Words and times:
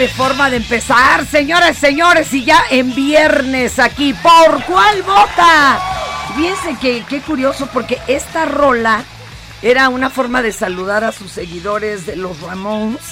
Padre 0.00 0.14
forma 0.14 0.48
de 0.48 0.56
empezar, 0.56 1.26
señoras, 1.26 1.76
señores, 1.76 2.32
y 2.32 2.42
ya 2.42 2.64
en 2.70 2.94
viernes 2.94 3.78
aquí, 3.78 4.14
¿por 4.14 4.64
cuál 4.64 5.02
vota? 5.02 5.78
Fíjense 6.34 6.78
que 6.80 7.04
qué 7.06 7.20
curioso, 7.20 7.68
porque 7.70 7.98
esta 8.06 8.46
rola 8.46 9.04
era 9.60 9.90
una 9.90 10.08
forma 10.08 10.40
de 10.40 10.52
saludar 10.52 11.04
a 11.04 11.12
sus 11.12 11.30
seguidores 11.30 12.06
de 12.06 12.16
los 12.16 12.40
Ramones, 12.40 13.02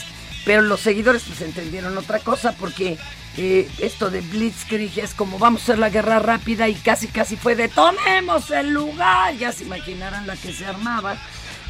pero 0.47 0.63
los 0.63 0.81
seguidores 0.81 1.25
pues 1.27 1.43
entendieron 1.43 1.99
otra 1.99 2.21
cosa, 2.21 2.55
porque 2.59 2.97
eh, 3.37 3.69
esto 3.81 4.09
de 4.09 4.23
Blitzkrieg 4.23 4.99
es 4.99 5.13
como 5.13 5.39
vamos 5.39 5.61
a 5.61 5.65
hacer 5.65 5.79
la 5.79 5.91
guerra 5.91 6.21
rápida 6.21 6.71
y 6.71 6.75
casi 6.75 7.07
casi 7.09 7.37
fue 7.37 7.55
de 7.55 7.69
tomemos 7.69 8.51
el 8.51 8.71
lugar, 8.71 9.35
ya 9.35 9.53
se 9.53 9.65
imaginarán 9.65 10.27
la 10.27 10.37
que 10.37 10.55
se 10.55 10.65
armaba, 10.65 11.19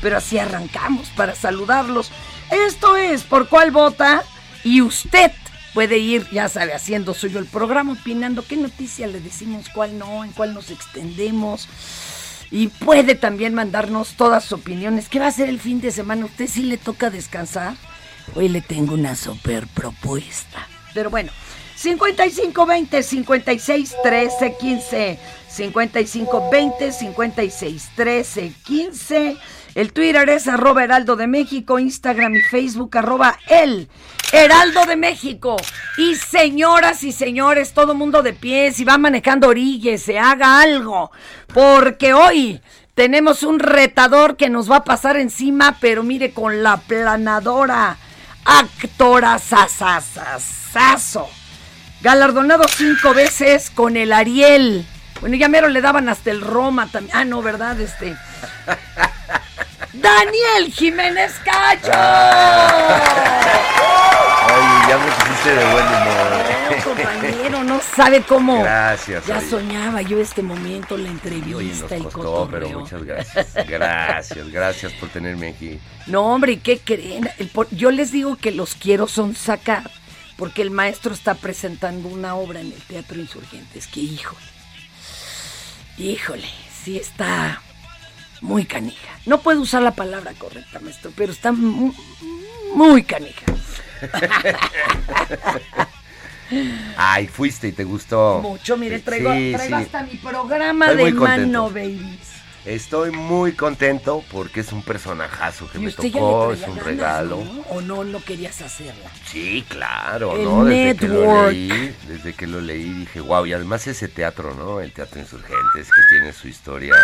pero 0.01 0.19
así 0.19 0.39
arrancamos 0.39 1.09
para 1.17 1.35
saludarlos. 1.35 2.13
Esto 2.53 2.95
es 2.95 3.25
¿Por 3.25 3.49
cuál 3.49 3.73
vota? 3.73 4.23
Y 4.69 4.83
usted 4.83 5.33
puede 5.73 5.97
ir, 5.97 6.29
ya 6.31 6.47
sabe, 6.51 6.75
haciendo 6.75 7.15
suyo 7.15 7.39
el 7.39 7.47
programa, 7.47 7.95
opinando 7.95 8.45
qué 8.47 8.55
noticia 8.55 9.07
le 9.07 9.19
decimos, 9.19 9.71
cuál 9.75 9.99
no, 9.99 10.25
en 10.25 10.33
cuál 10.33 10.53
nos 10.53 10.71
extendemos. 10.71 11.67
Y 12.51 12.67
puede 12.69 13.15
también 13.15 13.55
mandarnos 13.55 14.11
todas 14.11 14.45
sus 14.45 14.61
opiniones. 14.61 15.09
¿Qué 15.09 15.21
va 15.21 15.25
a 15.25 15.29
hacer 15.29 15.49
el 15.49 15.59
fin 15.59 15.81
de 15.81 15.91
semana? 15.91 16.27
¿Usted 16.27 16.47
sí 16.47 16.65
le 16.65 16.77
toca 16.77 17.09
descansar? 17.09 17.77
Hoy 18.35 18.51
le 18.51 18.61
tengo 18.61 18.93
una 18.93 19.17
super 19.17 19.67
propuesta. 19.69 20.69
Pero 20.93 21.09
bueno, 21.09 21.33
5520 21.79 23.03
56 23.05 23.95
13 24.03 24.57
15. 24.59 25.19
5520 25.49 26.93
56 26.93 27.91
13 27.95 28.53
15. 28.65 29.37
El 29.77 29.93
Twitter 29.93 30.29
es 30.29 30.49
arroba 30.49 30.83
Heraldo 30.83 31.15
de 31.15 31.29
México, 31.29 31.79
Instagram 31.79 32.35
y 32.35 32.41
Facebook 32.43 32.99
arroba 32.99 33.39
el 33.49 33.89
Heraldo 34.33 34.87
de 34.87 34.97
México. 34.97 35.57
Y 35.97 36.17
señoras 36.17 37.05
y 37.05 37.13
señores, 37.13 37.75
todo 37.75 37.95
mundo 37.95 38.25
de 38.25 38.33
pie, 38.33 38.73
si 38.73 38.83
va 38.83 38.99
manejando 38.99 39.47
orillas, 39.47 40.03
se 40.03 40.19
haga 40.19 40.61
algo. 40.61 41.13
Porque 41.55 42.13
hoy 42.13 42.61
tenemos 42.95 43.45
un 43.45 43.61
retador 43.61 44.37
que 44.37 44.51
nos 44.51 44.69
va 44.69 44.79
a 44.79 44.85
pasar 44.85 45.17
encima, 45.17 45.77
pero 45.81 46.03
mire, 46.03 46.33
con 46.33 46.65
la 46.65 46.79
planadora. 46.79 47.99
Actora 48.45 49.39
sasasasazo. 49.39 51.29
Galardonado 52.01 52.65
cinco 52.69 53.13
veces 53.15 53.71
con 53.71 53.97
el 53.97 54.13
Ariel. 54.13 54.87
Bueno, 55.21 55.37
ya 55.37 55.49
mero 55.49 55.69
le 55.69 55.81
daban 55.81 56.09
hasta 56.09 56.31
el 56.31 56.41
Roma 56.41 56.87
también. 56.91 57.17
Ah, 57.17 57.25
no, 57.25 57.43
¿verdad? 57.43 57.81
Este. 57.81 58.15
Daniel 59.93 60.73
Jiménez 60.73 61.35
Cacho. 61.45 61.91
Oye, 64.47 64.89
ya 64.89 64.99
me 64.99 65.11
pusiste 65.13 65.55
de 65.55 65.65
buen 65.73 65.87
humor. 65.87 66.29
Bueno, 66.69 66.85
compañero, 66.85 67.65
no 67.65 67.81
sabe 67.81 68.23
cómo. 68.23 68.63
Gracias, 68.63 69.27
Ya 69.27 69.39
oye. 69.39 69.51
soñaba 69.51 70.03
yo 70.03 70.21
este 70.21 70.43
momento, 70.43 70.97
la 70.97 71.05
Oye, 71.05 71.13
entrevista, 71.13 71.97
el 71.97 72.03
nos 72.05 72.13
costó, 72.13 72.49
pero 72.51 72.67
cotorreo. 72.67 72.81
muchas 72.81 73.03
gracias. 73.05 73.55
Gracias, 73.69 74.49
gracias 74.51 74.93
por 74.95 75.09
tenerme 75.09 75.49
aquí. 75.49 75.79
No, 76.07 76.33
hombre, 76.33 76.53
¿y 76.53 76.57
qué 76.59 76.79
creen? 76.79 77.29
El 77.39 77.51
yo 77.73 77.91
les 77.91 78.13
digo 78.13 78.37
que 78.37 78.53
los 78.53 78.75
quiero 78.75 79.09
son 79.09 79.35
sacar, 79.35 79.91
porque 80.39 80.63
el 80.63 80.71
maestro 80.71 81.13
está 81.13 81.35
presentando 81.35 82.09
una 82.09 82.35
obra 82.37 82.61
en 82.61 82.69
el 82.73 82.81
Teatro 82.83 83.21
Insurgentes, 83.21 83.87
que 83.89 84.01
híjole, 84.01 84.41
híjole, 85.99 86.49
sí 86.85 86.97
está 86.97 87.61
muy 88.41 88.65
canija. 88.65 89.19
No 89.27 89.41
puedo 89.43 89.61
usar 89.61 89.83
la 89.83 89.91
palabra 89.97 90.33
correcta, 90.39 90.79
maestro, 90.81 91.13
pero 91.15 91.33
está 91.33 91.53
mu- 91.53 91.93
muy 92.75 93.03
canija. 93.03 93.45
Ay, 96.97 97.27
fuiste 97.29 97.69
y 97.69 97.73
te 97.73 97.85
gustó. 97.85 98.41
Mucho, 98.43 98.77
mire, 98.79 99.01
traigo, 99.01 99.33
Sí, 99.35 99.53
traigo 99.55 99.77
sí. 99.77 99.83
hasta 99.85 100.03
mi 100.05 100.15
programa 100.17 100.87
Estoy 100.87 101.05
de 101.13 101.19
mano, 101.19 101.69
babies. 101.69 102.28
Estoy 102.69 103.11
muy 103.13 103.53
contento 103.53 104.23
porque 104.31 104.61
es 104.61 104.73
un 104.73 104.83
personajazo 104.83 105.71
que 105.71 105.79
me 105.79 105.91
tocó, 105.91 106.53
es 106.53 106.61
un 106.61 106.77
ganas, 106.77 106.85
regalo. 106.85 107.43
¿no? 107.43 107.61
¿O 107.71 107.81
no, 107.81 108.05
no 108.05 108.23
querías 108.23 108.61
hacerla? 108.61 109.11
Sí, 109.27 109.65
claro, 109.69 110.37
El 110.37 110.45
¿no? 110.45 110.65
Desde 110.67 110.97
que 110.97 111.09
lo 111.09 111.49
leí, 111.51 111.95
desde 112.07 112.35
que 112.35 112.47
lo 112.47 112.61
leí 112.61 112.91
dije, 112.93 113.21
wow, 113.21 113.47
y 113.47 113.55
además 113.55 113.87
ese 113.87 114.07
teatro, 114.09 114.55
¿no? 114.55 114.81
El 114.81 114.93
Teatro 114.93 115.19
Insurgentes, 115.19 115.89
que 115.89 116.03
tiene 116.11 116.33
su 116.35 116.49
historia 116.49 116.95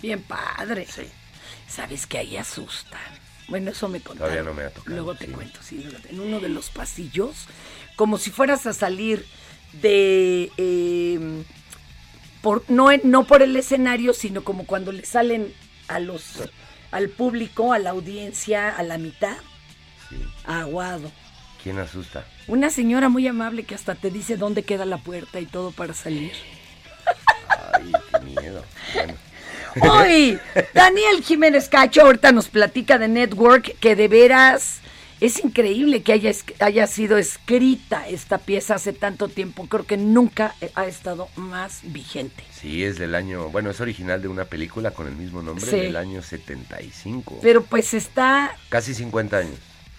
Bien 0.00 0.22
padre. 0.22 0.86
Sí. 0.88 1.08
¿Sabes 1.66 2.06
que 2.06 2.18
ahí 2.18 2.36
asustan? 2.36 3.00
Bueno, 3.48 3.72
eso 3.72 3.88
me 3.88 4.00
contaron. 4.00 4.32
Todavía 4.32 4.48
no 4.48 4.54
me 4.54 4.62
ha 4.62 4.70
tocado, 4.70 4.94
Luego 4.94 5.16
te 5.16 5.26
sí. 5.26 5.32
cuento, 5.32 5.58
sí. 5.60 5.88
En 6.08 6.20
uno 6.20 6.38
de 6.38 6.50
los 6.50 6.70
pasillos, 6.70 7.46
como 7.96 8.16
si 8.16 8.30
fueras 8.30 8.64
a 8.66 8.72
salir 8.72 9.26
de... 9.82 10.52
eh, 10.56 11.42
por, 12.42 12.64
no, 12.68 12.88
no 13.04 13.24
por 13.26 13.42
el 13.42 13.56
escenario, 13.56 14.12
sino 14.14 14.44
como 14.44 14.66
cuando 14.66 14.92
le 14.92 15.04
salen 15.04 15.52
a 15.88 15.98
los 16.00 16.42
al 16.90 17.08
público, 17.10 17.72
a 17.74 17.78
la 17.78 17.90
audiencia, 17.90 18.68
a 18.70 18.82
la 18.82 18.96
mitad, 18.98 19.36
Sí. 20.08 20.16
aguado. 20.44 21.10
¿Quién 21.62 21.78
asusta? 21.78 22.24
Una 22.46 22.70
señora 22.70 23.08
muy 23.10 23.26
amable 23.26 23.64
que 23.64 23.74
hasta 23.74 23.94
te 23.94 24.10
dice 24.10 24.36
dónde 24.36 24.62
queda 24.62 24.86
la 24.86 24.96
puerta 24.98 25.38
y 25.40 25.44
todo 25.46 25.70
para 25.70 25.92
salir. 25.92 26.32
Ay, 27.74 27.92
qué 28.12 28.20
miedo. 28.20 28.64
Bueno, 28.94 29.14
Hoy, 29.82 30.38
Daniel 30.74 31.22
Jiménez 31.22 31.68
Cacho 31.68 32.02
ahorita 32.02 32.32
nos 32.32 32.48
platica 32.48 32.96
de 32.98 33.08
Network, 33.08 33.76
que 33.80 33.96
de 33.96 34.08
veras 34.08 34.80
es 35.20 35.42
increíble 35.44 36.02
que 36.02 36.12
haya, 36.12 36.30
haya 36.60 36.86
sido 36.86 37.18
escrita 37.18 38.06
esta 38.08 38.38
pieza 38.38 38.74
hace 38.76 38.92
tanto 38.92 39.28
tiempo. 39.28 39.66
Creo 39.66 39.84
que 39.84 39.96
nunca 39.96 40.54
eh, 40.60 40.70
ha 40.74 40.86
estado 40.86 41.28
más 41.36 41.80
vigente. 41.82 42.44
sí, 42.52 42.84
es 42.84 42.98
del 42.98 43.14
año, 43.14 43.48
bueno, 43.50 43.70
es 43.70 43.80
original 43.80 44.22
de 44.22 44.28
una 44.28 44.44
película 44.44 44.90
con 44.92 45.06
el 45.08 45.16
mismo 45.16 45.42
nombre 45.42 45.64
Sí. 45.66 45.76
del 45.76 45.96
año 45.96 46.22
75. 46.22 47.38
Pero 47.42 47.62
pues 47.64 47.94
está... 47.94 48.56
Casi 48.68 48.94
50 48.94 49.36
años. 49.38 49.54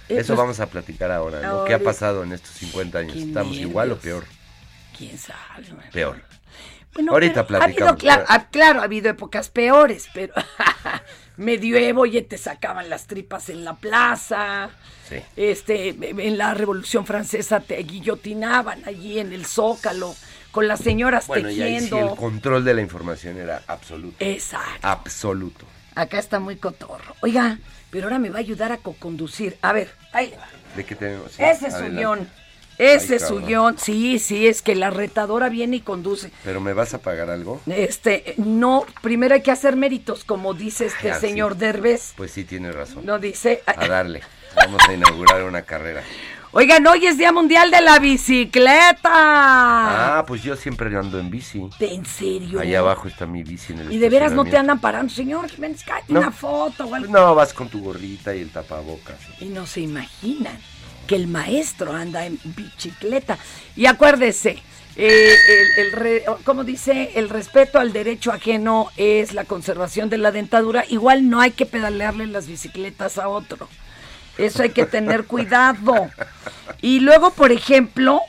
Eh, 0.09 0.17
Eso 0.19 0.27
pues- 0.27 0.37
vamos 0.39 0.59
a 0.59 0.69
platicar 0.69 1.11
ahora, 1.11 1.41
¿no? 1.41 1.65
¿Qué 1.65 1.73
ha 1.73 1.79
pasado 1.79 2.23
en 2.23 2.31
estos 2.33 2.51
50 2.55 2.97
años? 2.99 3.15
¿Estamos 3.15 3.55
igual 3.57 3.91
o 3.91 3.97
peor? 3.97 4.25
¿Quién 4.97 5.17
sabe? 5.17 5.65
Peor. 5.91 6.21
Bueno, 6.93 7.11
Ahorita 7.13 7.45
pero 7.45 7.59
ha 7.61 7.63
habido, 7.65 7.77
platicamos, 7.85 8.01
claro, 8.01 8.25
ha- 8.27 8.49
claro, 8.49 8.81
ha 8.81 8.83
habido 8.85 9.09
épocas 9.11 9.49
peores, 9.49 10.07
pero 10.13 10.33
medioevo, 11.39 12.01
oye, 12.01 12.21
te 12.21 12.37
sacaban 12.37 12.89
las 12.89 13.07
tripas 13.07 13.49
en 13.49 13.63
la 13.63 13.75
plaza. 13.75 14.69
Sí. 15.07 15.15
Este, 15.35 15.89
en 15.89 16.37
la 16.37 16.53
Revolución 16.53 17.05
Francesa 17.05 17.61
te 17.61 17.77
guillotinaban 17.83 18.83
allí 18.85 19.19
en 19.19 19.33
el 19.33 19.45
Zócalo 19.45 20.15
con 20.51 20.67
las 20.67 20.79
señoras 20.81 21.27
Bueno, 21.27 21.49
y 21.49 21.61
ahí 21.61 21.79
sí 21.79 21.85
tejiendo. 21.89 22.11
el 22.13 22.17
control 22.17 22.63
de 22.63 22.73
la 22.73 22.81
información 22.81 23.37
era 23.37 23.63
absoluto. 23.67 24.17
Exacto. 24.19 24.79
Absoluto. 24.87 25.65
Acá 25.95 26.19
está 26.19 26.39
muy 26.39 26.57
cotorro. 26.57 27.15
Oiga, 27.21 27.57
pero 27.89 28.05
ahora 28.05 28.19
me 28.19 28.29
va 28.29 28.37
a 28.37 28.39
ayudar 28.41 28.71
a 28.71 28.77
co-conducir. 28.77 29.57
A 29.61 29.73
ver, 29.73 29.89
ahí 30.13 30.33
va. 30.37 30.47
¿De 30.75 30.85
qué 30.85 30.95
tenemos? 30.95 31.31
Sí, 31.31 31.43
Ese 31.43 31.67
es 31.67 31.73
su 31.73 31.85
guion. 31.85 32.27
Ese 32.79 33.17
es 33.17 33.27
su 33.27 33.41
guion. 33.41 33.77
Sí, 33.77 34.17
sí, 34.19 34.47
es 34.47 34.61
que 34.61 34.73
la 34.73 34.89
retadora 34.89 35.49
viene 35.49 35.75
y 35.75 35.81
conduce. 35.81 36.31
¿Pero 36.43 36.61
me 36.61 36.73
vas 36.73 36.93
a 36.93 36.97
pagar 36.99 37.29
algo? 37.29 37.61
Este, 37.67 38.33
no, 38.37 38.85
primero 39.01 39.35
hay 39.35 39.41
que 39.41 39.51
hacer 39.51 39.75
méritos, 39.75 40.23
como 40.23 40.53
dice 40.53 40.85
este 40.87 41.11
Ah, 41.11 41.15
sí. 41.15 41.27
señor 41.27 41.57
Derbez. 41.57 42.13
Pues 42.15 42.31
sí, 42.31 42.45
tienes 42.45 42.73
razón. 42.73 43.05
No 43.05 43.19
dice. 43.19 43.61
A 43.65 43.85
darle. 43.85 44.21
Vamos 44.55 44.81
a 44.87 44.93
inaugurar 44.93 45.43
una 45.43 45.61
carrera. 45.63 46.03
Oigan, 46.51 46.87
hoy 46.87 47.05
es 47.05 47.17
Día 47.19 47.31
Mundial 47.31 47.69
de 47.69 47.79
la 47.81 47.99
Bicicleta. 47.99 49.09
Ah, 49.11 50.25
pues 50.27 50.41
yo 50.41 50.55
siempre 50.55 50.95
ando 50.97 51.19
en 51.19 51.29
bici. 51.29 51.61
¿En 51.79 52.05
serio? 52.05 52.59
Ahí 52.59 52.73
abajo 52.73 53.07
está 53.07 53.25
mi 53.27 53.43
bici 53.43 53.73
en 53.73 53.79
el 53.81 53.91
Y 53.91 53.97
de 53.99 54.09
veras 54.09 54.31
no 54.31 54.45
te 54.45 54.57
andan 54.57 54.79
parando, 54.79 55.13
señor 55.13 55.47
Jiménez, 55.49 55.83
cállate 55.83 56.11
No. 56.11 56.21
una 56.21 56.31
foto 56.31 56.85
o 56.87 56.95
algo. 56.95 57.11
No, 57.11 57.35
vas 57.35 57.53
con 57.53 57.69
tu 57.69 57.81
gorrita 57.83 58.33
y 58.35 58.41
el 58.41 58.49
tapabocas. 58.49 59.17
Y 59.39 59.45
no 59.45 59.67
se 59.67 59.81
imaginan 59.81 60.57
que 61.09 61.15
el 61.15 61.25
maestro 61.27 61.91
anda 61.93 62.27
en 62.27 62.37
bicicleta. 62.43 63.39
Y 63.75 63.87
acuérdese, 63.87 64.59
eh, 64.95 65.33
el, 65.77 66.21
como 66.43 66.63
dice, 66.63 67.13
el 67.15 67.29
respeto 67.29 67.79
al 67.79 67.91
derecho 67.93 68.31
ajeno 68.31 68.91
es 68.95 69.33
la 69.33 69.45
conservación 69.45 70.11
de 70.11 70.19
la 70.19 70.31
dentadura. 70.31 70.85
Igual 70.87 71.31
no 71.31 71.41
hay 71.41 71.49
que 71.49 71.65
pedalearle 71.65 72.27
las 72.27 72.45
bicicletas 72.45 73.17
a 73.17 73.27
otro. 73.27 73.67
Eso 74.37 74.61
hay 74.61 74.69
que 74.69 74.85
tener 74.85 75.25
cuidado. 75.25 76.11
Y 76.79 76.99
luego, 76.99 77.31
por 77.31 77.51
ejemplo, 77.51 78.21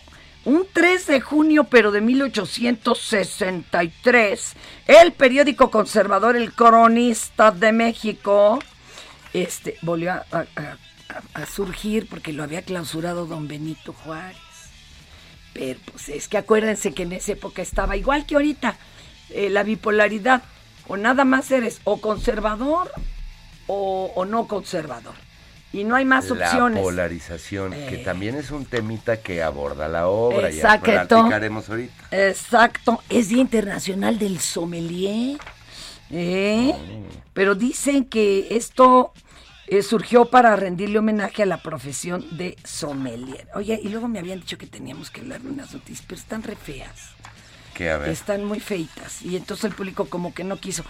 un 0.47 0.67
3 0.73 1.07
de 1.07 1.21
junio, 1.21 1.65
pero 1.65 1.91
de 1.91 2.01
1863, 2.01 4.55
el 4.87 5.13
periódico 5.13 5.71
conservador 5.71 6.35
El 6.35 6.55
Cronista 6.55 7.51
de 7.51 7.73
México 7.73 8.59
este, 9.35 9.77
volvió 9.83 10.13
a- 10.13 10.25
a 11.35 11.47
surgir 11.47 12.09
porque 12.09 12.33
lo 12.33 12.43
había 12.43 12.63
clausurado 12.63 13.27
don 13.27 13.49
Benito 13.49 13.93
Juárez. 13.93 14.37
Pero 15.53 15.81
pues 15.91 16.09
es 16.09 16.29
que 16.29 16.39
acuérdense 16.39 16.93
que 16.95 17.03
en 17.03 17.13
esa 17.13 17.33
época 17.33 17.61
estaba 17.63 17.97
igual 17.97 18.25
que 18.27 18.35
ahorita, 18.37 18.77
eh, 19.31 19.51
la 19.51 19.63
bipolaridad. 19.63 20.43
O 20.87 20.97
nada 20.97 21.25
más 21.25 21.51
eres 21.51 21.81
o 21.85 22.01
conservador 22.01 22.91
o, 23.67 24.13
o 24.15 24.25
no 24.25 24.47
conservador. 24.49 25.15
Y 25.73 25.85
no 25.85 25.95
hay 25.95 26.05
más 26.05 26.29
la 26.31 26.47
opciones. 26.47 26.83
polarización, 26.83 27.71
que 27.71 28.01
Eh. 28.01 28.03
también 28.05 28.35
es 28.35 28.51
un 28.51 28.65
temita 28.65 29.19
que 29.21 29.41
aborda 29.41 29.87
la 29.87 30.09
obra. 30.09 30.49
Exacto. 30.51 30.91
Ya 30.91 31.07
platicaremos 31.07 31.69
ahorita. 31.71 32.09
Exacto, 32.11 33.03
es 33.09 33.29
Día 33.29 33.41
Internacional 33.41 34.19
del 34.19 34.41
Sommelier. 34.41 35.39
¿eh? 36.11 36.75
Pero 37.33 37.55
dicen 37.55 38.05
que 38.05 38.49
esto 38.57 39.13
eh, 39.71 39.83
surgió 39.83 40.27
para 40.27 40.57
rendirle 40.57 40.99
homenaje 40.99 41.45
a 41.45 41.47
la 41.47 41.63
profesión 41.63 42.27
de 42.37 42.57
sommelier. 42.65 43.47
Oye, 43.55 43.81
y 43.83 43.89
luego 43.89 44.09
me 44.09 44.19
habían 44.19 44.41
dicho 44.41 44.59
que 44.59 44.67
teníamos 44.67 45.11
que 45.11 45.21
hablar 45.21 45.41
de 45.41 45.49
unas 45.49 45.73
noticias, 45.73 46.05
pero 46.07 46.21
están 46.21 46.43
re 46.43 46.57
feas. 46.57 47.11
Que 47.75 47.91
a 47.91 47.99
ver. 47.99 48.09
Están 48.09 48.45
muy 48.45 48.59
feitas. 48.59 49.23
Y 49.23 49.37
entonces 49.37 49.67
el 49.67 49.75
público 49.75 50.07
como 50.07 50.35
que 50.35 50.43
no 50.43 50.59
quiso. 50.59 50.85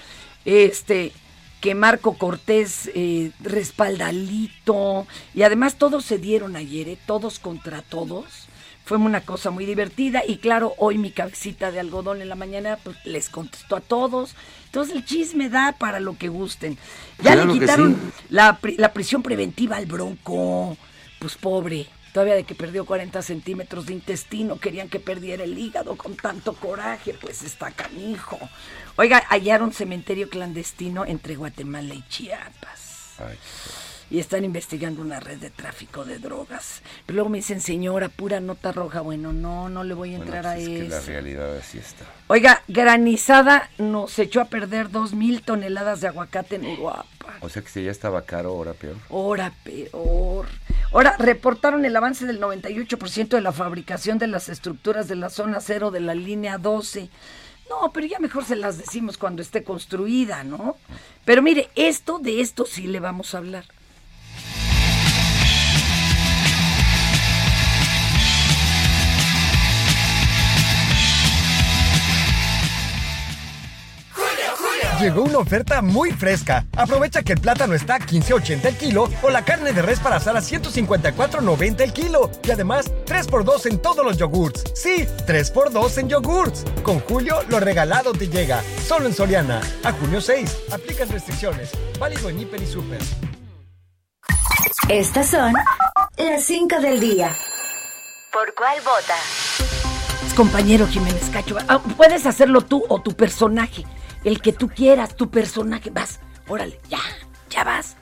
Este, 0.46 1.12
que 1.60 1.74
Marco 1.74 2.16
Cortés 2.16 2.90
eh, 2.94 3.32
respaldalito. 3.40 5.06
Y 5.34 5.42
además 5.42 5.76
todos 5.76 6.04
se 6.06 6.18
dieron 6.18 6.56
ayer, 6.56 6.88
¿eh? 6.88 6.98
todos 7.06 7.38
contra 7.38 7.82
todos. 7.82 8.48
Fue 8.90 8.98
una 8.98 9.20
cosa 9.20 9.52
muy 9.52 9.66
divertida. 9.66 10.24
Y 10.26 10.38
claro, 10.38 10.74
hoy 10.76 10.98
mi 10.98 11.12
cabecita 11.12 11.70
de 11.70 11.78
algodón 11.78 12.22
en 12.22 12.28
la 12.28 12.34
mañana 12.34 12.76
pues, 12.82 12.96
les 13.04 13.28
contestó 13.30 13.76
a 13.76 13.80
todos. 13.80 14.34
Entonces 14.64 14.96
el 14.96 15.04
chisme 15.04 15.48
da 15.48 15.76
para 15.78 16.00
lo 16.00 16.18
que 16.18 16.26
gusten. 16.26 16.76
Ya 17.22 17.34
Claro 17.34 17.44
le 17.44 17.60
quitaron 17.60 17.94
sí. 17.94 18.24
la, 18.30 18.58
la 18.78 18.92
prisión 18.92 19.22
preventiva 19.22 19.76
al 19.76 19.86
bronco. 19.86 20.76
Pues 21.20 21.36
pobre. 21.36 21.86
Todavía 22.12 22.34
de 22.34 22.42
que 22.42 22.56
perdió 22.56 22.84
40 22.84 23.22
centímetros 23.22 23.86
de 23.86 23.92
intestino, 23.92 24.58
querían 24.58 24.88
que 24.88 24.98
perdiera 24.98 25.44
el 25.44 25.56
hígado 25.56 25.94
con 25.96 26.16
tanto 26.16 26.54
coraje, 26.54 27.14
pues 27.14 27.42
está 27.42 27.70
canijo. 27.70 28.40
Oiga, 28.96 29.22
hallaron 29.28 29.72
cementerio 29.72 30.28
clandestino 30.28 31.04
entre 31.04 31.36
Guatemala 31.36 31.94
y 31.94 32.02
Chiapas. 32.08 33.14
Ay, 33.20 33.38
Y 34.10 34.18
están 34.18 34.44
investigando 34.44 35.02
una 35.02 35.20
red 35.20 35.38
de 35.38 35.50
tráfico 35.50 36.04
de 36.04 36.18
drogas. 36.18 36.82
Pero 37.06 37.14
luego 37.16 37.30
me 37.30 37.38
dicen, 37.38 37.60
señora, 37.60 38.08
pura 38.08 38.40
nota 38.40 38.72
roja. 38.72 39.00
Bueno, 39.02 39.32
no, 39.32 39.68
no 39.68 39.84
le 39.84 39.94
voy 39.94 40.14
a 40.14 40.18
bueno, 40.18 40.34
entrar 40.34 40.54
pues 40.56 40.68
a 40.68 40.70
es 40.72 40.82
que 40.82 40.88
la 40.88 40.98
eso. 40.98 41.06
realidad 41.06 41.56
así 41.56 41.78
está. 41.78 42.04
Oiga, 42.26 42.62
granizada 42.66 43.70
nos 43.78 44.18
echó 44.18 44.40
a 44.40 44.46
perder 44.46 44.90
dos 44.90 45.12
mil 45.14 45.42
toneladas 45.42 46.00
de 46.00 46.08
aguacate 46.08 46.56
en 46.56 46.66
Uruapa. 46.66 47.06
O 47.40 47.48
sea 47.48 47.62
que 47.62 47.68
si 47.68 47.84
ya 47.84 47.90
estaba 47.92 48.22
caro, 48.22 48.50
ahora 48.50 48.74
peor. 48.74 48.96
Ahora 49.10 49.52
peor. 49.62 50.46
Ahora, 50.92 51.14
reportaron 51.18 51.84
el 51.84 51.94
avance 51.96 52.26
del 52.26 52.40
98% 52.40 53.28
de 53.28 53.40
la 53.40 53.52
fabricación 53.52 54.18
de 54.18 54.26
las 54.26 54.48
estructuras 54.48 55.06
de 55.06 55.14
la 55.14 55.30
zona 55.30 55.60
cero 55.60 55.92
de 55.92 56.00
la 56.00 56.14
línea 56.16 56.58
12. 56.58 57.08
No, 57.68 57.92
pero 57.92 58.06
ya 58.08 58.18
mejor 58.18 58.44
se 58.44 58.56
las 58.56 58.76
decimos 58.78 59.16
cuando 59.16 59.40
esté 59.40 59.62
construida, 59.62 60.42
¿no? 60.42 60.76
Pero 61.24 61.42
mire, 61.42 61.70
esto, 61.76 62.18
de 62.18 62.40
esto 62.40 62.66
sí 62.66 62.88
le 62.88 62.98
vamos 62.98 63.34
a 63.34 63.38
hablar. 63.38 63.64
Llegó 75.00 75.22
una 75.22 75.38
oferta 75.38 75.80
muy 75.80 76.12
fresca. 76.12 76.66
Aprovecha 76.76 77.22
que 77.22 77.32
el 77.32 77.40
plátano 77.40 77.72
está 77.72 77.94
a 77.94 78.00
15.80 78.00 78.66
el 78.66 78.76
kilo 78.76 79.08
o 79.22 79.30
la 79.30 79.42
carne 79.46 79.72
de 79.72 79.80
res 79.80 79.98
para 79.98 80.16
asar 80.16 80.36
a 80.36 80.40
154.90 80.40 81.80
el 81.80 81.92
kilo. 81.94 82.30
Y 82.44 82.50
además, 82.50 82.92
3x2 83.06 83.70
en 83.70 83.78
todos 83.80 84.04
los 84.04 84.18
yogurts. 84.18 84.62
Sí, 84.74 85.06
3x2 85.26 85.98
en 86.00 86.08
yogurts. 86.10 86.64
Con 86.82 87.00
Julio, 87.00 87.36
lo 87.48 87.60
regalado 87.60 88.12
te 88.12 88.28
llega. 88.28 88.62
Solo 88.86 89.06
en 89.06 89.14
Soriana. 89.14 89.62
A 89.84 89.92
junio 89.92 90.20
6. 90.20 90.64
Aplican 90.70 91.08
restricciones. 91.08 91.70
Válido 91.98 92.28
en 92.28 92.40
Hiper 92.40 92.62
y 92.62 92.66
Super. 92.66 93.00
Estas 94.90 95.28
son 95.28 95.54
las 96.18 96.44
5 96.44 96.78
del 96.78 97.00
día. 97.00 97.34
¿Por 98.34 98.54
cuál 98.54 98.78
vota? 98.80 99.16
Compañero 100.36 100.86
Jiménez 100.86 101.30
Cacho, 101.30 101.56
ah, 101.68 101.80
puedes 101.96 102.26
hacerlo 102.26 102.60
tú 102.60 102.84
o 102.88 103.00
tu 103.00 103.12
personaje. 103.12 103.84
El 104.24 104.40
que 104.42 104.52
tú 104.52 104.68
quieras, 104.68 105.16
tu 105.16 105.30
personaje. 105.30 105.90
Vas, 105.90 106.20
órale, 106.48 106.78
ya, 106.88 107.00
ya 107.48 107.64
vas. 107.64 107.96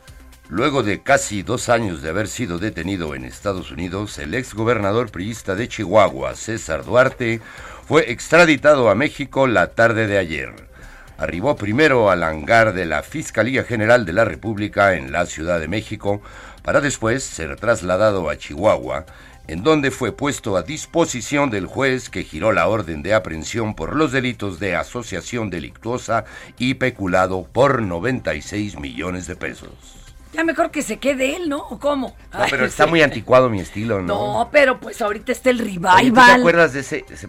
Luego 0.48 0.82
de 0.82 1.02
casi 1.02 1.42
dos 1.42 1.68
años 1.68 2.00
de 2.00 2.08
haber 2.08 2.26
sido 2.26 2.58
detenido 2.58 3.14
en 3.14 3.24
Estados 3.24 3.70
Unidos, 3.70 4.18
el 4.18 4.32
ex 4.34 4.54
gobernador 4.54 5.10
priista 5.10 5.54
de 5.54 5.68
Chihuahua, 5.68 6.34
César 6.36 6.84
Duarte, 6.84 7.42
fue 7.86 8.10
extraditado 8.10 8.88
a 8.88 8.94
México 8.94 9.46
la 9.46 9.68
tarde 9.68 10.06
de 10.06 10.18
ayer. 10.18 10.54
arribó 11.18 11.56
primero 11.56 12.10
al 12.10 12.22
hangar 12.22 12.72
de 12.72 12.86
la 12.86 13.02
Fiscalía 13.02 13.64
General 13.64 14.06
de 14.06 14.12
la 14.12 14.24
República 14.24 14.94
en 14.94 15.12
la 15.12 15.26
Ciudad 15.26 15.58
de 15.60 15.68
México 15.68 16.22
para 16.62 16.80
después 16.80 17.24
ser 17.24 17.56
trasladado 17.56 18.30
a 18.30 18.38
Chihuahua, 18.38 19.04
en 19.48 19.62
donde 19.62 19.90
fue 19.90 20.12
puesto 20.12 20.56
a 20.56 20.62
disposición 20.62 21.50
del 21.50 21.66
juez 21.66 22.10
que 22.10 22.22
giró 22.22 22.52
la 22.52 22.68
orden 22.68 23.02
de 23.02 23.14
aprehensión 23.14 23.74
por 23.74 23.96
los 23.96 24.12
delitos 24.12 24.60
de 24.60 24.76
asociación 24.76 25.50
delictuosa 25.50 26.24
y 26.58 26.74
peculado 26.74 27.42
por 27.50 27.82
96 27.82 28.78
millones 28.78 29.26
de 29.26 29.36
pesos. 29.36 29.70
Ya 30.34 30.44
mejor 30.44 30.70
que 30.70 30.82
se 30.82 30.98
quede 30.98 31.36
él, 31.36 31.48
¿no? 31.48 31.58
¿O 31.58 31.78
cómo? 31.78 32.14
No, 32.32 32.40
pero 32.50 32.62
Ay, 32.64 32.68
está 32.68 32.84
sí. 32.84 32.90
muy 32.90 33.00
anticuado 33.02 33.48
mi 33.48 33.60
estilo, 33.60 34.02
¿no? 34.02 34.06
No, 34.42 34.48
pero 34.52 34.78
pues 34.78 35.00
ahorita 35.00 35.32
está 35.32 35.48
el 35.50 35.62
Oye, 35.62 35.70
revival. 35.72 36.08
¿tú 36.08 36.14
te 36.14 36.20
acuerdas 36.32 36.72
de 36.74 36.80
ese, 36.80 37.04
ese- 37.10 37.28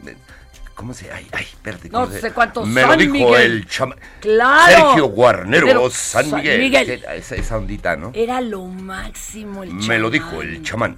¿Cómo 0.76 0.94
se 0.94 1.12
Ay, 1.12 1.28
ay, 1.34 1.44
espérate. 1.46 1.90
¿cómo 1.90 2.06
No 2.06 2.12
sé 2.12 2.32
cuántos 2.32 2.66
Me 2.68 2.82
lo 2.86 2.96
dijo 2.96 3.12
Miguel. 3.14 3.52
el 3.52 3.68
chama... 3.68 3.96
Claro. 4.22 4.88
Sergio 4.88 5.06
Guarnero, 5.10 5.66
Pero 5.68 5.90
San 5.90 6.30
San 6.30 6.40
Miguel. 6.40 6.60
Miguel. 6.62 6.86
Que- 6.86 7.18
Esa, 7.18 7.36
esa 7.36 7.58
ondita, 7.58 7.96
¿no? 7.98 8.12
Era 8.14 8.40
lo 8.40 8.66
máximo 8.66 9.64
el 9.64 9.74
Me 9.74 10.00
lo 10.00 10.10
dijo 10.10 10.42
el 10.42 10.62
chamán. 10.64 10.96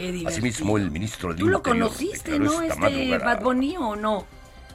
Qué. 0.00 0.24
Asimismo, 0.26 0.78
el 0.78 0.90
ministro 0.90 1.30
del 1.30 1.38
Tú 1.38 1.48
lo 1.48 1.62
conociste, 1.62 2.38
¿no? 2.38 2.62
Este. 2.62 3.18
Bad 3.18 3.42
Bunny 3.42 3.76
o 3.76 3.96
no. 3.96 4.26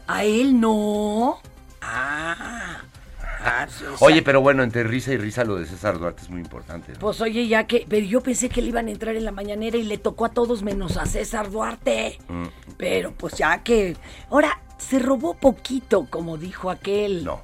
A 0.08 0.24
él 0.24 0.60
no. 0.60 1.40
Ah. 1.82 2.82
Ah, 3.48 3.68
Oye, 4.00 4.24
pero 4.24 4.42
bueno, 4.42 4.64
entre 4.64 4.84
risa 4.84 5.14
y 5.14 5.18
risa 5.18 5.44
lo 5.44 5.58
de 5.58 5.68
César 5.68 6.00
Duarte 6.00 6.24
es 6.24 6.30
muy 6.32 6.42
importante. 6.42 6.94
¿no? 6.94 7.00
Pues 7.00 7.22
oye, 7.22 7.48
ya 7.48 7.68
que. 7.68 7.86
Pero 7.88 8.06
yo 8.06 8.22
pensé 8.22 8.50
que 8.50 8.62
le 8.62 8.70
iban 8.70 8.88
a 8.88 8.92
entrar 8.92 9.16
en 9.16 9.24
la 9.24 9.32
mañanera 9.32 9.78
y 9.78 9.84
le 9.84 10.00
tocó 10.00 10.26
a 10.26 10.30
todos 10.30 10.64
menos 10.64 10.98
a 10.98 11.06
César 11.06 11.52
Duarte. 11.52 12.18
Mm, 12.28 12.46
Pero 12.78 13.12
pues 13.12 13.36
ya 13.36 13.62
que. 13.62 13.98
Ahora, 14.32 14.62
se 14.78 14.98
robó 14.98 15.36
poquito, 15.36 16.08
como 16.10 16.38
dijo 16.38 16.72
aquel. 16.72 17.24
No. 17.24 17.42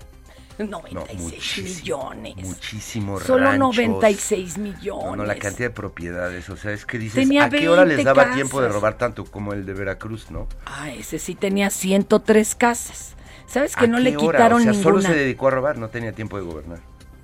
96 0.60 1.20
muchísimo, 1.22 1.68
millones. 2.12 2.36
Muchísimo 2.48 3.20
Solo 3.20 3.46
ranchos. 3.46 3.60
96 3.60 4.58
millones. 4.58 5.06
No, 5.06 5.16
no, 5.16 5.26
la 5.26 5.36
cantidad 5.36 5.70
de 5.70 5.74
propiedades, 5.74 6.50
o 6.50 6.58
sea, 6.58 6.72
es 6.72 6.86
que 6.86 6.98
dices, 7.00 7.16
Tenía 7.16 7.46
¿a 7.46 7.50
qué 7.50 7.68
hora 7.70 7.86
les 7.86 7.98
20 7.98 8.04
daba 8.14 8.34
tiempo 8.34 8.62
de 8.62 8.70
robar 8.70 8.98
tanto 8.98 9.26
como 9.26 9.54
el 9.54 9.66
de 9.66 9.74
Veracruz, 9.74 10.30
no? 10.32 10.48
Ah, 10.66 10.92
ese 10.92 11.20
sí 11.20 11.36
tenía 11.36 11.70
103 11.70 12.56
casas. 12.56 13.16
¿Sabes 13.48 13.76
que 13.76 13.86
¿A 13.86 13.88
no 13.88 14.00
le 14.00 14.16
hora? 14.16 14.38
quitaron 14.38 14.60
o 14.62 14.64
sea, 14.64 14.72
ninguna? 14.72 14.84
solo 14.84 15.02
se 15.02 15.14
dedicó 15.14 15.48
a 15.48 15.52
robar, 15.52 15.78
no 15.78 15.90
tenía 15.90 16.14
tiempo 16.14 16.38
de 16.38 16.44
gobernar. 16.44 16.80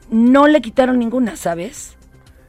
No 0.09 0.47
le 0.47 0.61
quitaron 0.61 0.99
ninguna, 0.99 1.35
¿sabes? 1.35 1.95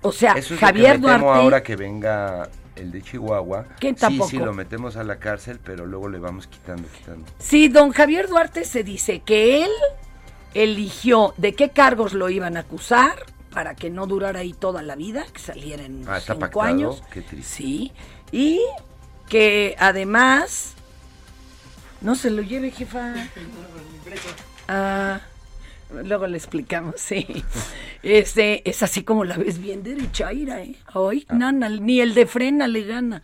O 0.03 0.13
sea, 0.13 0.33
Eso 0.33 0.55
es 0.55 0.61
Javier 0.61 0.97
lo 0.97 1.03
que 1.03 1.07
me 1.07 1.13
temo 1.15 1.27
Duarte. 1.27 1.43
ahora 1.43 1.63
que 1.63 1.77
venga 1.77 2.49
el 2.77 2.93
de 2.93 3.03
Chihuahua. 3.03 3.67
¿Quién 3.81 3.97
Sí, 3.97 4.01
tampoco? 4.01 4.31
sí, 4.31 4.37
lo 4.39 4.53
metemos 4.55 4.97
a 4.97 5.03
la 5.05 5.19
cárcel, 5.19 5.59
pero 5.63 5.87
luego 5.87 6.09
le 6.09 6.19
vamos 6.21 6.47
quitando, 6.47 6.85
quitando. 6.97 7.25
Sí, 7.39 7.69
don 7.69 7.91
Javier 7.91 8.29
Duarte 8.29 8.65
se 8.65 8.85
dice 8.85 9.21
que 9.21 9.65
él 9.65 9.71
eligió 10.55 11.35
de 11.37 11.55
qué 11.55 11.71
cargos 11.71 12.13
lo 12.15 12.29
iban 12.31 12.57
a 12.57 12.61
acusar 12.61 13.25
para 13.51 13.75
que 13.75 13.91
no 13.91 14.07
durara 14.07 14.41
ahí 14.41 14.53
toda 14.53 14.83
la 14.83 14.95
vida, 14.97 15.25
que 15.33 15.41
saliera 15.41 15.85
en 15.85 16.05
Ah, 16.09 16.19
está 16.19 16.35
cinco 16.35 16.41
pactado, 16.41 16.61
años. 16.67 17.03
qué 17.13 17.23
triste. 17.23 17.57
Sí, 17.57 17.93
y 18.33 18.61
que 19.29 19.75
además 19.79 20.75
no 22.01 22.15
se 22.15 22.31
lo 22.31 22.43
lleve, 22.43 22.71
jefa. 22.71 23.15
Ah, 24.71 25.21
luego 26.05 26.27
le 26.27 26.37
explicamos, 26.37 26.97
sí. 26.99 27.27
Este, 28.03 28.69
es 28.69 28.83
así 28.85 29.03
como 29.03 29.25
la 29.25 29.37
ves 29.37 29.59
bien 29.59 29.83
derechaira, 29.83 30.63
¿eh? 30.63 30.77
Ay, 30.95 31.27
Ah. 31.29 31.35
nana, 31.35 31.69
ni 31.69 32.01
el 32.01 32.15
de 32.15 32.27
frena 32.27 32.69
le 32.69 32.85
gana. 32.85 33.23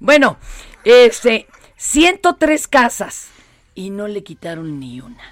Bueno, 0.00 0.36
este, 0.84 1.46
103 1.76 2.66
casas 2.66 3.28
y 3.76 3.90
no 3.90 4.08
le 4.08 4.24
quitaron 4.24 4.80
ni 4.80 5.00
una. 5.00 5.22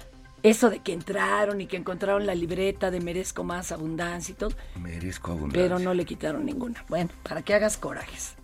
Eso 0.45 0.69
de 0.69 0.77
que 0.77 0.93
entraron 0.93 1.59
y 1.59 1.65
que 1.65 1.75
encontraron 1.75 2.27
la 2.27 2.35
libreta 2.35 2.91
de 2.91 2.99
merezco 2.99 3.43
más 3.43 3.71
abundancia 3.71 4.31
y 4.31 4.35
todo, 4.35 4.51
Merezco 4.79 5.31
abundancia. 5.31 5.59
pero 5.59 5.79
no 5.79 5.95
le 5.95 6.05
quitaron 6.05 6.45
ninguna. 6.45 6.85
Bueno, 6.87 7.09
para 7.23 7.41
que 7.41 7.55
hagas 7.55 7.77
corajes. 7.77 8.35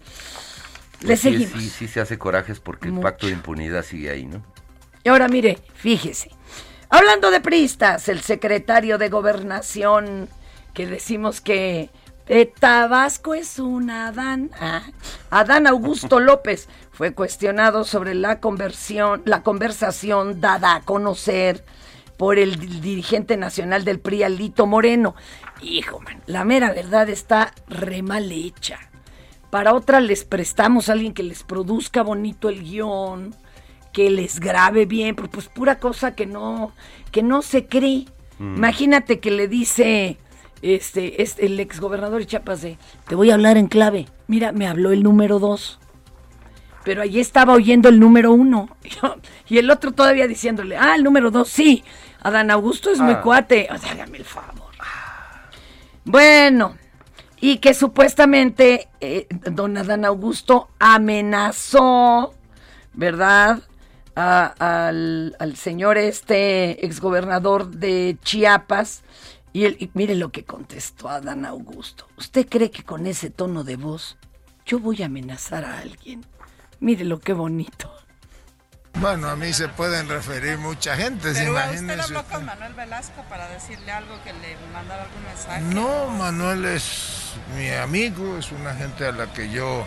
Pues 0.93 1.03
Le 1.03 1.15
sí, 1.17 1.22
seguimos. 1.22 1.62
Sí, 1.62 1.70
sí 1.70 1.88
se 1.88 2.01
hace 2.01 2.17
corajes 2.17 2.60
porque 2.60 2.88
el 2.88 3.00
pacto 3.00 3.27
de 3.27 3.34
impunidad 3.34 3.84
sigue 3.86 4.10
ahí, 4.10 4.25
¿no? 4.25 4.41
Y 5.03 5.10
ahora 5.10 5.27
mire, 5.27 5.60
fíjese. 5.75 6.31
Hablando 6.89 7.29
de 7.29 7.39
priistas, 7.39 8.10
el 8.10 8.22
secretario 8.22 8.98
de 8.98 9.10
Gobernación, 9.10 10.27
que 10.74 10.88
decimos 10.88 11.39
que 11.39 11.91
de 12.27 12.48
Tabasco 12.48 13.36
es 13.36 13.60
un 13.60 13.91
Adán, 13.91 14.50
ah, 14.60 14.81
Adán 15.29 15.67
Augusto 15.67 16.20
López, 16.20 16.67
fue 16.91 17.13
cuestionado 17.13 17.84
sobre 17.84 18.15
la 18.15 18.39
conversión, 18.39 19.22
la 19.25 19.43
conversación 19.43 20.41
dada 20.41 20.74
a 20.74 20.81
conocer 20.81 21.63
por 22.22 22.38
el 22.38 22.58
di- 22.60 22.82
dirigente 22.82 23.36
nacional 23.36 23.84
del 23.84 24.00
PRI, 24.00 24.22
Alito 24.22 24.68
Moreno. 24.68 25.16
Hijo, 25.63 26.00
man, 26.01 26.22
la 26.28 26.44
mera 26.44 26.72
verdad 26.72 27.10
está 27.10 27.51
re 27.68 28.04
mal 28.04 28.32
hecha. 28.32 28.78
Para 29.50 29.74
otra 29.74 30.00
les 30.00 30.24
prestamos 30.24 30.88
a 30.88 30.92
alguien 30.94 31.16
que 31.16 31.24
les 31.24 31.42
produzca 31.42 32.04
bonito 32.04 32.48
el 32.48 32.62
guion, 32.62 33.34
que 33.92 34.12
les 34.12 34.40
grabe 34.40 34.86
bien, 34.86 35.16
pero 35.16 35.32
pues 35.32 35.48
pura 35.48 35.80
cosa 35.80 36.13
que 36.13 36.28
no, 36.28 36.74
que 37.12 37.24
no 37.24 37.42
se 37.42 37.66
cree. 37.66 38.06
Mm. 38.38 38.56
Imagínate 38.58 39.20
que 39.20 39.32
le 39.32 39.48
dice 39.48 40.20
este, 40.62 41.24
este 41.24 41.48
el 41.48 41.60
exgobernador 41.60 42.20
de 42.20 42.28
Chiapas 42.28 42.62
de, 42.62 42.78
te 43.08 43.16
voy 43.16 43.32
a 43.32 43.34
hablar 43.34 43.58
en 43.58 43.66
clave. 43.66 44.06
Mira, 44.28 44.51
me 44.51 44.68
habló 44.68 44.92
el 44.92 45.01
número 45.01 45.40
dos. 45.40 45.80
Pero 46.84 47.01
allí 47.01 47.20
estaba 47.20 47.54
oyendo 47.54 47.90
el 47.90 48.00
número 48.00 48.32
uno. 48.32 48.70
Y 49.50 49.58
el 49.58 49.70
otro 49.70 49.92
todavía 49.92 50.28
diciéndole, 50.28 50.78
ah, 50.78 50.96
el 50.96 51.04
número 51.04 51.30
dos, 51.30 51.50
sí. 51.50 51.84
Adán 52.22 52.51
Augusto 52.51 52.90
es 52.92 53.00
muy 53.00 53.13
Ah. 53.16 53.22
cuate. 53.22 53.68
O 53.72 53.78
sea, 53.78 53.92
hágame 53.92 54.18
el 54.20 54.25
favor. 54.25 54.72
Bueno, 56.04 56.75
y 57.40 57.58
que 57.58 57.74
supuestamente 57.74 58.88
eh, 59.01 59.28
don 59.51 59.78
Adán 59.78 60.06
Augusto 60.06 60.70
amenazó, 60.80 62.34
¿verdad? 62.94 63.60
A- 64.16 64.54
al, 64.88 65.36
al 65.40 65.56
señor 65.56 65.98
este 65.98 66.86
exgobernador 66.86 67.70
de 67.70 68.18
Chiapas. 68.24 69.04
Y, 69.54 69.66
él, 69.66 69.75
y 69.80 69.90
mire 69.94 70.16
lo 70.16 70.32
que 70.32 70.46
contestó 70.46 71.10
Adán 71.10 71.46
Augusto. 71.46 72.08
¿Usted 72.18 72.48
cree 72.48 72.72
que 72.72 72.84
con 72.84 73.06
ese 73.06 73.30
tono 73.30 73.63
de 73.63 73.75
voz 73.75 74.18
yo 74.66 74.80
voy 74.80 75.04
a 75.04 75.08
amenazar 75.08 75.66
a 75.66 75.80
alguien? 75.80 76.25
Mire 76.80 77.04
lo 77.06 77.20
que 77.20 77.34
bonito. 77.34 77.92
Bueno, 79.00 79.30
a 79.30 79.36
mí 79.36 79.52
se 79.54 79.68
pueden 79.68 80.08
referir 80.08 80.58
mucha 80.58 80.96
gente, 80.96 81.32
Pero 81.34 81.54
usted 81.54 82.00
habló 82.00 82.24
con 82.26 82.46
Manuel 82.46 82.74
Velasco 82.74 83.24
para 83.30 83.48
decirle 83.50 83.92
algo 83.92 84.22
que 84.24 84.34
le 84.34 84.56
mandara 84.74 85.04
algún 85.04 85.24
mensaje. 85.24 85.62
No, 85.62 86.08
Manuel 86.10 86.66
es 86.66 87.34
mi 87.56 87.70
amigo, 87.72 88.38
es 88.38 88.52
una 88.52 88.76
gente 88.76 89.08
a 89.08 89.12
la 89.12 89.32
que 89.34 89.50
yo 89.50 89.86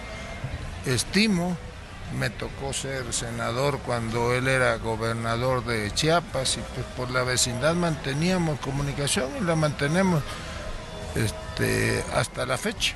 estimo. 0.86 1.56
Me 2.18 2.30
tocó 2.30 2.72
ser 2.72 3.12
senador 3.12 3.80
cuando 3.80 4.34
él 4.34 4.46
era 4.46 4.76
gobernador 4.76 5.64
de 5.64 5.90
Chiapas 5.92 6.58
y 6.58 6.60
pues 6.74 6.86
por 6.96 7.10
la 7.10 7.22
vecindad 7.22 7.74
manteníamos 7.74 8.60
comunicación 8.60 9.30
y 9.40 9.44
la 9.44 9.56
mantenemos 9.56 10.22
este, 11.14 12.04
hasta 12.14 12.46
la 12.46 12.56
fecha. 12.58 12.94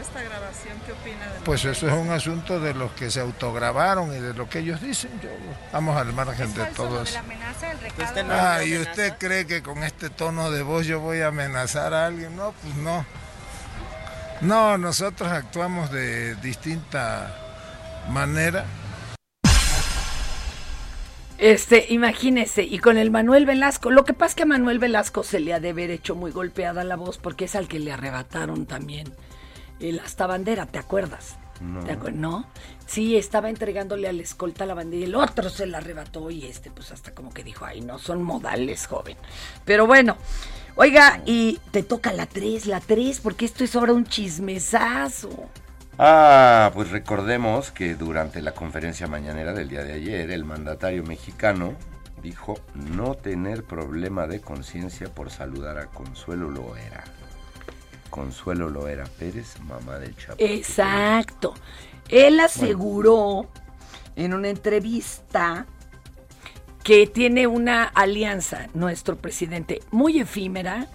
Esta 0.00 0.22
grabación, 0.22 0.74
¿qué 0.84 0.92
opina 0.92 1.26
de 1.32 1.40
Pues 1.40 1.64
eso 1.64 1.86
es 1.88 1.92
un 1.94 2.10
asunto 2.10 2.60
de 2.60 2.74
los 2.74 2.92
que 2.92 3.10
se 3.10 3.20
autograbaron 3.20 4.14
y 4.14 4.20
de 4.20 4.34
lo 4.34 4.46
que 4.46 4.58
ellos 4.58 4.82
dicen. 4.82 5.10
Yo, 5.22 5.30
vamos 5.72 5.96
al 5.96 6.12
margen 6.12 6.52
de 6.52 6.66
todo 6.66 7.02
eso. 7.02 7.18
Ah, 8.30 8.62
¿y 8.62 8.76
usted 8.76 9.14
cree 9.18 9.46
que 9.46 9.62
con 9.62 9.82
este 9.82 10.10
tono 10.10 10.50
de 10.50 10.62
voz 10.62 10.86
yo 10.86 11.00
voy 11.00 11.20
a 11.20 11.28
amenazar 11.28 11.94
a 11.94 12.06
alguien? 12.06 12.36
No, 12.36 12.52
pues 12.62 12.74
no. 12.76 13.06
No, 14.42 14.76
nosotros 14.76 15.32
actuamos 15.32 15.90
de 15.90 16.34
distinta 16.36 17.34
manera. 18.10 18.66
Este, 21.38 21.86
imagínese, 21.88 22.64
y 22.64 22.78
con 22.80 22.98
el 22.98 23.10
Manuel 23.10 23.46
Velasco, 23.46 23.90
lo 23.90 24.04
que 24.04 24.12
pasa 24.12 24.30
es 24.30 24.34
que 24.34 24.42
a 24.42 24.46
Manuel 24.46 24.78
Velasco 24.78 25.22
se 25.22 25.40
le 25.40 25.54
ha 25.54 25.60
de 25.60 25.70
haber 25.70 25.90
hecho 25.90 26.14
muy 26.14 26.32
golpeada 26.32 26.84
la 26.84 26.96
voz 26.96 27.16
porque 27.16 27.46
es 27.46 27.54
al 27.54 27.66
que 27.66 27.78
le 27.78 27.92
arrebataron 27.92 28.66
también 28.66 29.14
el 29.80 30.00
hasta 30.00 30.26
bandera, 30.26 30.66
¿te 30.66 30.78
acuerdas? 30.78 31.36
No. 31.60 31.84
¿Te 31.84 32.12
¿No? 32.12 32.46
Sí, 32.86 33.16
estaba 33.16 33.48
entregándole 33.48 34.08
al 34.08 34.20
escolta 34.20 34.66
la 34.66 34.74
bandera 34.74 35.00
y 35.00 35.04
el 35.04 35.14
otro 35.14 35.48
se 35.48 35.66
la 35.66 35.78
arrebató 35.78 36.30
y 36.30 36.44
este 36.44 36.70
pues 36.70 36.92
hasta 36.92 37.12
como 37.12 37.32
que 37.32 37.42
dijo, 37.42 37.64
ay, 37.64 37.80
no 37.80 37.98
son 37.98 38.22
modales, 38.22 38.86
joven. 38.86 39.16
Pero 39.64 39.86
bueno, 39.86 40.16
oiga, 40.76 41.22
y 41.24 41.58
te 41.70 41.82
toca 41.82 42.12
la 42.12 42.26
3, 42.26 42.66
la 42.66 42.80
3, 42.80 43.20
porque 43.20 43.46
esto 43.46 43.64
es 43.64 43.74
ahora 43.74 43.94
un 43.94 44.04
chismesazo. 44.04 45.48
Ah, 45.98 46.70
pues 46.74 46.90
recordemos 46.90 47.70
que 47.70 47.94
durante 47.94 48.42
la 48.42 48.52
conferencia 48.52 49.06
mañanera 49.06 49.54
del 49.54 49.70
día 49.70 49.82
de 49.82 49.94
ayer, 49.94 50.30
el 50.30 50.44
mandatario 50.44 51.02
mexicano 51.04 51.74
dijo 52.22 52.58
no 52.74 53.14
tener 53.14 53.64
problema 53.64 54.26
de 54.26 54.40
conciencia 54.40 55.08
por 55.08 55.30
saludar 55.30 55.78
a 55.78 55.86
Consuelo 55.86 56.50
Loera. 56.50 57.04
Consuelo 58.10 58.70
Loera 58.70 59.04
Pérez, 59.18 59.60
mamá 59.60 59.98
del 59.98 60.16
Chapo. 60.16 60.36
que 66.86 67.08
tiene 67.08 67.48
una 67.48 67.82
alianza, 67.82 68.68
nuestro 68.72 69.16
presidente, 69.16 69.80
muy 69.90 70.20
efímera 70.20 70.86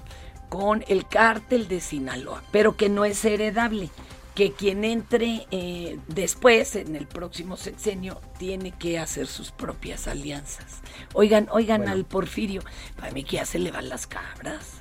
con 0.48 0.86
el 0.88 1.06
cártel 1.06 1.68
de 1.68 1.82
Sinaloa, 1.82 2.44
pero 2.52 2.78
que 2.78 2.88
no 2.88 3.04
es 3.04 3.24
heredable, 3.26 3.90
que 4.34 4.54
quien 4.54 4.86
entre 4.86 5.48
eh, 5.52 6.00
después, 6.08 6.78
en 6.78 6.96
el 6.96 7.08
próximo 7.08 7.58
sexenio, 7.58 8.22
tiene 8.40 8.72
que 8.72 9.00
hacer 9.00 9.28
sus 9.28 9.52
propias 9.52 10.08
alianzas. 10.08 10.80
Oigan, 11.14 11.50
oigan 11.52 11.90
al 11.90 12.06
Porfirio, 12.06 12.62
para 12.98 13.12
mí 13.12 13.26
que 13.26 13.36
ya 13.36 13.46
se 13.46 13.60
le 13.60 13.72
van 13.72 13.90
las 13.90 14.08
cabras. 14.08 14.81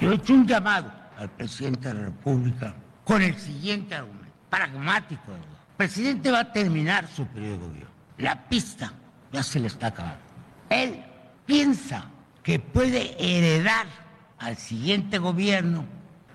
Yo 0.00 0.12
he 0.12 0.14
hecho 0.14 0.32
un 0.32 0.46
llamado 0.46 0.92
al 1.18 1.28
presidente 1.30 1.88
de 1.88 1.94
la 1.94 2.00
República 2.02 2.74
con 3.04 3.20
el 3.20 3.36
siguiente 3.36 3.94
argumento, 3.94 4.32
pragmático. 4.48 5.32
El 5.32 5.76
presidente 5.76 6.30
va 6.30 6.40
a 6.40 6.52
terminar 6.52 7.08
su 7.08 7.26
periodo 7.26 7.58
de 7.58 7.66
gobierno. 7.66 7.90
La 8.18 8.48
pista 8.48 8.92
ya 9.32 9.42
se 9.42 9.58
le 9.58 9.66
está 9.66 9.88
acabando. 9.88 10.18
Él 10.70 11.04
piensa 11.46 12.04
que 12.42 12.58
puede 12.58 13.16
heredar 13.18 13.86
al 14.38 14.56
siguiente 14.56 15.18
gobierno 15.18 15.84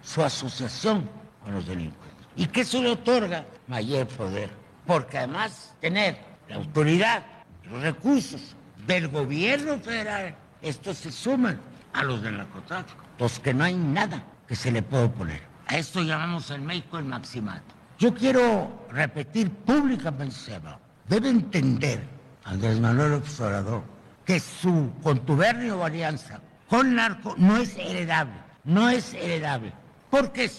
su 0.04 0.22
asociación 0.24 1.10
con 1.42 1.54
los 1.54 1.66
delincuentes 1.66 2.28
y 2.36 2.48
que 2.48 2.62
eso 2.62 2.82
le 2.82 2.90
otorga 2.90 3.46
mayor 3.68 4.08
poder, 4.08 4.50
porque 4.86 5.20
además 5.20 5.74
tener 5.80 6.18
la 6.50 6.56
autoridad, 6.58 7.24
los 7.64 7.82
recursos 7.82 8.56
del 8.88 9.08
gobierno 9.08 9.80
federal, 9.80 10.36
estos 10.62 10.98
se 10.98 11.12
suman 11.12 11.60
a 11.94 12.04
los 12.04 12.22
del 12.22 12.38
narcotráfico, 12.38 13.04
los 13.20 13.40
que 13.40 13.54
no 13.54 13.64
hay 13.64 13.76
nada 13.76 14.24
que 14.48 14.56
se 14.56 14.72
le 14.72 14.82
pueda 14.82 15.06
oponer. 15.06 15.42
A 15.68 15.78
esto 15.78 16.02
llamamos 16.02 16.50
en 16.52 16.66
México 16.66 16.98
el 16.98 17.06
maximato. 17.06 17.74
Yo 17.98 18.14
quiero 18.14 18.86
repetir 18.92 19.50
públicamente, 19.50 20.36
Seba, 20.36 20.80
debe 21.08 21.30
entender 21.30 22.04
Andrés 22.44 22.80
Manuel 22.80 23.14
Observador 23.14 23.84
que 24.26 24.40
su 24.40 24.92
contubernio 25.02 25.80
o 25.80 25.84
alianza 25.86 26.40
con 26.68 26.96
narco 26.96 27.36
no 27.38 27.58
es 27.58 27.78
heredable, 27.78 28.36
no 28.64 28.90
es 28.90 29.14
heredable, 29.14 29.74
porque 30.10 30.50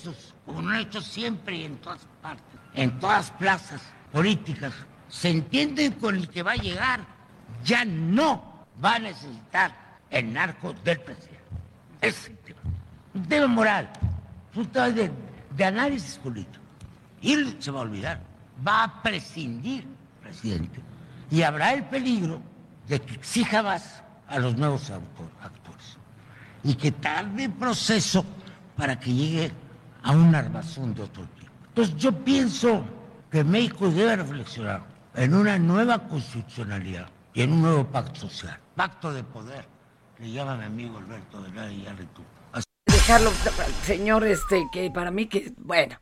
como 0.44 0.62
lo 0.62 0.70
han 0.70 0.80
hecho 0.80 1.00
siempre 1.00 1.56
y 1.56 1.64
en 1.64 1.76
todas 1.78 2.00
partes, 2.22 2.44
en 2.74 2.98
todas 3.00 3.30
plazas 3.32 3.80
políticas, 4.12 4.72
se 5.08 5.30
entienden 5.30 5.92
con 5.92 6.16
el 6.16 6.28
que 6.28 6.42
va 6.42 6.52
a 6.52 6.56
llegar, 6.56 7.13
ya 7.64 7.84
no 7.84 8.64
va 8.82 8.96
a 8.96 8.98
necesitar 8.98 9.74
el 10.10 10.32
narco 10.32 10.72
del 10.84 11.00
presidente. 11.00 11.34
Es 12.00 12.30
un 13.14 13.22
tema, 13.26 13.46
moral, 13.46 13.90
un 14.54 14.66
tema 14.66 14.90
de, 14.90 15.10
de 15.56 15.64
análisis 15.64 16.18
político. 16.18 16.62
Y 17.20 17.56
se 17.58 17.70
va 17.70 17.80
a 17.80 17.82
olvidar, 17.82 18.20
va 18.66 18.84
a 18.84 19.02
prescindir, 19.02 19.86
presidente, 20.22 20.80
y 21.30 21.42
habrá 21.42 21.72
el 21.72 21.84
peligro 21.84 22.40
de 22.86 23.00
que 23.00 23.14
exija 23.14 23.62
más 23.62 24.02
a 24.28 24.38
los 24.38 24.56
nuevos 24.56 24.90
actores 24.90 25.64
y 26.62 26.74
que 26.74 26.92
tarde 26.92 27.44
el 27.44 27.52
proceso 27.52 28.24
para 28.76 28.98
que 28.98 29.12
llegue 29.12 29.52
a 30.02 30.12
un 30.12 30.34
armazón 30.34 30.94
de 30.94 31.02
otro 31.02 31.24
tipo. 31.38 31.52
Entonces 31.68 31.96
yo 31.96 32.12
pienso 32.12 32.84
que 33.30 33.44
México 33.44 33.90
debe 33.90 34.16
reflexionar 34.16 34.82
en 35.14 35.34
una 35.34 35.58
nueva 35.58 35.98
constitucionalidad 35.98 37.08
y 37.34 37.42
en 37.42 37.52
un 37.52 37.62
nuevo 37.62 37.84
pacto 37.84 38.20
social, 38.20 38.58
pacto 38.76 39.12
de 39.12 39.24
poder, 39.24 39.66
le 40.18 40.30
llama 40.30 40.56
mi 40.56 40.64
amigo 40.64 40.98
Alberto 40.98 41.42
de 41.42 41.50
la 41.52 41.70
Iñárritu. 41.70 42.22
Dejarlo, 43.06 43.30
señor, 43.84 44.24
este, 44.26 44.66
que 44.72 44.90
para 44.90 45.10
mí 45.10 45.26
que, 45.26 45.52
bueno. 45.58 45.96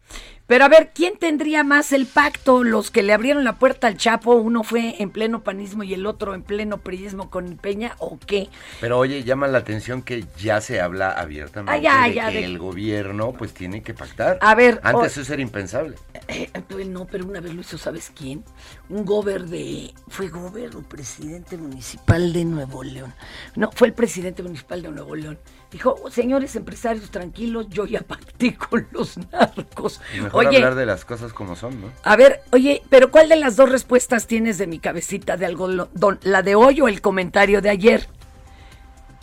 Pero 0.47 0.65
a 0.67 0.69
ver, 0.69 0.91
¿quién 0.95 1.17
tendría 1.19 1.65
más 1.65 1.93
el 1.93 2.05
pacto? 2.05 2.63
Los 2.63 2.91
que 2.91 3.03
le 3.03 3.15
abrieron 3.15 3.43
la 3.43 3.55
puerta 3.55 3.87
al 3.87 3.97
Chapo, 3.97 4.35
uno 4.35 4.63
fue 4.65 4.97
en 5.01 5.11
pleno 5.11 5.43
panismo 5.43 5.83
y 5.83 5.95
el 5.95 6.05
otro 6.05 6.35
en 6.35 6.43
pleno 6.43 6.79
priismo 6.79 7.31
con 7.31 7.57
Peña, 7.57 7.95
¿o 7.99 8.19
qué? 8.19 8.51
Pero 8.81 8.99
oye, 8.99 9.25
llama 9.25 9.47
la 9.49 9.59
atención 9.59 10.03
que 10.03 10.27
ya 10.39 10.61
se 10.61 10.81
habla 10.81 11.13
abiertamente 11.13 11.73
Ah, 11.73 11.79
ya, 11.79 12.09
de 12.09 12.15
ya, 12.15 12.29
que 12.29 12.39
de- 12.39 12.45
el 12.45 12.59
gobierno 12.59 13.33
pues 13.33 13.55
tiene 13.55 13.83
que 13.83 13.95
pactar. 13.95 14.39
A 14.43 14.55
ver, 14.55 14.79
Antes 14.83 15.17
o- 15.17 15.21
eso 15.23 15.33
era 15.33 15.43
impensable. 15.43 15.97
Eh, 16.29 16.51
pues 16.69 16.87
no, 16.87 17.07
pero 17.07 17.25
una 17.25 17.41
vez 17.41 17.55
lo 17.55 17.63
hizo, 17.63 17.79
¿sabes 17.79 18.13
quién? 18.15 18.45
Un 18.91 19.05
gober 19.07 19.45
de... 19.47 19.95
¿Fue 20.09 20.29
gober 20.29 20.77
o 20.77 20.83
presidente 20.83 21.57
municipal 21.57 22.33
de 22.33 22.45
Nuevo 22.45 22.83
León? 22.83 23.15
No, 23.57 23.71
fue 23.73 23.89
el 23.89 23.95
presidente 23.95 24.43
municipal 24.43 24.83
de 24.83 24.89
Nuevo 24.91 25.15
León. 25.17 25.39
Dijo, 25.73 25.97
señores 26.11 26.55
empresarios, 26.55 27.11
tranquilos, 27.11 27.67
yo 27.71 27.87
ya 27.87 28.03
pacté 28.03 28.55
con 28.71 28.87
los 28.93 29.17
narcos. 29.33 30.01
Mejor 30.21 30.47
Oye, 30.47 30.57
hablar 30.59 30.75
de 30.75 30.85
las 30.87 31.05
cosas 31.07 31.33
como 31.33 31.57
son, 31.57 31.81
¿no? 31.81 31.87
a 32.05 32.15
ver, 32.17 32.43
oye, 32.53 32.83
pero 32.91 33.11
¿cuál 33.11 33.31
de 33.31 33.37
las 33.37 33.57
dos 33.57 33.71
respuestas 33.71 34.27
tienes 34.27 34.59
de 34.59 34.67
mi 34.67 34.79
cabecita 34.79 35.37
de 35.39 35.47
algodón? 35.47 35.89
¿La 36.23 36.43
de 36.43 36.55
hoy 36.55 36.83
o 36.83 36.89
el 36.89 37.01
comentario 37.01 37.63
de 37.63 37.71
ayer? 37.71 38.07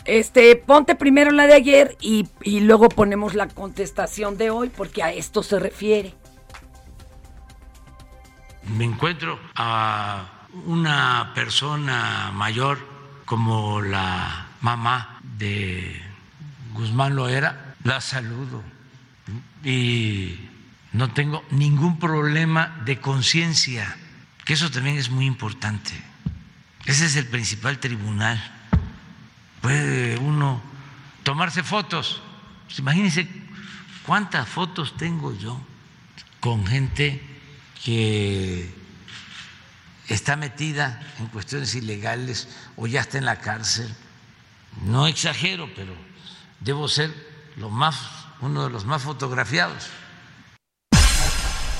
Este, 0.06 0.56
ponte 0.56 0.96
primero 0.96 1.30
la 1.30 1.46
de 1.46 1.54
ayer 1.54 1.96
y, 2.00 2.26
y 2.42 2.60
luego 2.60 2.88
ponemos 2.88 3.34
la 3.34 3.46
contestación 3.46 4.36
de 4.36 4.50
hoy, 4.50 4.70
porque 4.70 5.02
a 5.04 5.12
esto 5.12 5.42
se 5.44 5.58
refiere. 5.60 6.14
me 8.76 8.84
encuentro 8.84 9.38
a 9.54 10.48
una 10.66 11.32
persona 11.34 12.30
mayor 12.32 12.78
como 13.24 13.80
la 13.80 14.48
mamá 14.60 15.20
de 15.22 16.09
Guzmán 16.72 17.16
Loera, 17.16 17.74
la 17.84 18.00
saludo 18.00 18.62
y 19.64 20.48
no 20.92 21.12
tengo 21.12 21.44
ningún 21.50 21.98
problema 21.98 22.80
de 22.84 23.00
conciencia, 23.00 23.96
que 24.44 24.54
eso 24.54 24.70
también 24.70 24.96
es 24.96 25.10
muy 25.10 25.26
importante. 25.26 25.92
Ese 26.86 27.06
es 27.06 27.16
el 27.16 27.26
principal 27.26 27.78
tribunal. 27.78 28.40
Puede 29.60 30.16
uno 30.18 30.62
tomarse 31.22 31.62
fotos. 31.62 32.22
Pues 32.66 32.78
imagínense 32.78 33.28
cuántas 34.04 34.48
fotos 34.48 34.96
tengo 34.96 35.36
yo 35.36 35.60
con 36.40 36.66
gente 36.66 37.22
que 37.84 38.74
está 40.08 40.36
metida 40.36 41.00
en 41.18 41.26
cuestiones 41.26 41.74
ilegales 41.74 42.48
o 42.76 42.86
ya 42.86 43.00
está 43.02 43.18
en 43.18 43.26
la 43.26 43.38
cárcel. 43.38 43.94
No 44.82 45.06
exagero, 45.06 45.70
pero 45.74 45.94
debo 46.60 46.88
ser 46.88 47.10
lo 47.56 47.70
más, 47.70 48.26
uno 48.40 48.64
de 48.64 48.70
los 48.70 48.84
más 48.84 49.02
fotografiados. 49.02 49.90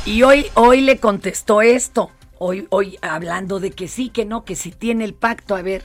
Y 0.05 0.23
hoy, 0.23 0.47
hoy 0.55 0.81
le 0.81 0.99
contestó 0.99 1.63
esto. 1.63 2.11
Hoy, 2.39 2.67
hoy 2.71 2.99
hablando 3.03 3.61
de 3.61 3.71
que 3.71 3.87
sí, 3.87 4.09
que 4.09 4.25
no, 4.25 4.45
que 4.45 4.57
si 4.57 4.73
tiene 4.73 5.05
el 5.05 5.15
pacto, 5.15 5.55
a 5.55 5.63
ver. 5.63 5.85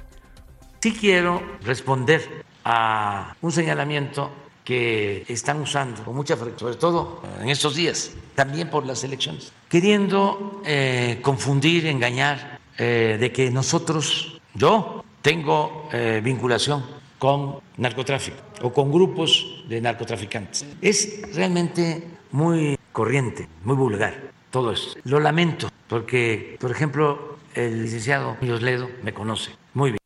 Sí 0.82 0.94
quiero 0.94 1.42
responder 1.64 2.46
a 2.64 3.36
un 3.42 3.52
señalamiento 3.52 4.32
que 4.64 5.26
están 5.28 5.62
usando 5.62 6.04
con 6.04 6.16
mucha 6.16 6.36
frecuencia, 6.36 6.60
sobre 6.60 6.76
todo 6.76 7.22
en 7.42 7.50
estos 7.50 7.76
días, 7.76 8.12
también 8.34 8.70
por 8.70 8.86
las 8.86 9.04
elecciones, 9.04 9.52
queriendo 9.70 10.62
eh, 10.66 11.20
confundir, 11.22 11.86
engañar, 11.86 12.60
eh, 12.78 13.18
de 13.20 13.32
que 13.32 13.52
nosotros, 13.52 14.42
yo 14.54 15.04
tengo 15.22 15.88
eh, 15.94 16.22
vinculación 16.24 16.95
con 17.26 17.60
narcotráfico 17.78 18.38
o 18.62 18.72
con 18.72 18.92
grupos 18.92 19.64
de 19.68 19.82
narcotraficantes. 19.82 20.64
Es 20.80 21.24
realmente 21.34 22.08
muy 22.30 22.78
corriente, 22.92 23.48
muy 23.64 23.76
vulgar 23.76 24.14
todo 24.52 24.72
eso. 24.72 24.96
Lo 25.06 25.20
lamento 25.20 25.72
porque, 25.88 26.56
por 26.60 26.70
ejemplo, 26.70 27.40
el 27.56 27.82
licenciado 27.82 28.38
Muñoz 28.42 28.62
Ledo 28.62 28.88
me 29.02 29.12
conoce 29.12 29.56
muy 29.74 29.90
bien. 29.90 29.98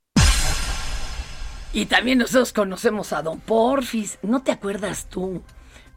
Y 1.74 1.88
también 1.88 2.20
nosotros 2.20 2.54
conocemos 2.54 3.12
a 3.12 3.22
don 3.22 3.42
Porfis. 3.42 4.18
¿No 4.22 4.42
te 4.42 4.54
acuerdas 4.54 5.08
tú, 5.10 5.42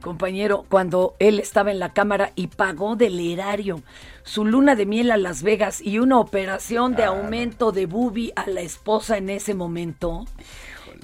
compañero, 0.00 0.66
cuando 0.68 1.14
él 1.20 1.38
estaba 1.38 1.70
en 1.70 1.78
la 1.78 1.92
cámara 1.92 2.32
y 2.34 2.48
pagó 2.48 2.96
del 2.96 3.20
erario 3.20 3.80
su 4.24 4.44
luna 4.44 4.74
de 4.74 4.86
miel 4.86 5.12
a 5.12 5.16
Las 5.16 5.44
Vegas 5.44 5.80
y 5.80 6.00
una 6.00 6.18
operación 6.18 6.96
de 6.96 7.04
aumento 7.04 7.70
de 7.70 7.86
bubi 7.86 8.32
a 8.34 8.48
la 8.48 8.62
esposa 8.62 9.18
en 9.18 9.30
ese 9.30 9.54
momento? 9.54 10.26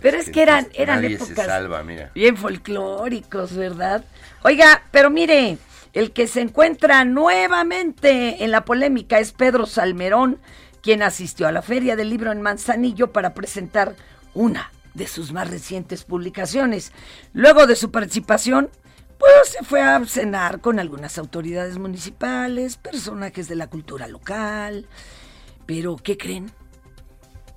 Pero 0.01 0.19
es 0.19 0.31
que 0.31 0.43
eran, 0.43 0.69
eran 0.75 1.03
Nadie 1.03 1.19
se 1.19 1.25
épocas 1.25 1.47
salva, 1.47 1.83
mira. 1.83 2.11
bien 2.15 2.37
folclóricos, 2.37 3.55
¿verdad? 3.57 4.05
Oiga, 4.43 4.83
pero 4.91 5.11
mire, 5.11 5.59
el 5.93 6.13
que 6.13 6.27
se 6.27 6.41
encuentra 6.41 7.05
nuevamente 7.05 8.45
en 8.45 8.51
la 8.51 8.65
polémica 8.65 9.19
es 9.19 9.33
Pedro 9.33 9.67
Salmerón, 9.67 10.39
quien 10.83 11.03
asistió 11.03 11.49
a 11.49 11.53
la 11.53 11.63
Feria 11.63 11.97
del 11.97 12.11
Libro 12.11 12.31
en 12.31 12.43
Manzanillo 12.43 13.13
para 13.13 13.35
presentar 13.35 13.97
una 14.35 14.71
de 14.95 15.07
sus 15.07 15.33
más 15.33 15.51
recientes 15.51 16.05
publicaciones. 16.05 16.93
Luego 17.33 17.67
de 17.67 17.77
su 17.77 17.91
participación, 17.91 18.71
pues 19.19 19.49
se 19.49 19.65
fue 19.65 19.83
a 19.83 20.05
cenar 20.07 20.61
con 20.61 20.79
algunas 20.79 21.19
autoridades 21.19 21.79
municipales, 21.79 22.77
personajes 22.77 23.49
de 23.49 23.57
la 23.57 23.69
cultura 23.69 24.07
local. 24.07 24.87
Pero, 25.67 25.97
¿qué 25.97 26.17
creen? 26.17 26.53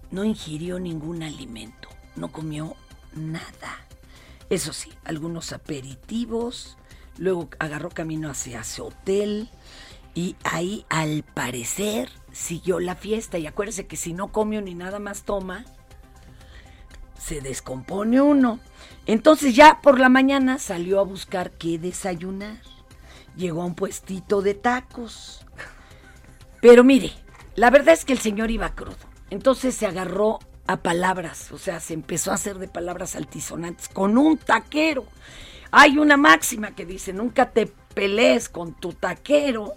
No 0.10 0.24
ingirió 0.24 0.80
ningún 0.80 1.24
alimento, 1.24 1.90
no 2.16 2.32
comió 2.32 2.76
nada. 3.14 3.86
Eso 4.50 4.74
sí, 4.74 4.92
algunos 5.06 5.54
aperitivos, 5.54 6.78
luego 7.18 7.50
agarró 7.60 7.90
camino 7.90 8.30
hacia 8.30 8.64
su 8.64 8.86
hotel 8.86 9.50
Y 10.14 10.36
ahí, 10.44 10.86
al 10.90 11.24
parecer, 11.24 12.10
siguió 12.34 12.82
la 12.82 12.96
fiesta. 12.96 13.38
Y 13.38 13.48
acuérdese 13.48 13.88
que 13.88 13.96
si 13.96 14.12
no 14.14 14.32
come 14.34 14.62
ni 14.62 14.76
nada 14.76 15.00
más 15.00 15.24
toma, 15.24 15.64
se 17.18 17.40
descompone 17.40 18.20
uno. 18.20 18.60
Entonces 19.06 19.56
ya 19.56 19.80
por 19.82 20.00
la 20.00 20.10
mañana 20.10 20.60
salió 20.60 21.00
a 21.00 21.04
buscar 21.04 21.52
qué 21.52 21.80
desayunar. 21.80 22.58
Llegó 23.38 23.62
a 23.62 23.66
un 23.66 23.76
puestito 23.76 24.42
de 24.42 24.54
tacos. 24.54 25.46
Pero 26.62 26.84
mire, 26.84 27.14
la 27.56 27.70
verdad 27.70 27.94
es 27.94 28.04
que 28.04 28.14
el 28.14 28.20
señor 28.20 28.52
iba 28.52 28.76
crudo. 28.76 28.98
Entonces 29.30 29.76
se 29.76 29.88
agarró 29.88 30.40
a 30.68 30.78
palabras, 30.78 31.52
o 31.52 31.58
sea, 31.58 31.80
se 31.80 31.94
empezó 31.94 32.32
a 32.32 32.36
hacer 32.36 32.58
de 32.58 32.68
palabras 32.68 33.16
altisonantes 33.16 33.90
con 33.90 34.18
un 34.18 34.38
taquero. 34.38 35.06
Hay 35.72 35.98
una 35.98 36.18
máxima 36.18 36.76
que 36.76 36.86
dice, 36.86 37.14
nunca 37.14 37.52
te 37.52 37.68
pelees 37.94 38.50
con 38.50 38.74
tu 38.74 38.94
taquero, 38.94 39.76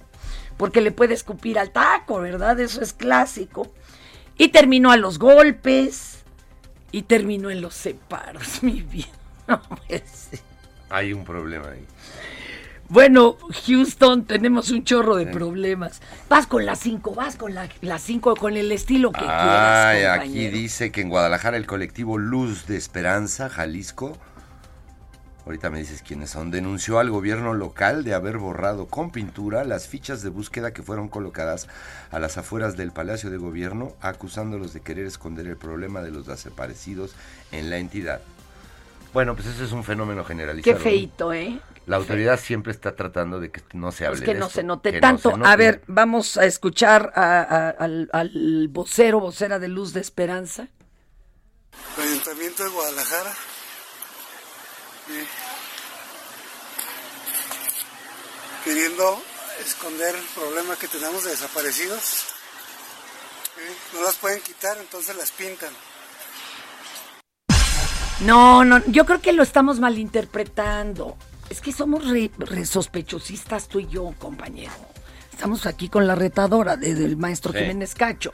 porque 0.56 0.80
le 0.80 0.92
puede 0.92 1.14
escupir 1.14 1.58
al 1.58 1.70
taco, 1.70 2.20
¿verdad? 2.20 2.58
Eso 2.60 2.82
es 2.82 2.92
clásico. 2.92 3.72
Y 4.36 4.48
terminó 4.48 4.90
a 4.90 4.96
los 4.96 5.18
golpes, 5.18 6.14
y 6.94 7.02
terminó 7.02 7.50
en 7.50 7.60
los 7.60 7.74
separos, 7.74 8.62
mi 8.62 8.80
vida. 8.82 9.08
No. 9.48 9.60
Hay 10.90 11.12
un 11.12 11.24
problema 11.24 11.70
ahí. 11.70 11.84
Bueno, 12.88 13.36
Houston, 13.66 14.24
tenemos 14.24 14.70
un 14.70 14.84
chorro 14.84 15.16
de 15.16 15.26
problemas. 15.26 16.00
Vas 16.28 16.46
con 16.46 16.66
las 16.66 16.78
cinco, 16.80 17.14
vas 17.14 17.36
con 17.36 17.54
la- 17.54 17.68
las 17.80 18.02
cinco, 18.02 18.36
con 18.36 18.56
el 18.56 18.70
estilo 18.72 19.10
que 19.10 19.20
Ay, 19.20 19.26
quieras, 19.26 20.18
aquí 20.18 20.28
compañero. 20.28 20.56
dice 20.56 20.92
que 20.92 21.00
en 21.00 21.08
Guadalajara 21.08 21.56
el 21.56 21.66
colectivo 21.66 22.18
Luz 22.18 22.66
de 22.66 22.76
Esperanza, 22.76 23.48
Jalisco, 23.48 24.16
ahorita 25.46 25.70
me 25.70 25.78
dices 25.78 26.02
quiénes 26.02 26.30
son, 26.30 26.50
denunció 26.50 26.98
al 26.98 27.10
gobierno 27.10 27.54
local 27.54 28.04
de 28.04 28.14
haber 28.14 28.36
borrado 28.38 28.86
con 28.86 29.10
pintura 29.10 29.64
las 29.64 29.88
fichas 29.88 30.22
de 30.22 30.28
búsqueda 30.28 30.72
que 30.72 30.82
fueron 30.82 31.08
colocadas 31.08 31.68
a 32.12 32.18
las 32.18 32.36
afueras 32.38 32.76
del 32.76 32.92
Palacio 32.92 33.30
de 33.30 33.38
Gobierno, 33.38 33.94
acusándolos 34.02 34.72
de 34.74 34.80
querer 34.80 35.06
esconder 35.06 35.46
el 35.46 35.56
problema 35.56 36.02
de 36.02 36.10
los 36.10 36.26
desaparecidos 36.26 37.14
en 37.50 37.70
la 37.70 37.78
entidad. 37.78 38.20
Bueno, 39.14 39.34
pues 39.34 39.46
ese 39.48 39.64
es 39.64 39.72
un 39.72 39.84
fenómeno 39.84 40.22
generalizado. 40.24 40.76
Qué 40.76 40.82
feito, 40.82 41.32
¿eh? 41.32 41.60
La 41.86 41.96
autoridad 41.96 42.40
siempre 42.40 42.72
está 42.72 42.96
tratando 42.96 43.40
de 43.40 43.50
que 43.50 43.62
no 43.74 43.92
se 43.92 44.06
hable 44.06 44.18
Pues 44.18 44.24
que 44.26 44.32
de 44.34 44.40
no 44.40 44.46
esto, 44.46 44.60
se 44.60 44.62
note 44.64 44.90
que 44.90 44.96
no 44.96 45.00
tanto. 45.02 45.30
se 45.30 45.36
note. 45.36 45.50
A 45.50 45.56
ver, 45.56 45.82
vamos 45.86 46.36
a 46.38 46.46
escuchar 46.46 47.12
a- 47.14 47.40
a- 47.42 47.70
al, 47.70 48.08
al 48.12 48.68
vocero, 48.70 49.20
vocera 49.20 49.58
de 49.58 49.68
Luz 49.68 49.92
de 49.92 50.00
Esperanza. 50.00 50.68
el 51.98 52.02
Ayuntamiento 52.04 52.64
de 52.64 52.70
Guadalajara. 52.70 53.30
eh, 55.10 55.26
queriendo 58.64 59.22
esconder 59.66 60.14
el 60.14 60.24
problema 60.34 60.76
que 60.76 60.88
tenemos 60.88 61.24
de 61.24 61.30
desaparecidos. 61.30 62.24
eh, 63.56 63.76
no 63.92 64.02
las 64.02 64.14
pueden 64.16 64.40
quitar, 64.40 64.76
entonces 64.78 65.14
las 65.16 65.30
pintan. 65.30 65.72
No, 68.20 68.64
no, 68.64 68.82
yo 68.86 69.04
creo 69.06 69.20
que 69.20 69.32
lo 69.32 69.42
estamos 69.42 69.78
malinterpretando. 69.80 71.16
Es 71.54 71.60
que 71.60 71.70
somos 71.70 72.08
re, 72.10 72.32
re 72.36 72.66
sospechosistas 72.66 73.68
tú 73.68 73.78
y 73.78 73.86
yo, 73.86 74.12
compañero. 74.18 74.72
Estamos 75.30 75.66
aquí 75.66 75.88
con 75.88 76.04
la 76.08 76.16
retadora 76.16 76.76
de- 76.76 76.96
del 76.96 77.16
maestro 77.16 77.52
Sí. 77.52 77.60
Jiménez 77.60 77.94
Cacho. 77.94 78.32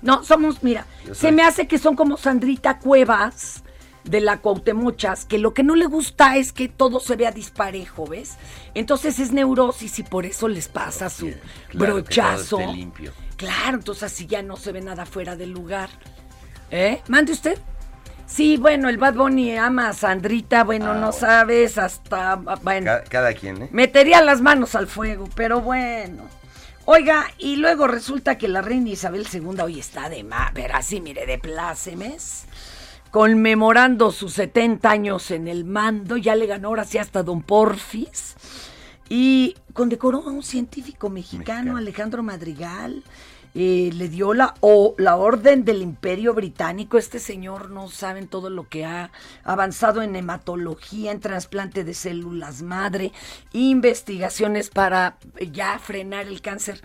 No, 0.00 0.24
somos, 0.24 0.62
mira, 0.62 0.86
se 1.12 1.30
me 1.30 1.42
hace 1.42 1.66
que 1.68 1.78
son 1.78 1.94
como 1.94 2.16
Sandrita 2.16 2.78
Cuevas 2.78 3.62
de 4.04 4.22
la 4.22 4.38
Cuauhtémochas, 4.40 5.26
que 5.26 5.36
lo 5.36 5.52
que 5.52 5.62
no 5.62 5.74
le 5.74 5.84
gusta 5.84 6.38
es 6.38 6.54
que 6.54 6.68
todo 6.68 7.00
se 7.00 7.16
vea 7.16 7.32
disparejo, 7.32 8.06
¿ves? 8.06 8.36
Entonces 8.72 9.18
es 9.18 9.30
neurosis 9.30 9.98
y 9.98 10.02
por 10.02 10.24
eso 10.24 10.48
les 10.48 10.68
pasa 10.68 11.10
su 11.10 11.26
Claro, 11.26 11.36
que 11.68 11.78
todo 11.78 11.94
brochazo. 11.96 12.60
esté 12.60 12.72
limpio. 12.72 13.12
Claro, 13.36 13.76
entonces 13.76 14.04
así 14.04 14.24
ya 14.26 14.40
no 14.42 14.56
se 14.56 14.72
ve 14.72 14.80
nada 14.80 15.04
fuera 15.04 15.36
del 15.36 15.50
lugar. 15.50 15.90
¿Eh? 16.70 17.02
Mande 17.08 17.32
usted. 17.32 17.58
Sí, 18.34 18.56
bueno, 18.56 18.88
el 18.88 18.98
Bad 18.98 19.14
Bunny 19.14 19.56
ama 19.56 19.90
a 19.90 19.92
Sandrita, 19.92 20.64
bueno, 20.64 20.86
Ah, 20.90 20.94
no 20.94 21.00
bueno. 21.10 21.12
sabes, 21.12 21.78
hasta, 21.78 22.34
bueno, 22.34 22.86
Cada, 22.86 23.04
cada 23.04 23.32
quien, 23.34 23.62
¿eh? 23.62 23.68
metería 23.70 24.20
las 24.22 24.40
manos 24.40 24.74
al 24.74 24.88
fuego, 24.88 25.28
pero 25.36 25.60
bueno. 25.60 26.24
Oiga, 26.84 27.26
y 27.38 27.54
luego 27.56 27.86
resulta 27.86 28.36
que 28.36 28.48
la 28.48 28.60
reina 28.60 28.90
Isabel 28.90 29.24
II 29.32 29.60
hoy 29.62 29.78
está 29.78 30.08
de 30.08 30.24
más, 30.24 30.50
pero 30.52 30.74
así, 30.74 31.00
mire, 31.00 31.26
de 31.26 31.38
plácemes, 31.38 32.46
conmemorando 33.12 34.10
sus 34.10 34.32
70 34.32 34.90
años 34.90 35.30
en 35.30 35.46
el 35.46 35.64
mando, 35.64 36.16
ya 36.16 36.34
le 36.34 36.46
ganó 36.46 36.68
ahora 36.68 36.84
sí 36.84 36.98
hasta 36.98 37.22
Don 37.22 37.40
Porfis, 37.40 38.34
y 39.08 39.54
condecoró 39.74 40.18
a 40.26 40.32
un 40.32 40.42
científico 40.42 41.08
mexicano, 41.08 41.76
Alejandro 41.76 42.24
Madrigal, 42.24 43.04
eh, 43.54 43.90
le 43.94 44.08
dio 44.08 44.34
la, 44.34 44.54
o, 44.60 44.94
la 44.98 45.16
orden 45.16 45.64
del 45.64 45.80
imperio 45.82 46.34
británico. 46.34 46.98
Este 46.98 47.18
señor 47.18 47.70
no 47.70 47.88
saben 47.88 48.26
todo 48.28 48.50
lo 48.50 48.68
que 48.68 48.84
ha 48.84 49.10
avanzado 49.44 50.02
en 50.02 50.16
hematología, 50.16 51.12
en 51.12 51.20
trasplante 51.20 51.84
de 51.84 51.94
células 51.94 52.62
madre, 52.62 53.12
investigaciones 53.52 54.70
para 54.70 55.16
eh, 55.36 55.50
ya 55.52 55.78
frenar 55.78 56.26
el 56.26 56.40
cáncer. 56.40 56.80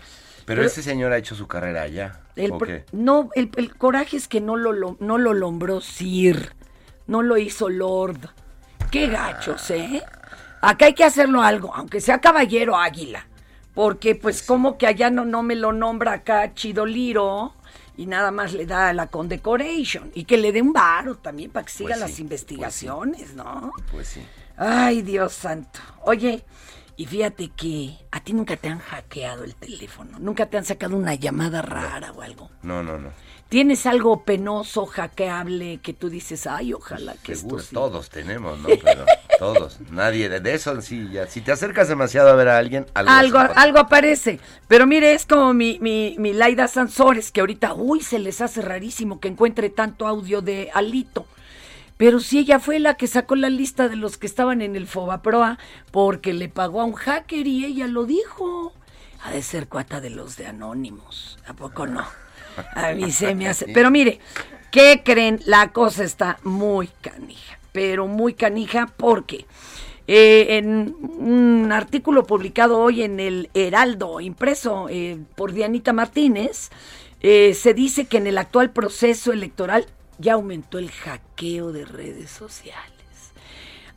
Pero 0.46 0.62
este 0.64 0.82
señor 0.82 1.12
ha 1.12 1.18
hecho 1.18 1.34
su 1.34 1.46
carrera 1.46 1.82
allá. 1.82 2.20
No, 2.92 3.30
el, 3.34 3.50
el 3.56 3.76
coraje 3.76 4.16
es 4.16 4.26
que 4.26 4.40
no 4.40 4.56
lo, 4.56 4.72
lo- 4.72 4.96
no 4.98 5.18
lo 5.18 5.34
lombró 5.34 5.80
Sir, 5.80 6.52
no 7.06 7.22
lo 7.22 7.36
hizo 7.36 7.68
Lord. 7.68 8.18
Qué 8.90 9.06
gachos, 9.08 9.70
¿eh? 9.70 10.02
Acá 10.60 10.86
hay 10.86 10.94
que 10.94 11.04
hacerlo 11.04 11.42
algo, 11.42 11.72
aunque 11.74 12.00
sea 12.00 12.20
caballero 12.20 12.76
águila. 12.76 13.26
Porque 13.74 14.14
pues 14.14 14.42
como 14.42 14.78
que 14.78 14.86
allá 14.86 15.10
no, 15.10 15.24
no 15.24 15.42
me 15.42 15.54
lo 15.54 15.72
nombra 15.72 16.12
acá 16.12 16.54
Chidoliro 16.54 17.54
y 17.96 18.06
nada 18.06 18.30
más 18.30 18.52
le 18.52 18.66
da 18.66 18.92
la 18.92 19.06
condecoration. 19.08 20.10
Y 20.14 20.24
que 20.24 20.38
le 20.38 20.52
dé 20.52 20.62
un 20.62 20.72
varo 20.72 21.16
también 21.16 21.50
para 21.50 21.66
que 21.66 21.72
siga 21.72 21.90
Pues 21.90 22.00
las 22.00 22.10
sí, 22.12 22.22
investigaciones, 22.22 23.34
¿no? 23.34 23.72
Pues 23.90 24.08
sí. 24.08 24.22
Ay, 24.56 25.02
Dios 25.02 25.32
santo. 25.32 25.80
Oye, 26.02 26.44
y 26.96 27.06
fíjate 27.06 27.48
que 27.48 27.96
a 28.10 28.20
ti 28.20 28.32
nunca 28.32 28.56
te 28.56 28.68
han 28.68 28.78
hackeado 28.78 29.44
el 29.44 29.54
teléfono, 29.54 30.18
nunca 30.18 30.46
te 30.46 30.58
han 30.58 30.64
sacado 30.64 30.96
una 30.96 31.14
llamada 31.14 31.62
rara 31.62 32.12
o 32.12 32.20
algo. 32.20 32.50
No, 32.62 32.82
no, 32.82 32.98
no. 32.98 33.10
¿Tienes 33.50 33.84
algo 33.84 34.22
penoso, 34.22 34.86
hackeable, 34.86 35.80
que 35.82 35.92
tú 35.92 36.08
dices, 36.08 36.46
ay, 36.46 36.72
ojalá 36.72 37.16
que 37.20 37.34
Seguro, 37.34 37.56
esto 37.58 37.68
sí"? 37.68 37.74
todos 37.74 38.08
tenemos, 38.08 38.56
¿no? 38.60 38.68
Pero 38.80 39.04
todos. 39.40 39.80
Nadie 39.90 40.28
de, 40.28 40.54
eso 40.54 40.80
sí, 40.80 41.08
ya. 41.10 41.26
Si 41.26 41.40
te 41.40 41.50
acercas 41.50 41.88
demasiado 41.88 42.28
a 42.28 42.36
ver 42.36 42.46
a 42.46 42.58
alguien, 42.58 42.86
algo. 42.94 43.10
Algo, 43.10 43.38
algo 43.56 43.78
aparece. 43.80 44.38
Pero 44.68 44.86
mire, 44.86 45.14
es 45.14 45.26
como 45.26 45.52
mi, 45.52 45.80
mi, 45.80 46.14
mi 46.20 46.32
Laida 46.32 46.68
Sansores, 46.68 47.32
que 47.32 47.40
ahorita, 47.40 47.74
uy, 47.74 48.02
se 48.02 48.20
les 48.20 48.40
hace 48.40 48.62
rarísimo 48.62 49.18
que 49.18 49.26
encuentre 49.26 49.68
tanto 49.68 50.06
audio 50.06 50.42
de 50.42 50.70
Alito. 50.72 51.26
Pero 51.96 52.20
si 52.20 52.38
ella 52.38 52.60
fue 52.60 52.78
la 52.78 52.94
que 52.94 53.08
sacó 53.08 53.34
la 53.34 53.50
lista 53.50 53.88
de 53.88 53.96
los 53.96 54.16
que 54.16 54.28
estaban 54.28 54.62
en 54.62 54.76
el 54.76 54.86
Fobaproa 54.86 55.58
porque 55.90 56.32
le 56.32 56.48
pagó 56.48 56.82
a 56.82 56.84
un 56.84 56.94
hacker 56.94 57.48
y 57.48 57.64
ella 57.64 57.88
lo 57.88 58.04
dijo. 58.06 58.72
Ha 59.24 59.32
de 59.32 59.42
ser 59.42 59.66
cuata 59.66 60.00
de 60.00 60.10
los 60.10 60.36
de 60.36 60.46
Anónimos. 60.46 61.36
¿A 61.48 61.52
poco 61.52 61.88
no? 61.88 62.06
A 62.74 62.92
mí 62.92 63.10
se 63.10 63.34
me 63.34 63.48
hace. 63.48 63.66
Pero 63.72 63.90
mire, 63.90 64.20
¿qué 64.70 65.02
creen? 65.04 65.40
La 65.46 65.72
cosa 65.72 66.04
está 66.04 66.38
muy 66.42 66.88
canija. 67.00 67.58
Pero 67.72 68.06
muy 68.06 68.34
canija 68.34 68.92
porque 68.96 69.46
eh, 70.12 70.58
en 70.58 70.96
un 71.00 71.70
artículo 71.70 72.24
publicado 72.24 72.80
hoy 72.80 73.02
en 73.02 73.20
el 73.20 73.48
Heraldo, 73.54 74.20
impreso 74.20 74.88
eh, 74.90 75.18
por 75.36 75.52
Dianita 75.52 75.92
Martínez, 75.92 76.70
eh, 77.20 77.54
se 77.54 77.74
dice 77.74 78.06
que 78.06 78.16
en 78.16 78.26
el 78.26 78.38
actual 78.38 78.70
proceso 78.70 79.32
electoral 79.32 79.86
ya 80.18 80.32
aumentó 80.34 80.78
el 80.78 80.90
hackeo 80.90 81.70
de 81.70 81.84
redes 81.84 82.30
sociales. 82.30 82.99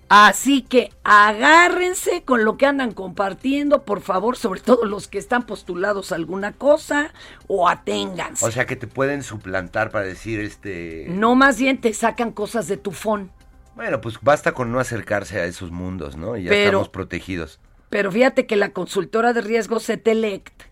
Así 0.09 0.61
que 0.61 0.91
agárrense 1.03 2.23
con 2.23 2.45
lo 2.45 2.57
que 2.57 2.65
andan 2.65 2.91
compartiendo, 2.91 3.83
por 3.83 4.01
favor, 4.01 4.37
sobre 4.37 4.59
todo 4.61 4.85
los 4.85 5.07
que 5.07 5.17
están 5.17 5.45
postulados 5.45 6.11
a 6.11 6.15
alguna 6.15 6.51
cosa, 6.53 7.13
o 7.47 7.67
aténganse. 7.67 8.45
O 8.45 8.51
sea 8.51 8.65
que 8.65 8.75
te 8.75 8.87
pueden 8.87 9.23
suplantar 9.23 9.89
para 9.91 10.05
decir 10.05 10.39
este. 10.39 11.07
no 11.09 11.35
más 11.35 11.57
bien 11.57 11.79
te 11.81 11.93
sacan 11.93 12.31
cosas 12.31 12.67
de 12.67 12.77
tu 12.77 12.91
phone. 12.91 13.31
Bueno, 13.75 14.01
pues 14.01 14.19
basta 14.21 14.51
con 14.51 14.71
no 14.71 14.79
acercarse 14.79 15.39
a 15.39 15.45
esos 15.45 15.71
mundos, 15.71 16.15
¿no? 16.15 16.37
Y 16.37 16.43
ya 16.43 16.49
Pero- 16.49 16.65
estamos 16.65 16.89
protegidos. 16.89 17.59
Pero 17.89 18.11
fíjate 18.11 18.45
que 18.45 18.55
la 18.55 18.69
consultora 18.69 19.33
de 19.33 19.41
riesgos 19.41 19.85
CETELECT 19.85 20.63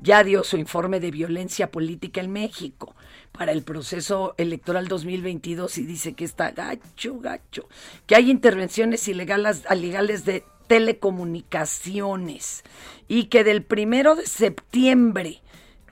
ya 0.00 0.22
dio 0.22 0.44
su 0.44 0.56
informe 0.56 1.00
de 1.00 1.10
violencia 1.10 1.70
política 1.70 2.20
en 2.20 2.32
México 2.32 2.94
para 3.38 3.52
el 3.52 3.62
proceso 3.62 4.34
electoral 4.36 4.88
2022 4.88 5.78
y 5.78 5.84
dice 5.84 6.14
que 6.14 6.24
está 6.24 6.50
gacho, 6.50 7.20
gacho, 7.20 7.68
que 8.06 8.16
hay 8.16 8.32
intervenciones 8.32 9.06
ilegales, 9.06 9.62
ilegales 9.70 10.24
de 10.24 10.42
telecomunicaciones 10.66 12.64
y 13.06 13.26
que 13.26 13.44
del 13.44 13.62
primero 13.62 14.16
de 14.16 14.26
septiembre 14.26 15.40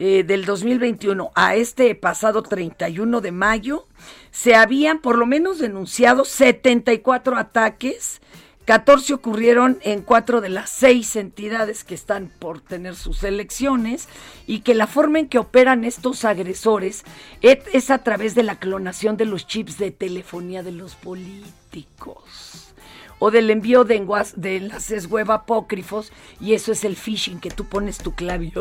eh, 0.01 0.25
del 0.25 0.45
2021 0.45 1.31
a 1.37 1.55
este 1.55 1.95
pasado 1.95 2.43
31 2.43 3.21
de 3.21 3.31
mayo 3.31 3.87
se 4.33 4.57
habían 4.57 5.01
por 5.01 5.17
lo 5.17 5.25
menos 5.25 5.61
denunciado 5.61 6.25
74 6.25 7.37
ataques 7.37 8.21
14 8.67 9.15
ocurrieron 9.15 9.79
en 9.83 10.03
cuatro 10.03 10.41
de 10.41 10.49
las 10.49 10.71
seis 10.71 11.15
entidades 11.15 11.85
que 11.85 11.95
están 11.95 12.33
por 12.41 12.61
tener 12.61 12.97
sus 12.97 13.23
elecciones 13.23 14.09
y 14.49 14.61
que 14.61 14.75
la 14.75 14.89
forma 14.89 15.21
en 15.21 15.29
que 15.29 15.39
operan 15.39 15.85
estos 15.85 16.25
agresores 16.25 17.05
es, 17.43 17.91
a 17.91 17.99
través 17.99 18.35
de 18.35 18.43
la 18.43 18.59
clonación 18.59 19.17
de 19.17 19.25
los 19.25 19.47
chips 19.47 19.79
de 19.79 19.93
telefonía 19.93 20.65
de 20.65 20.73
los 20.73 20.97
políticos 20.97 22.75
o 23.21 23.31
del 23.31 23.51
envío 23.51 23.85
de, 23.85 24.03
enguas- 24.05 24.35
de 24.35 24.57
enlaces 24.57 25.07
web 25.07 25.31
apócrifos 25.31 26.13
y 26.41 26.55
eso 26.55 26.73
es 26.73 26.83
el 26.83 26.97
phishing 26.97 27.39
que 27.39 27.51
tú 27.53 27.67
pones 27.67 27.99
tu 27.99 28.17
clave 28.17 28.53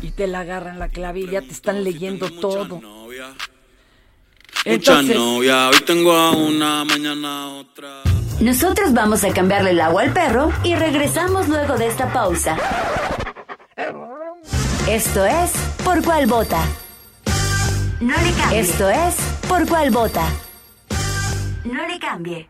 y 0.00 0.10
te 0.12 0.26
la 0.26 0.40
agarran 0.40 0.78
la 0.78 0.88
clave 0.88 1.20
y 1.20 1.26
ya 1.30 1.42
te 1.42 1.50
están 1.50 1.84
leyendo 1.84 2.30
todo. 2.30 2.80
Mucha 2.80 3.34
Entonces, 4.64 5.16
novia, 5.16 5.68
hoy 5.68 5.80
tengo 5.84 6.12
a 6.12 6.30
una, 6.30 6.82
mañana 6.84 7.48
otra. 7.56 8.02
Nosotros 8.40 8.92
vamos 8.94 9.24
a 9.24 9.32
cambiarle 9.32 9.70
el 9.70 9.80
agua 9.80 10.02
al 10.02 10.12
perro 10.12 10.52
y 10.62 10.76
regresamos 10.76 11.48
luego 11.48 11.76
de 11.76 11.88
esta 11.88 12.12
pausa. 12.12 12.56
Esto 14.88 15.24
es 15.24 15.50
Por 15.84 16.04
cuál 16.04 16.26
vota. 16.26 16.62
No 18.00 18.14
le 18.16 18.32
cambie. 18.32 18.60
Esto 18.60 18.88
es 18.88 19.16
Por 19.48 19.66
cuál 19.66 19.90
vota. 19.90 20.24
No 21.64 21.86
le 21.86 21.98
cambie. 21.98 22.48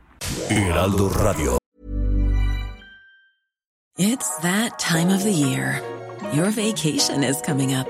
Heraldo 0.50 1.08
Radio. 1.08 1.58
It's 3.96 4.36
that 4.42 4.78
time 4.78 5.08
of 5.08 5.24
the 5.24 5.32
year. 5.32 5.82
Your 6.34 6.50
vacation 6.50 7.24
is 7.24 7.40
coming 7.40 7.74
up. 7.74 7.88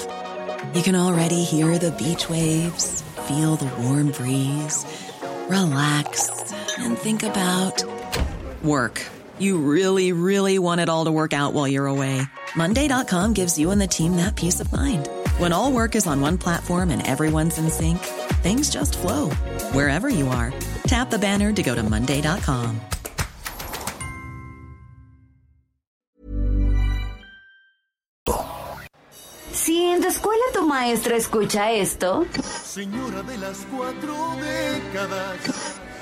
You 0.73 0.83
can 0.83 0.95
already 0.95 1.43
hear 1.43 1.79
the 1.79 1.91
beach 1.93 2.31
waves, 2.31 3.03
feel 3.27 3.57
the 3.57 3.69
warm 3.83 4.13
breeze, 4.13 4.87
relax, 5.49 6.31
and 6.79 6.99
think 6.99 7.23
about 7.23 7.85
work. 8.63 9.05
You 9.39 9.59
really, 9.59 10.13
really 10.13 10.59
want 10.59 10.81
it 10.81 10.89
all 10.89 11.05
to 11.05 11.13
work 11.13 11.33
out 11.33 11.53
while 11.53 11.69
you're 11.69 11.87
away. 11.87 12.23
Monday.com 12.57 13.35
gives 13.35 13.59
you 13.59 13.71
and 13.71 13.81
the 13.81 13.87
team 13.87 14.17
that 14.17 14.37
peace 14.37 14.61
of 14.61 14.73
mind. 14.73 15.09
When 15.39 15.53
all 15.53 15.73
work 15.73 15.95
is 15.95 16.07
on 16.07 16.21
one 16.21 16.39
platform 16.39 16.91
and 16.91 17.07
everyone's 17.07 17.59
in 17.59 17.71
sync, 17.71 17.99
things 18.43 18.71
just 18.71 18.99
flow 18.99 19.31
wherever 19.73 20.09
you 20.09 20.29
are. 20.29 20.53
Tap 20.85 21.11
the 21.11 21.19
banner 21.19 21.53
to 21.53 21.63
go 21.63 21.75
to 21.75 21.83
Monday.com. 21.83 22.81
Si 29.53 29.85
en 29.85 30.01
tu 30.01 30.09
escuela 30.09 30.43
tu 30.53 30.67
maestra 30.67 31.17
escucha 31.17 31.73
esto, 31.73 32.27
Señora 32.65 33.23
de 33.23 33.37
las 33.39 33.67
cuatro 33.71 34.15
décadas. 34.41 35.78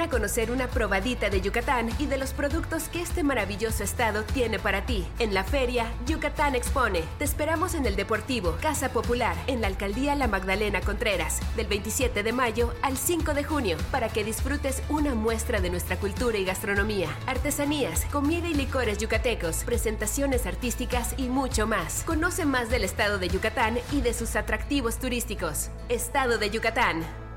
A 0.00 0.08
conocer 0.08 0.52
una 0.52 0.68
probadita 0.68 1.28
de 1.28 1.40
Yucatán 1.40 1.90
y 1.98 2.06
de 2.06 2.18
los 2.18 2.32
productos 2.32 2.88
que 2.88 3.02
este 3.02 3.24
maravilloso 3.24 3.82
estado 3.82 4.22
tiene 4.22 4.60
para 4.60 4.86
ti. 4.86 5.04
En 5.18 5.34
la 5.34 5.42
feria, 5.42 5.86
Yucatán 6.06 6.54
Expone. 6.54 7.02
Te 7.18 7.24
esperamos 7.24 7.74
en 7.74 7.84
el 7.84 7.96
Deportivo, 7.96 8.56
Casa 8.62 8.90
Popular, 8.90 9.34
en 9.48 9.60
la 9.60 9.66
Alcaldía 9.66 10.14
La 10.14 10.28
Magdalena 10.28 10.80
Contreras, 10.80 11.40
del 11.56 11.66
27 11.66 12.22
de 12.22 12.32
mayo 12.32 12.72
al 12.80 12.96
5 12.96 13.34
de 13.34 13.42
junio, 13.42 13.76
para 13.90 14.08
que 14.08 14.22
disfrutes 14.22 14.84
una 14.88 15.16
muestra 15.16 15.60
de 15.60 15.70
nuestra 15.70 15.96
cultura 15.96 16.38
y 16.38 16.44
gastronomía, 16.44 17.10
artesanías, 17.26 18.04
comida 18.06 18.46
y 18.46 18.54
licores 18.54 18.98
yucatecos, 18.98 19.64
presentaciones 19.64 20.46
artísticas 20.46 21.14
y 21.16 21.28
mucho 21.28 21.66
más. 21.66 22.04
Conoce 22.04 22.46
más 22.46 22.70
del 22.70 22.84
estado 22.84 23.18
de 23.18 23.28
Yucatán 23.28 23.78
y 23.90 24.00
de 24.00 24.14
sus 24.14 24.36
atractivos 24.36 24.98
turísticos. 24.98 25.70
Estado 25.88 26.38
de 26.38 26.50
Yucatán. 26.50 27.27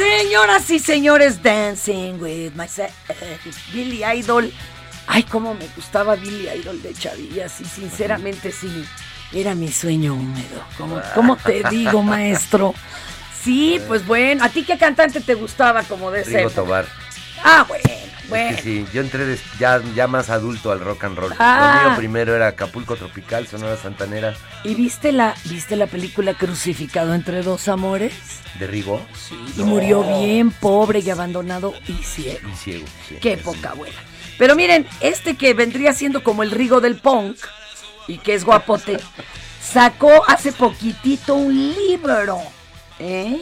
Señoras 0.00 0.70
y 0.70 0.78
señores, 0.78 1.42
Dancing 1.42 2.14
with 2.18 2.52
Myself, 2.54 2.90
Billy 3.70 4.02
Idol. 4.02 4.50
Ay, 5.06 5.24
cómo 5.24 5.52
me 5.52 5.66
gustaba 5.76 6.16
Billy 6.16 6.48
Idol 6.48 6.80
de 6.80 6.94
chavillas 6.94 7.60
y 7.60 7.66
sinceramente 7.66 8.50
sí, 8.50 8.86
era 9.30 9.54
mi 9.54 9.70
sueño 9.70 10.14
húmedo. 10.14 10.64
¿Cómo, 10.78 11.02
cómo 11.14 11.36
te 11.36 11.62
digo, 11.70 12.02
maestro? 12.02 12.74
Sí, 13.42 13.78
pues 13.88 14.06
bueno, 14.06 14.42
¿a 14.42 14.48
ti 14.48 14.64
qué 14.64 14.78
cantante 14.78 15.20
te 15.20 15.34
gustaba 15.34 15.82
como 15.82 16.10
de 16.10 16.22
esa 16.22 16.38
Rigo? 16.38 16.48
Tobar. 16.48 16.86
Ah, 17.42 17.64
bueno, 17.66 17.82
Es 17.88 18.28
bueno. 18.28 18.56
que 18.56 18.62
sí, 18.62 18.86
yo 18.92 19.00
entré 19.00 19.38
ya, 19.58 19.80
ya 19.94 20.06
más 20.06 20.30
adulto 20.30 20.70
al 20.72 20.80
rock 20.80 21.04
and 21.04 21.18
roll. 21.18 21.34
Ah. 21.38 21.80
Lo 21.82 21.88
mío 21.90 21.96
primero 21.98 22.34
era 22.36 22.48
Acapulco 22.48 22.96
Tropical, 22.96 23.46
Sonora 23.46 23.76
Santanera, 23.76 24.34
¿Y 24.64 24.74
viste 24.74 25.10
la, 25.12 25.34
viste 25.44 25.74
la 25.76 25.86
película 25.86 26.34
Crucificado 26.34 27.14
entre 27.14 27.42
dos 27.42 27.68
amores? 27.68 28.12
de 28.58 28.66
Rigo. 28.66 29.00
Y 29.56 29.62
murió 29.62 30.02
bien 30.20 30.50
pobre 30.50 30.98
y 31.00 31.08
abandonado 31.10 31.72
y 31.88 31.94
ciego. 32.02 32.46
Y 32.52 32.56
ciego, 32.56 32.86
sí. 33.08 33.16
Qué 33.20 33.36
poca 33.38 33.72
buena. 33.72 33.96
Pero 34.38 34.54
miren, 34.54 34.86
este 35.00 35.36
que 35.36 35.54
vendría 35.54 35.92
siendo 35.94 36.22
como 36.22 36.42
el 36.42 36.50
Rigo 36.50 36.80
del 36.80 36.96
punk 36.96 37.36
y 38.06 38.18
que 38.18 38.34
es 38.34 38.44
guapote, 38.44 38.98
sacó 39.62 40.24
hace 40.28 40.52
poquitito 40.52 41.34
un 41.34 41.54
libro, 41.74 42.38
¿eh? 42.98 43.40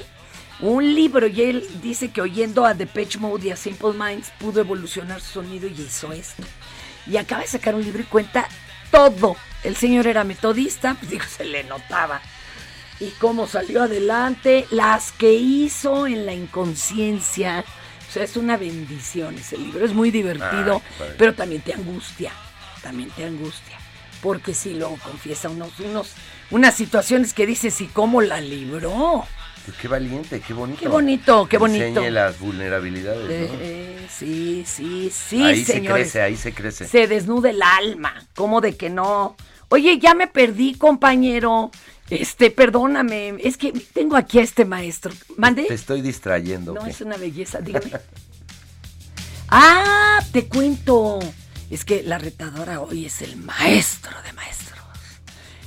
Un 0.60 0.94
libro 0.94 1.26
y 1.28 1.40
él 1.42 1.66
dice 1.82 2.10
que 2.10 2.20
oyendo 2.20 2.64
a 2.64 2.74
Depeche 2.74 3.18
Mode 3.18 3.46
y 3.48 3.50
a 3.50 3.56
Simple 3.56 3.92
Minds 3.92 4.30
pudo 4.38 4.60
evolucionar 4.60 5.20
su 5.20 5.34
sonido 5.34 5.68
y 5.68 5.80
hizo 5.80 6.12
esto. 6.12 6.42
Y 7.06 7.16
acaba 7.16 7.42
de 7.42 7.48
sacar 7.48 7.74
un 7.76 7.84
libro 7.84 8.02
y 8.02 8.06
cuenta 8.06 8.48
todo. 8.90 9.36
El 9.62 9.76
señor 9.76 10.06
era 10.06 10.24
metodista, 10.24 10.94
pues 10.94 11.10
digo, 11.12 11.24
se 11.24 11.44
le 11.44 11.62
notaba. 11.64 12.20
y 13.00 13.10
cómo 13.20 13.46
salió 13.46 13.84
adelante, 13.84 14.66
las 14.70 15.12
que 15.12 15.32
hizo 15.34 16.08
en 16.08 16.26
la 16.26 16.32
inconsciencia. 16.34 17.64
O 18.08 18.12
sea, 18.12 18.24
es 18.24 18.36
una 18.36 18.56
bendición 18.56 19.36
ese 19.38 19.56
libro, 19.58 19.84
es 19.84 19.92
muy 19.92 20.10
divertido, 20.10 20.82
Ah, 21.00 21.04
pero 21.18 21.34
también 21.34 21.60
te 21.62 21.74
angustia, 21.74 22.32
también 22.82 23.10
te 23.10 23.24
angustia, 23.24 23.76
porque 24.22 24.54
si 24.54 24.74
luego 24.74 24.96
confiesa 25.04 25.50
unos, 25.50 25.78
unos, 25.78 26.14
unas 26.50 26.74
situaciones 26.74 27.34
que 27.34 27.46
dices, 27.46 27.80
¿y 27.82 27.86
cómo 27.86 28.22
la 28.22 28.40
libró? 28.40 29.26
Pues 29.68 29.81
qué 29.81 29.88
valiente, 29.88 30.40
qué 30.40 30.54
bonito. 30.54 30.81
Qué 30.81 30.88
bonito, 30.88 31.46
qué 31.46 31.59
bonito. 31.59 31.85
Enseñe 31.85 32.11
las 32.11 32.40
vulnerabilidades, 32.40 33.20
¿no? 33.20 33.31
Eh, 33.31 33.50
eh, 33.61 34.07
sí, 34.09 34.64
sí, 34.66 35.11
sí, 35.12 35.42
ahí 35.42 35.62
se 35.62 35.85
crece, 35.85 36.22
ahí 36.22 36.37
se 36.38 36.54
crece. 36.54 36.88
Se 36.88 37.07
desnuda 37.07 37.50
el 37.50 37.61
alma, 37.61 38.14
¿cómo 38.35 38.62
de 38.62 38.78
que 38.78 38.88
no? 38.88 39.37
Oye, 39.68 39.98
ya 39.98 40.14
me 40.14 40.26
perdí, 40.26 40.72
compañero. 40.72 41.70
Este, 42.09 42.50
perdóname, 42.50 43.35
es 43.44 43.59
que 43.59 43.72
tengo 43.92 44.16
aquí 44.16 44.38
a 44.38 44.42
este 44.42 44.64
maestro. 44.64 45.12
¿Mande? 45.37 45.64
Te 45.64 45.74
estoy 45.74 46.00
distrayendo. 46.00 46.72
No, 46.72 46.85
¿qué? 46.85 46.90
es 46.90 47.02
una 47.02 47.18
belleza, 47.18 47.61
dígame. 47.61 47.92
ah, 49.50 50.18
te 50.33 50.46
cuento. 50.46 51.18
Es 51.68 51.85
que 51.85 52.02
la 52.04 52.16
retadora 52.16 52.81
hoy 52.81 53.04
es 53.04 53.20
el 53.20 53.37
maestro 53.37 54.16
de 54.22 54.33
maestros. 54.33 54.78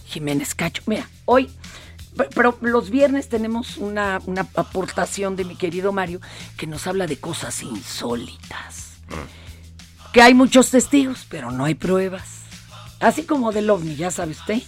Jiménez 0.08 0.56
Cacho. 0.56 0.82
Mira, 0.88 1.08
hoy, 1.26 1.52
pero 2.36 2.58
los 2.62 2.90
viernes 2.90 3.30
tenemos 3.30 3.78
una, 3.78 4.22
una 4.26 4.48
aportación 4.56 5.36
de 5.36 5.46
mi 5.46 5.56
querido 5.56 5.92
Mario 5.92 6.20
que 6.58 6.68
nos 6.68 6.88
habla 6.88 7.08
de 7.08 7.18
cosas 7.20 7.64
insólitas. 7.64 8.92
Que 10.14 10.22
hay 10.22 10.34
muchos 10.34 10.70
testigos, 10.70 11.26
pero 11.30 11.52
no 11.52 11.66
hay 11.66 11.76
pruebas. 11.76 12.42
Así 13.00 13.24
como 13.24 13.52
del 13.52 13.70
ovni, 13.70 13.96
ya 13.96 14.12
sabe 14.12 14.32
usted. 14.32 14.62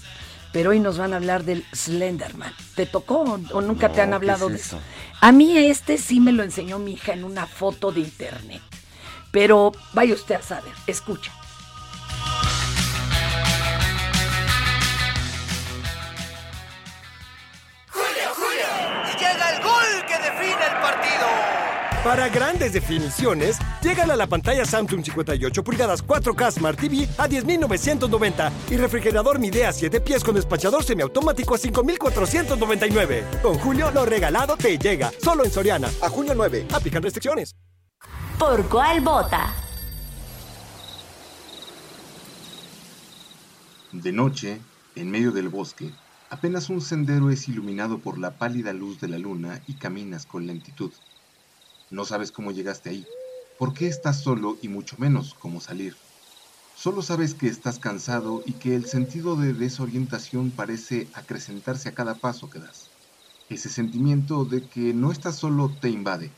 Pero 0.53 0.69
hoy 0.69 0.79
nos 0.79 0.99
van 0.99 1.13
a 1.13 1.17
hablar 1.17 1.43
del 1.43 1.65
Slenderman. 1.73 2.53
¿Te 2.75 2.85
tocó 2.85 3.21
o, 3.23 3.39
o 3.51 3.61
nunca 3.61 3.91
te 3.91 4.01
han 4.01 4.09
¿qué 4.09 4.15
hablado 4.15 4.47
es 4.47 4.53
de 4.53 4.59
eso? 4.59 4.79
A 5.19 5.31
mí 5.31 5.57
este 5.57 5.97
sí 5.97 6.19
me 6.19 6.31
lo 6.31 6.43
enseñó 6.43 6.77
mi 6.77 6.93
hija 6.93 7.13
en 7.13 7.23
una 7.23 7.47
foto 7.47 7.91
de 7.91 8.01
internet. 8.01 8.61
Pero 9.31 9.71
vaya 9.93 10.13
usted 10.13 10.35
a 10.35 10.41
saber, 10.43 10.71
escucha. 10.85 11.31
Para 22.03 22.27
grandes 22.27 22.73
definiciones, 22.73 23.59
llegan 23.81 24.11
a 24.11 24.17
la 24.17 24.27
pantalla 24.27 24.65
Samsung 24.65 25.05
58 25.05 25.63
pulgadas 25.63 26.05
4K 26.05 26.51
Smart 26.51 26.77
TV 26.77 27.07
a 27.17 27.29
10.990 27.29 28.51
y 28.71 28.75
refrigerador 28.75 29.39
Midea 29.39 29.71
7 29.71 30.01
pies 30.01 30.21
con 30.21 30.35
despachador 30.35 30.83
semiautomático 30.83 31.55
a 31.55 31.57
5.499. 31.57 33.41
Con 33.41 33.57
Julio, 33.57 33.89
lo 33.91 34.05
regalado 34.05 34.57
te 34.57 34.77
llega. 34.77 35.11
Solo 35.21 35.45
en 35.45 35.51
Soriana. 35.51 35.87
A 36.01 36.09
junio 36.09 36.33
9. 36.35 36.67
Aplican 36.73 37.03
restricciones. 37.03 37.55
¿Por 38.37 38.67
cuál 38.67 38.99
vota? 38.99 39.53
De 43.93 44.11
noche, 44.11 44.59
en 44.97 45.09
medio 45.09 45.31
del 45.31 45.47
bosque, 45.47 45.89
apenas 46.29 46.69
un 46.69 46.81
sendero 46.81 47.29
es 47.29 47.47
iluminado 47.47 47.99
por 47.99 48.17
la 48.17 48.31
pálida 48.31 48.73
luz 48.73 48.99
de 48.99 49.07
la 49.07 49.17
luna 49.17 49.61
y 49.67 49.75
caminas 49.75 50.25
con 50.25 50.45
lentitud. 50.47 50.91
No 51.93 52.05
sabes 52.05 52.31
cómo 52.31 52.49
llegaste 52.49 52.89
ahí, 52.89 53.07
por 53.55 53.75
qué 53.75 53.85
estás 53.85 54.19
solo 54.19 54.57
y 54.63 54.67
mucho 54.67 54.95
menos 54.97 55.35
cómo 55.35 55.61
salir. 55.61 56.01
Solo 56.73 57.03
sabes 57.03 57.35
que 57.35 57.45
estás 57.45 57.77
cansado 57.77 58.41
y 58.47 58.57
que 58.57 58.75
el 58.75 58.87
sentido 58.87 59.35
de 59.35 59.53
desorientación 59.53 60.55
parece 60.55 61.11
acrecentarse 61.13 61.89
a 61.89 61.93
cada 61.93 62.19
paso 62.19 62.49
que 62.49 62.57
das. 62.57 62.89
Ese 63.47 63.69
sentimiento 63.69 64.43
de 64.45 64.67
que 64.67 64.95
no 64.95 65.11
estás 65.11 65.35
solo 65.35 65.77
te 65.79 65.91
invade. 65.91 66.35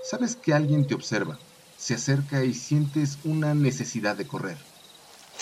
Sabes 0.00 0.36
que 0.36 0.54
alguien 0.54 0.86
te 0.86 0.94
observa, 0.94 1.38
se 1.76 1.92
acerca 1.92 2.42
y 2.46 2.54
sientes 2.54 3.18
una 3.24 3.54
necesidad 3.54 4.16
de 4.16 4.26
correr. 4.26 4.66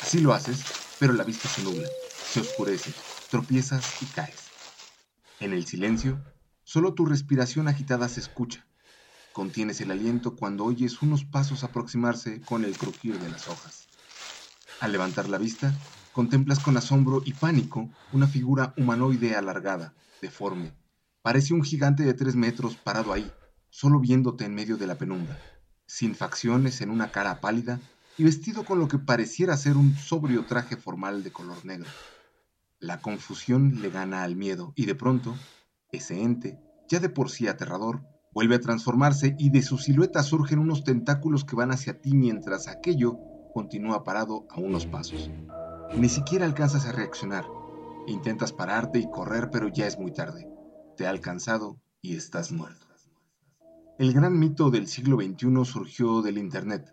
Así 0.01 0.19
lo 0.19 0.33
haces, 0.33 0.71
pero 0.99 1.13
la 1.13 1.23
vista 1.23 1.49
se 1.49 1.63
nubla, 1.63 1.93
se 2.25 2.41
oscurece, 2.41 2.97
tropiezas 3.29 3.95
y 4.01 4.11
caes. 4.11 4.55
En 5.39 5.53
el 5.53 5.67
silencio, 5.67 6.21
solo 6.65 6.95
tu 6.95 7.07
respiración 7.07 7.69
agitada 7.69 8.09
se 8.09 8.19
escucha. 8.19 8.67
Contienes 9.33 9.81
el 9.81 9.91
aliento 9.91 10.37
cuando 10.37 10.65
oyes 10.67 11.01
unos 11.01 11.25
pasos 11.25 11.65
aproximarse 11.65 12.45
con 12.45 12.65
el 12.65 12.77
crujir 12.77 13.19
de 13.19 13.31
las 13.31 13.49
hojas. 13.49 13.89
Al 14.79 14.93
levantar 14.93 15.29
la 15.29 15.39
vista, 15.39 15.81
contemplas 16.13 16.61
con 16.61 16.77
asombro 16.77 17.23
y 17.25 17.33
pánico 17.33 17.89
una 18.11 18.29
figura 18.29 18.75
humanoide 18.77 19.35
alargada, 19.35 19.95
deforme. 20.21 20.77
Parece 21.23 21.55
un 21.55 21.63
gigante 21.63 22.03
de 22.03 22.13
tres 22.13 22.37
metros 22.37 22.77
parado 22.77 23.11
ahí, 23.13 23.33
solo 23.71 24.01
viéndote 24.01 24.45
en 24.45 24.55
medio 24.55 24.77
de 24.77 24.87
la 24.87 24.99
penumbra, 24.99 25.41
sin 25.87 26.15
facciones 26.15 26.83
en 26.83 26.91
una 26.91 27.11
cara 27.11 27.41
pálida 27.41 27.81
y 28.19 28.25
vestido 28.25 28.67
con 28.67 28.79
lo 28.79 28.89
que 28.89 28.99
pareciera 28.99 29.57
ser 29.57 29.79
un 29.79 29.97
sobrio 29.97 30.45
traje 30.45 30.77
formal 30.77 31.23
de 31.23 31.33
color 31.33 31.65
negro. 31.65 31.97
La 32.81 33.01
confusión 33.01 33.81
le 33.81 33.89
gana 33.89 34.25
al 34.25 34.37
miedo 34.37 34.75
y 34.77 34.85
de 34.85 34.95
pronto, 34.95 35.39
ese 35.91 36.21
ente, 36.21 36.61
ya 36.87 37.01
de 37.01 37.09
por 37.09 37.31
sí 37.31 37.49
aterrador, 37.49 38.03
vuelve 38.35 38.57
a 38.57 38.61
transformarse 38.61 39.35
y 39.39 39.51
de 39.51 39.63
su 39.63 39.79
silueta 39.79 40.23
surgen 40.23 40.59
unos 40.59 40.85
tentáculos 40.85 41.45
que 41.45 41.57
van 41.57 41.71
hacia 41.71 42.01
ti 42.01 42.15
mientras 42.15 42.69
aquello 42.69 43.19
continúa 43.55 44.05
parado 44.05 44.47
a 44.51 44.61
unos 44.61 44.87
pasos. 44.87 45.31
Ni 45.97 46.09
siquiera 46.09 46.47
alcanzas 46.47 46.87
a 46.87 46.93
reaccionar. 46.93 47.45
Intentas 48.07 48.53
pararte 48.53 48.99
y 48.99 49.11
correr, 49.11 49.51
pero 49.51 49.69
ya 49.69 49.87
es 49.87 49.99
muy 49.99 50.13
tarde. 50.13 50.49
Te 50.97 51.07
ha 51.07 51.11
alcanzado 51.11 51.81
y 52.01 52.17
estás 52.17 52.51
muerto. 52.51 52.87
El 53.99 54.15
gran 54.15 54.39
mito 54.39 54.71
del 54.71 54.89
siglo 54.89 55.17
XXI 55.19 55.65
surgió 55.65 56.23
del 56.23 56.39
Internet, 56.39 56.93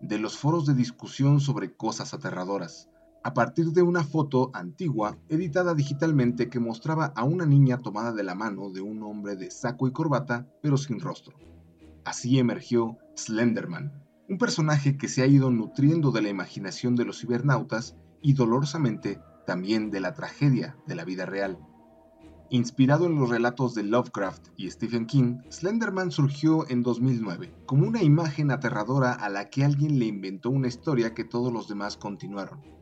de 0.00 0.18
los 0.18 0.38
foros 0.38 0.66
de 0.66 0.74
discusión 0.74 1.40
sobre 1.40 1.76
cosas 1.76 2.14
aterradoras, 2.14 2.87
a 3.22 3.34
partir 3.34 3.72
de 3.72 3.82
una 3.82 4.04
foto 4.04 4.50
antigua 4.54 5.18
editada 5.28 5.74
digitalmente 5.74 6.48
que 6.48 6.60
mostraba 6.60 7.12
a 7.16 7.24
una 7.24 7.46
niña 7.46 7.78
tomada 7.78 8.12
de 8.12 8.22
la 8.22 8.34
mano 8.34 8.70
de 8.70 8.80
un 8.80 9.02
hombre 9.02 9.36
de 9.36 9.50
saco 9.50 9.88
y 9.88 9.92
corbata, 9.92 10.46
pero 10.62 10.76
sin 10.76 11.00
rostro. 11.00 11.36
Así 12.04 12.38
emergió 12.38 12.96
Slenderman, 13.16 13.92
un 14.28 14.38
personaje 14.38 14.96
que 14.96 15.08
se 15.08 15.22
ha 15.22 15.26
ido 15.26 15.50
nutriendo 15.50 16.10
de 16.10 16.22
la 16.22 16.28
imaginación 16.28 16.96
de 16.96 17.04
los 17.04 17.20
cibernautas 17.20 17.96
y 18.22 18.34
dolorosamente 18.34 19.20
también 19.46 19.90
de 19.90 20.00
la 20.00 20.14
tragedia 20.14 20.76
de 20.86 20.94
la 20.94 21.04
vida 21.04 21.26
real. 21.26 21.58
Inspirado 22.50 23.04
en 23.04 23.16
los 23.16 23.28
relatos 23.28 23.74
de 23.74 23.82
Lovecraft 23.82 24.48
y 24.56 24.70
Stephen 24.70 25.06
King, 25.06 25.40
Slenderman 25.50 26.10
surgió 26.10 26.66
en 26.70 26.82
2009 26.82 27.54
como 27.66 27.86
una 27.86 28.02
imagen 28.02 28.50
aterradora 28.50 29.12
a 29.12 29.28
la 29.28 29.50
que 29.50 29.64
alguien 29.64 29.98
le 29.98 30.06
inventó 30.06 30.48
una 30.48 30.68
historia 30.68 31.12
que 31.12 31.24
todos 31.24 31.52
los 31.52 31.68
demás 31.68 31.98
continuaron. 31.98 32.77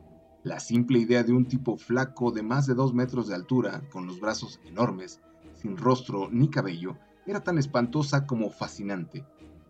La 0.47 0.61
simple 0.61 0.97
idea 0.99 1.23
de 1.23 1.33
un 1.33 1.43
tipo 1.43 1.75
flaco 1.75 2.31
de 2.31 2.41
más 2.41 2.65
de 2.67 2.73
dos 2.73 2.93
metros 2.93 3.27
de 3.27 3.35
altura, 3.35 3.81
con 3.91 4.07
los 4.07 4.21
brazos 4.21 4.61
enormes, 4.63 5.19
sin 5.55 5.75
rostro 5.75 6.29
ni 6.31 6.49
cabello, 6.49 6.95
era 7.25 7.43
tan 7.43 7.57
espantosa 7.57 8.25
como 8.25 8.49
fascinante, 8.49 9.25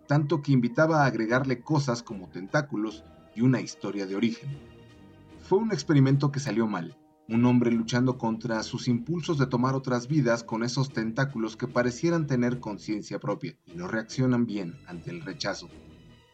tanto 0.05 0.43
que 0.43 0.51
invitaba 0.51 1.01
a 1.01 1.07
agregarle 1.07 1.61
cosas 1.61 2.03
como 2.03 2.29
tentáculos 2.29 3.03
y 3.35 3.41
una 3.41 3.59
historia 3.59 4.05
de 4.05 4.15
origen. 4.15 4.51
Fue 5.39 5.57
un 5.57 5.71
experimento 5.71 6.31
que 6.31 6.39
salió 6.39 6.67
mal, 6.67 6.95
un 7.27 7.43
hombre 7.45 7.71
luchando 7.71 8.19
contra 8.19 8.61
sus 8.61 8.87
impulsos 8.87 9.39
de 9.39 9.47
tomar 9.47 9.73
otras 9.73 10.07
vidas 10.07 10.43
con 10.43 10.61
esos 10.61 10.93
tentáculos 10.93 11.57
que 11.57 11.67
parecieran 11.67 12.27
tener 12.27 12.59
conciencia 12.59 13.19
propia 13.19 13.57
y 13.65 13.71
no 13.71 13.87
reaccionan 13.87 14.45
bien 14.45 14.75
ante 14.85 15.09
el 15.09 15.21
rechazo. 15.21 15.69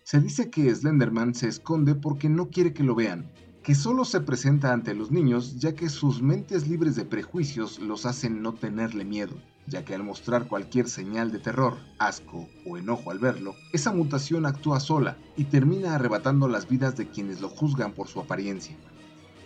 Se 0.03 0.19
dice 0.19 0.49
que 0.49 0.75
Slenderman 0.75 1.33
se 1.33 1.47
esconde 1.47 1.95
porque 1.95 2.27
no 2.27 2.49
quiere 2.49 2.73
que 2.73 2.83
lo 2.83 2.93
vean, 2.93 3.31
que 3.63 3.75
solo 3.75 4.03
se 4.03 4.19
presenta 4.19 4.73
ante 4.73 4.93
los 4.93 5.09
niños 5.09 5.57
ya 5.57 5.73
que 5.73 5.87
sus 5.87 6.21
mentes 6.21 6.67
libres 6.67 6.97
de 6.97 7.05
prejuicios 7.05 7.79
los 7.79 8.05
hacen 8.05 8.41
no 8.41 8.53
tenerle 8.53 9.05
miedo, 9.05 9.35
ya 9.67 9.85
que 9.85 9.95
al 9.95 10.03
mostrar 10.03 10.49
cualquier 10.49 10.89
señal 10.89 11.31
de 11.31 11.39
terror, 11.39 11.77
asco 11.97 12.49
o 12.67 12.77
enojo 12.77 13.09
al 13.09 13.19
verlo, 13.19 13.55
esa 13.71 13.93
mutación 13.93 14.45
actúa 14.45 14.81
sola 14.81 15.17
y 15.37 15.45
termina 15.45 15.95
arrebatando 15.95 16.49
las 16.49 16.67
vidas 16.67 16.97
de 16.97 17.07
quienes 17.07 17.39
lo 17.39 17.47
juzgan 17.47 17.93
por 17.93 18.09
su 18.09 18.19
apariencia. 18.19 18.75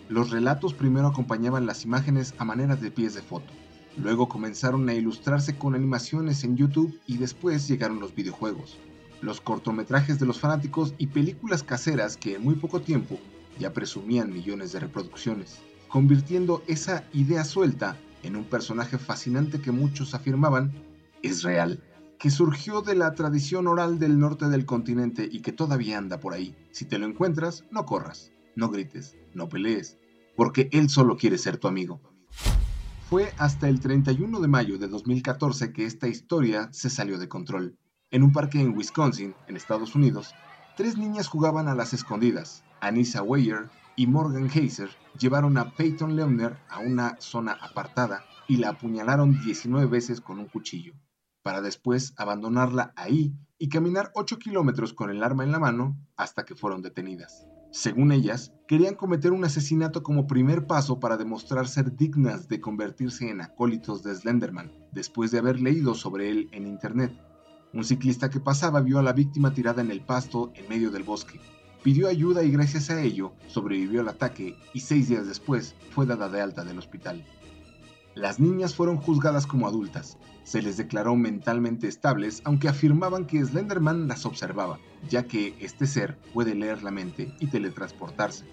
Los 0.08 0.30
relatos 0.30 0.74
primero 0.74 1.06
acompañaban 1.06 1.64
las 1.64 1.84
imágenes 1.84 2.34
a 2.38 2.44
manera 2.44 2.74
de 2.74 2.90
pies 2.90 3.14
de 3.14 3.22
foto, 3.22 3.52
luego 3.96 4.28
comenzaron 4.28 4.88
a 4.88 4.94
ilustrarse 4.94 5.56
con 5.56 5.76
animaciones 5.76 6.42
en 6.42 6.56
YouTube 6.56 6.98
y 7.06 7.18
después 7.18 7.68
llegaron 7.68 8.00
los 8.00 8.16
videojuegos, 8.16 8.78
los 9.20 9.40
cortometrajes 9.40 10.18
de 10.18 10.26
los 10.26 10.40
fanáticos 10.40 10.92
y 10.98 11.06
películas 11.06 11.62
caseras 11.62 12.16
que 12.16 12.34
en 12.34 12.42
muy 12.42 12.56
poco 12.56 12.80
tiempo 12.80 13.20
ya 13.58 13.72
presumían 13.72 14.32
millones 14.32 14.72
de 14.72 14.80
reproducciones, 14.80 15.58
convirtiendo 15.88 16.62
esa 16.66 17.04
idea 17.12 17.44
suelta 17.44 17.96
en 18.22 18.36
un 18.36 18.44
personaje 18.44 18.98
fascinante 18.98 19.60
que 19.60 19.72
muchos 19.72 20.14
afirmaban 20.14 20.72
es 21.22 21.42
real, 21.42 21.82
que 22.18 22.30
surgió 22.30 22.82
de 22.82 22.94
la 22.94 23.14
tradición 23.14 23.68
oral 23.68 23.98
del 23.98 24.18
norte 24.18 24.48
del 24.48 24.66
continente 24.66 25.28
y 25.30 25.40
que 25.40 25.52
todavía 25.52 25.98
anda 25.98 26.18
por 26.20 26.34
ahí. 26.34 26.56
Si 26.72 26.84
te 26.84 26.98
lo 26.98 27.06
encuentras, 27.06 27.64
no 27.70 27.86
corras, 27.86 28.32
no 28.56 28.70
grites, 28.70 29.16
no 29.34 29.48
pelees, 29.48 29.98
porque 30.36 30.68
él 30.72 30.90
solo 30.90 31.16
quiere 31.16 31.38
ser 31.38 31.58
tu 31.58 31.68
amigo. 31.68 32.00
Fue 33.08 33.32
hasta 33.38 33.68
el 33.68 33.80
31 33.80 34.40
de 34.40 34.48
mayo 34.48 34.78
de 34.78 34.88
2014 34.88 35.72
que 35.72 35.86
esta 35.86 36.08
historia 36.08 36.68
se 36.72 36.90
salió 36.90 37.18
de 37.18 37.28
control. 37.28 37.78
En 38.10 38.22
un 38.22 38.32
parque 38.32 38.60
en 38.60 38.76
Wisconsin, 38.76 39.34
en 39.46 39.56
Estados 39.56 39.94
Unidos, 39.94 40.34
tres 40.76 40.98
niñas 40.98 41.28
jugaban 41.28 41.68
a 41.68 41.74
las 41.74 41.94
escondidas. 41.94 42.64
Anissa 42.80 43.22
Weyer 43.22 43.70
y 43.96 44.06
Morgan 44.06 44.48
Heiser 44.48 44.90
llevaron 45.18 45.58
a 45.58 45.74
Peyton 45.74 46.16
Leonard 46.16 46.56
a 46.68 46.80
una 46.80 47.16
zona 47.20 47.52
apartada 47.60 48.24
y 48.46 48.56
la 48.56 48.70
apuñalaron 48.70 49.40
19 49.42 49.86
veces 49.86 50.20
con 50.20 50.38
un 50.38 50.46
cuchillo, 50.46 50.94
para 51.42 51.60
después 51.60 52.14
abandonarla 52.16 52.92
ahí 52.96 53.34
y 53.58 53.68
caminar 53.68 54.12
8 54.14 54.38
kilómetros 54.38 54.92
con 54.92 55.10
el 55.10 55.22
arma 55.22 55.44
en 55.44 55.52
la 55.52 55.58
mano 55.58 55.98
hasta 56.16 56.44
que 56.44 56.54
fueron 56.54 56.80
detenidas. 56.80 57.46
Según 57.70 58.12
ellas, 58.12 58.52
querían 58.66 58.94
cometer 58.94 59.32
un 59.32 59.44
asesinato 59.44 60.02
como 60.02 60.26
primer 60.26 60.66
paso 60.66 61.00
para 61.00 61.18
demostrar 61.18 61.68
ser 61.68 61.94
dignas 61.94 62.48
de 62.48 62.60
convertirse 62.60 63.28
en 63.28 63.42
acólitos 63.42 64.02
de 64.02 64.14
Slenderman, 64.14 64.72
después 64.92 65.30
de 65.30 65.38
haber 65.38 65.60
leído 65.60 65.94
sobre 65.94 66.30
él 66.30 66.48
en 66.52 66.66
internet. 66.66 67.12
Un 67.74 67.84
ciclista 67.84 68.30
que 68.30 68.40
pasaba 68.40 68.80
vio 68.80 68.98
a 68.98 69.02
la 69.02 69.12
víctima 69.12 69.52
tirada 69.52 69.82
en 69.82 69.90
el 69.90 70.00
pasto 70.00 70.50
en 70.54 70.66
medio 70.68 70.90
del 70.90 71.02
bosque. 71.02 71.38
Pidió 71.88 72.08
ayuda 72.08 72.44
y 72.44 72.50
gracias 72.50 72.90
a 72.90 73.00
ello 73.00 73.32
sobrevivió 73.46 74.02
al 74.02 74.08
ataque 74.08 74.58
y 74.74 74.80
seis 74.80 75.08
días 75.08 75.26
después 75.26 75.74
fue 75.88 76.04
dada 76.04 76.28
de 76.28 76.38
alta 76.38 76.62
del 76.62 76.76
hospital. 76.76 77.24
Las 78.14 78.38
niñas 78.38 78.74
fueron 78.74 78.98
juzgadas 78.98 79.46
como 79.46 79.66
adultas. 79.66 80.18
Se 80.44 80.60
les 80.60 80.76
declaró 80.76 81.16
mentalmente 81.16 81.88
estables, 81.88 82.42
aunque 82.44 82.68
afirmaban 82.68 83.26
que 83.26 83.42
Slenderman 83.42 84.06
las 84.06 84.26
observaba, 84.26 84.78
ya 85.08 85.22
que 85.22 85.54
este 85.60 85.86
ser 85.86 86.18
puede 86.34 86.54
leer 86.54 86.82
la 86.82 86.90
mente 86.90 87.34
y 87.40 87.46
teletransportarse. 87.46 88.44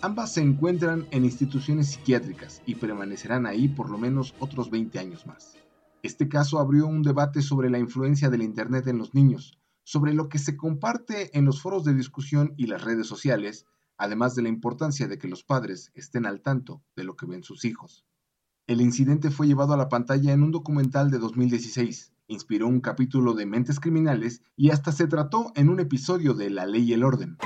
Ambas 0.00 0.34
se 0.34 0.42
encuentran 0.42 1.08
en 1.10 1.24
instituciones 1.24 1.88
psiquiátricas 1.88 2.62
y 2.64 2.76
permanecerán 2.76 3.46
ahí 3.46 3.66
por 3.66 3.90
lo 3.90 3.98
menos 3.98 4.36
otros 4.38 4.70
20 4.70 5.00
años 5.00 5.26
más. 5.26 5.56
Este 6.04 6.28
caso 6.28 6.60
abrió 6.60 6.86
un 6.86 7.02
debate 7.02 7.42
sobre 7.42 7.70
la 7.70 7.80
influencia 7.80 8.30
del 8.30 8.42
Internet 8.42 8.86
en 8.86 8.98
los 8.98 9.14
niños, 9.14 9.57
sobre 9.88 10.12
lo 10.12 10.28
que 10.28 10.38
se 10.38 10.54
comparte 10.54 11.30
en 11.32 11.46
los 11.46 11.62
foros 11.62 11.82
de 11.82 11.94
discusión 11.94 12.52
y 12.58 12.66
las 12.66 12.84
redes 12.84 13.06
sociales, 13.06 13.64
además 13.96 14.34
de 14.34 14.42
la 14.42 14.50
importancia 14.50 15.08
de 15.08 15.16
que 15.16 15.28
los 15.28 15.44
padres 15.44 15.92
estén 15.94 16.26
al 16.26 16.42
tanto 16.42 16.82
de 16.94 17.04
lo 17.04 17.16
que 17.16 17.24
ven 17.24 17.42
sus 17.42 17.64
hijos. 17.64 18.04
El 18.66 18.82
incidente 18.82 19.30
fue 19.30 19.46
llevado 19.46 19.72
a 19.72 19.78
la 19.78 19.88
pantalla 19.88 20.34
en 20.34 20.42
un 20.42 20.50
documental 20.50 21.10
de 21.10 21.16
2016, 21.16 22.12
inspiró 22.26 22.68
un 22.68 22.82
capítulo 22.82 23.32
de 23.32 23.46
Mentes 23.46 23.80
Criminales 23.80 24.42
y 24.56 24.72
hasta 24.72 24.92
se 24.92 25.06
trató 25.06 25.52
en 25.54 25.70
un 25.70 25.80
episodio 25.80 26.34
de 26.34 26.50
La 26.50 26.66
Ley 26.66 26.82
y 26.82 26.92
el 26.92 27.02
Orden. 27.02 27.38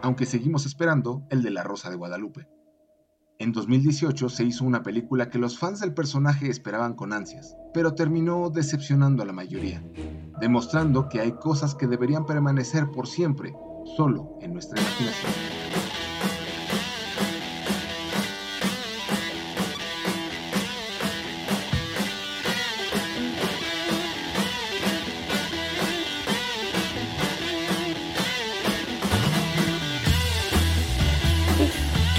Aunque 0.00 0.24
seguimos 0.24 0.64
esperando 0.64 1.26
el 1.28 1.42
de 1.42 1.50
La 1.50 1.62
Rosa 1.62 1.90
de 1.90 1.96
Guadalupe. 1.96 2.48
En 3.40 3.52
2018 3.52 4.28
se 4.28 4.44
hizo 4.44 4.66
una 4.66 4.82
película 4.82 5.30
que 5.30 5.38
los 5.38 5.58
fans 5.58 5.80
del 5.80 5.94
personaje 5.94 6.50
esperaban 6.50 6.92
con 6.92 7.14
ansias, 7.14 7.56
pero 7.72 7.94
terminó 7.94 8.50
decepcionando 8.50 9.22
a 9.22 9.26
la 9.26 9.32
mayoría, 9.32 9.82
demostrando 10.42 11.08
que 11.08 11.20
hay 11.20 11.32
cosas 11.32 11.74
que 11.74 11.86
deberían 11.86 12.26
permanecer 12.26 12.90
por 12.90 13.06
siempre, 13.06 13.54
solo 13.96 14.36
en 14.42 14.52
nuestra 14.52 14.78
imaginación. 14.78 15.32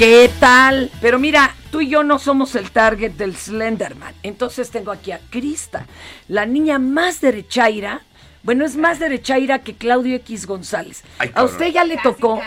¿Qué 0.02 0.32
tal? 0.40 0.90
Pero 1.00 1.20
mira, 1.20 1.54
tú 1.70 1.80
y 1.80 1.88
yo 1.88 2.04
no 2.04 2.18
somos 2.18 2.56
el 2.56 2.72
target 2.72 3.12
del 3.12 3.36
Slenderman. 3.36 4.16
Entonces 4.24 4.72
tengo 4.72 4.92
aquí 4.92 5.12
a 5.12 5.20
Krista, 5.30 5.86
la 6.28 6.48
niña 6.48 6.80
más 6.80 7.22
derechaira. 7.22 8.02
Bueno, 8.42 8.66
es 8.66 8.76
más 8.76 8.98
derechaira 8.98 9.60
que 9.60 9.76
Claudio 9.76 10.16
X 10.16 10.48
González. 10.48 11.04
Ay, 11.20 11.30
¿A 11.36 11.44
usted 11.44 11.68
ya 11.68 11.84
le 11.84 11.98
tocó? 11.98 12.42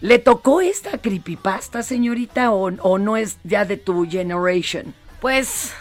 ¿Le 0.00 0.20
tocó 0.20 0.60
esta 0.60 0.98
creepypasta, 0.98 1.82
señorita, 1.82 2.52
o, 2.52 2.66
o 2.80 2.98
no 3.00 3.16
es 3.16 3.38
ya 3.42 3.64
de 3.64 3.76
tu 3.76 4.08
generation? 4.08 4.94
Pues 5.20 5.72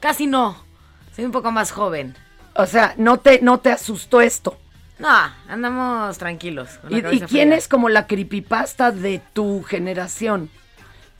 casi 0.00 0.26
no. 0.26 0.56
Soy 1.14 1.24
un 1.24 1.30
poco 1.30 1.52
más 1.52 1.70
joven. 1.70 2.16
O 2.56 2.66
sea, 2.66 2.94
¿no 2.96 3.18
te, 3.18 3.40
no 3.42 3.60
te 3.60 3.70
asustó 3.70 4.20
esto? 4.20 4.58
No, 4.98 5.08
andamos 5.48 6.18
tranquilos. 6.18 6.80
¿Y, 6.90 7.00
quién 7.00 7.28
fría. 7.28 7.54
es 7.54 7.68
como 7.68 7.88
la 7.88 8.08
creepypasta 8.08 8.90
de 8.90 9.20
tu 9.34 9.62
generación? 9.62 10.50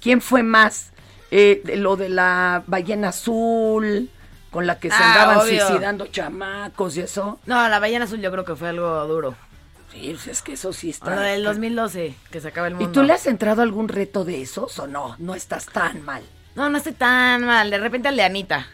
¿Quién 0.05 0.21
fue 0.21 0.43
más? 0.45 0.93
Eh, 1.33 1.63
de 1.65 1.77
lo 1.77 1.97
de 1.97 2.09
la 2.11 2.63
ballena 2.69 3.09
azul, 3.09 4.09
con 4.53 4.67
la 4.69 4.79
que 4.79 4.89
se 4.91 4.95
Ah, 4.97 5.13
andaban 5.15 5.39
obvio. 5.39 5.67
suicidando 5.67 6.07
chamacos 6.07 6.97
y 6.97 7.01
eso. 7.01 7.41
No, 7.47 7.69
la 7.69 7.81
ballena 7.81 8.05
azul 8.05 8.21
yo 8.21 8.31
creo 8.31 8.45
que 8.45 8.55
fue 8.55 8.69
algo 8.69 9.05
duro. 9.09 9.35
Sí, 9.91 10.11
pues 10.15 10.27
es 10.29 10.43
que 10.43 10.53
eso 10.53 10.73
sí 10.73 10.89
O 10.89 10.91
está. 10.91 11.15
lo 11.17 11.21
del 11.23 11.43
2012, 11.43 12.15
que 12.31 12.41
se 12.41 12.49
acaba 12.49 12.69
el 12.69 12.75
¿Y 12.75 12.77
mundo. 12.77 12.93
tú 12.93 13.03
le 13.03 13.15
has 13.15 13.27
entrado 13.27 13.63
a 13.63 13.65
algún 13.65 13.89
reto 13.89 14.25
de 14.25 14.43
esos 14.43 14.79
o 14.79 14.87
no? 14.87 15.17
No 15.19 15.35
estás 15.35 15.67
tan 15.67 16.03
mal. 16.05 16.23
No, 16.55 16.69
no 16.69 16.77
estoy 16.79 16.93
tan 16.93 17.45
mal. 17.45 17.71
De 17.71 17.79
repente 17.79 18.09
el 18.11 18.17
de 18.17 18.23
Anita. 18.23 18.67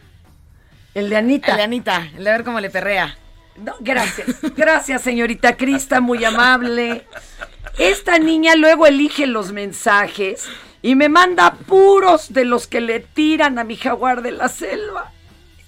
El 0.95 1.09
de 1.09 1.17
Anita. 1.17 1.53
El 1.53 1.57
de 1.59 1.63
Anita. 1.63 2.09
El 2.17 2.25
de 2.25 2.31
ver 2.31 2.45
cómo 2.45 2.59
le 2.61 2.69
perrea. 2.71 3.17
No, 3.57 3.75
gracias. 3.81 4.27
Gracias, 4.57 5.03
señorita 5.03 5.57
Crista, 5.57 6.01
muy 6.01 6.25
amable. 6.25 7.07
Esta 7.79 8.19
niña 8.19 8.55
luego 8.57 8.87
elige 8.87 9.27
los 9.27 9.53
mensajes 9.53 10.47
y 10.83 10.95
me 10.95 11.09
manda 11.09 11.55
puros 11.55 12.33
de 12.33 12.45
los 12.45 12.67
que 12.67 12.81
le 12.81 13.01
tiran 13.01 13.59
a 13.59 13.65
mi 13.65 13.77
jaguar 13.77 14.23
de 14.23 14.33
la 14.33 14.49
selva. 14.49 15.13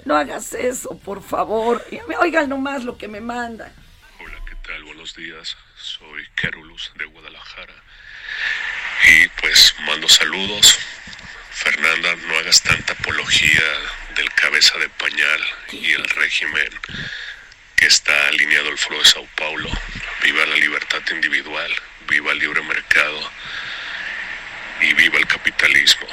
No 0.04 0.16
hagas 0.16 0.54
eso, 0.54 0.98
por 0.98 1.22
favor. 1.22 1.84
Oigan 2.20 2.48
nomás 2.48 2.84
lo 2.84 2.96
que 2.96 3.08
me 3.08 3.20
manda. 3.20 3.72
¿Qué 4.18 4.56
tal? 4.66 4.82
Buenos 4.84 5.14
días. 5.14 5.56
Soy 5.76 6.26
Carolus 6.34 6.92
de 6.96 7.04
Guadalajara. 7.04 7.74
Y 9.08 9.28
pues 9.40 9.74
mando 9.86 10.08
saludos. 10.08 10.78
Fernanda, 11.50 12.16
no 12.26 12.38
hagas 12.38 12.62
tanta 12.62 12.94
apología 12.94 13.62
del 14.16 14.32
cabeza 14.32 14.78
de 14.78 14.88
pañal 14.88 15.40
y 15.70 15.92
el 15.92 16.04
régimen 16.04 16.70
que 17.76 17.86
está 17.86 18.28
alineado 18.28 18.70
al 18.70 18.78
Foro 18.78 18.98
de 18.98 19.04
Sao 19.04 19.28
Paulo. 19.36 19.68
Viva 20.22 20.46
la 20.46 20.56
libertad 20.56 21.02
individual, 21.12 21.70
viva 22.08 22.32
el 22.32 22.38
libre 22.38 22.62
mercado 22.62 23.30
y 24.82 24.94
viva 24.94 25.18
el 25.18 25.26
capitalismo. 25.26 26.06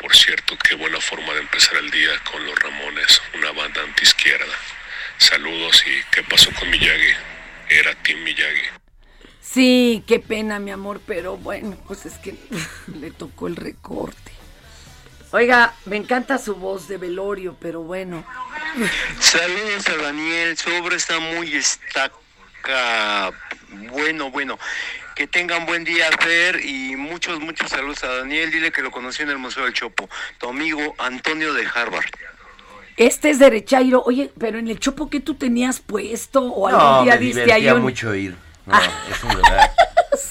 Por 0.00 0.14
cierto, 0.14 0.56
qué 0.58 0.74
buena 0.74 1.00
forma 1.00 1.32
de 1.34 1.40
empezar 1.40 1.76
el 1.76 1.90
día 1.90 2.10
con 2.30 2.44
los 2.44 2.58
Ramones, 2.58 3.22
una 3.34 3.52
banda 3.52 3.82
antiizquierda. 3.82 4.54
Saludos 5.18 5.84
y 5.86 6.02
¿qué 6.10 6.22
pasó 6.24 6.50
con 6.58 6.68
Miyagi? 6.70 7.12
Era 7.68 7.94
Tim 8.02 8.22
Miyagi. 8.24 8.62
Sí, 9.40 10.02
qué 10.06 10.18
pena, 10.18 10.58
mi 10.58 10.72
amor, 10.72 11.00
pero 11.06 11.36
bueno, 11.36 11.76
pues 11.86 12.06
es 12.06 12.14
que 12.14 12.34
le 13.00 13.10
tocó 13.12 13.46
el 13.46 13.56
recorte. 13.56 14.32
Oiga, 15.30 15.74
me 15.86 15.96
encanta 15.96 16.38
su 16.38 16.56
voz 16.56 16.88
de 16.88 16.98
velorio, 16.98 17.56
pero 17.60 17.82
bueno. 17.82 18.24
Saludos 19.20 19.88
a 19.88 19.96
Daniel, 19.96 20.58
su 20.58 20.70
obra 20.74 20.96
está 20.96 21.20
muy 21.20 21.54
estaca. 21.54 23.32
Bueno, 23.70 24.30
bueno. 24.30 24.58
Que 25.14 25.26
tengan 25.26 25.66
buen 25.66 25.84
día, 25.84 26.06
Fer, 26.20 26.64
y 26.64 26.96
muchos, 26.96 27.40
muchos 27.40 27.70
saludos 27.70 28.02
a 28.04 28.08
Daniel. 28.16 28.50
Dile 28.50 28.72
que 28.72 28.82
lo 28.82 28.90
conocí 28.90 29.22
en 29.22 29.30
el 29.30 29.38
Museo 29.38 29.64
del 29.64 29.72
Chopo. 29.72 30.08
Tu 30.38 30.48
amigo 30.48 30.94
Antonio 30.98 31.52
de 31.52 31.66
Harvard. 31.66 32.06
Este 32.96 33.30
es 33.30 33.38
derechairo. 33.38 34.02
Oye, 34.04 34.30
pero 34.38 34.58
en 34.58 34.68
el 34.68 34.78
chopo 34.78 35.10
que 35.10 35.20
tú 35.20 35.34
tenías 35.34 35.80
puesto 35.80 36.42
o 36.42 36.70
No, 36.70 36.78
algún 36.78 37.04
día 37.04 37.14
me 37.14 37.20
diste 37.20 37.52
ahí 37.52 37.68
un... 37.68 37.82
mucho 37.82 38.14
ir. 38.14 38.36
No, 38.64 38.78
es 38.78 39.36
verdad. 39.36 39.72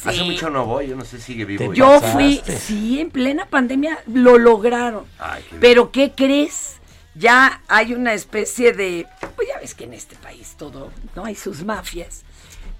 Hace 0.05 0.23
mucho 0.23 0.49
no 0.49 0.65
voy, 0.65 0.87
yo 0.87 0.95
no 0.95 1.03
sé 1.03 1.17
si 1.17 1.33
sigue 1.33 1.43
vivo. 1.43 1.73
Yo 1.73 1.99
fui, 1.99 2.41
sí, 2.45 3.01
en 3.01 3.11
plena 3.11 3.45
pandemia 3.45 3.99
lo 4.07 4.37
lograron. 4.37 5.05
Ay, 5.19 5.43
qué 5.49 5.57
Pero 5.57 5.91
¿qué 5.91 6.13
crees? 6.15 6.77
Ya 7.13 7.61
hay 7.67 7.93
una 7.93 8.13
especie 8.13 8.71
de, 8.71 9.05
pues 9.35 9.49
ya 9.49 9.59
ves 9.59 9.75
que 9.75 9.83
en 9.83 9.93
este 9.93 10.15
país 10.15 10.55
todo, 10.57 10.93
no 11.13 11.25
hay 11.25 11.35
sus 11.35 11.65
mafias. 11.65 12.23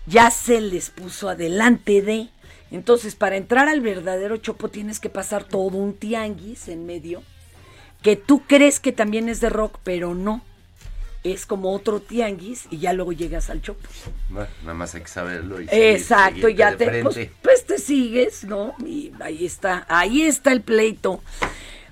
Ya 0.06 0.32
se 0.32 0.62
les 0.62 0.90
puso 0.90 1.30
adelante 1.30 2.02
de. 2.02 2.30
Entonces, 2.72 3.16
para 3.16 3.38
entrar 3.38 3.68
al 3.68 3.82
verdadero 3.82 4.38
chopo 4.38 4.70
tienes 4.70 5.00
que 5.00 5.10
pasar 5.10 5.44
todo 5.44 5.78
un 5.78 5.94
tianguis 5.94 6.68
en 6.68 6.86
medio 6.86 7.22
que 8.02 8.16
tú 8.16 8.44
crees 8.48 8.80
que 8.80 8.92
también 8.92 9.30
es 9.30 9.42
de 9.42 9.50
rock, 9.50 9.80
pero 9.84 10.16
no. 10.16 10.44
Es 11.24 11.46
como 11.46 11.72
otro 11.72 12.00
tianguis 12.00 12.66
y 12.72 12.80
ya 12.80 12.94
luego 12.94 13.12
llegas 13.12 13.52
al 13.52 13.62
chopo. 13.62 13.88
Bueno, 14.30 14.50
nada 14.62 14.74
más 14.74 14.96
hay 14.96 15.02
que 15.02 15.08
saberlo. 15.08 15.62
Y 15.62 15.68
Exacto, 15.70 16.50
ya 16.50 16.76
te, 16.76 17.04
pues, 17.04 17.30
pues 17.44 17.66
te 17.66 17.78
sigues, 17.78 18.44
¿no? 18.44 18.74
Y 18.84 19.12
ahí 19.20 19.46
está, 19.46 19.86
ahí 19.88 20.24
está 20.24 20.52
el 20.52 20.62
pleito. 20.62 21.22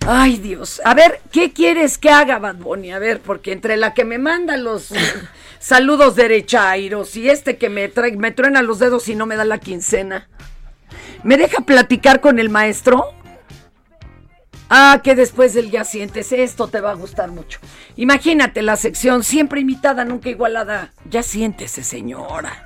Ay, 0.08 0.38
Dios. 0.38 0.82
A 0.84 0.96
ver, 0.96 1.22
¿qué 1.32 1.54
quieres 1.54 2.00
que 2.00 2.10
haga 2.10 2.40
Bad 2.40 2.56
Bunny? 2.56 2.92
A 2.92 2.98
ver, 2.98 3.20
porque 3.20 3.52
entre 3.52 3.78
la 3.78 3.94
que 3.94 4.04
me 4.04 4.18
manda 4.18 4.58
los 4.58 4.90
saludos 5.60 6.16
derechairos 6.16 7.16
y 7.16 7.30
este 7.30 7.58
que 7.58 7.70
me 7.70 7.88
trae, 7.88 8.18
me 8.18 8.32
truena 8.32 8.62
los 8.62 8.80
dedos 8.80 9.08
y 9.10 9.16
no 9.16 9.26
me 9.26 9.36
da 9.36 9.46
la 9.46 9.60
quincena. 9.60 10.30
¿Me 11.24 11.38
deja 11.38 11.62
platicar 11.62 12.22
con 12.22 12.40
el 12.40 12.50
maestro? 12.50 13.14
Ah, 14.70 15.02
que 15.04 15.16
después 15.16 15.54
del 15.54 15.72
ya 15.72 15.84
sientes 15.84 16.32
esto 16.32 16.68
te 16.68 16.80
va 16.80 16.92
a 16.92 16.96
gustar 16.96 17.32
mucho. 17.32 17.60
Imagínate 17.96 18.62
la 18.62 18.76
sección 18.76 19.24
siempre 19.24 19.62
imitada, 19.62 20.06
nunca 20.06 20.30
igualada. 20.30 20.94
Ya 21.10 21.24
siéntese, 21.24 21.84
señora. 21.84 22.66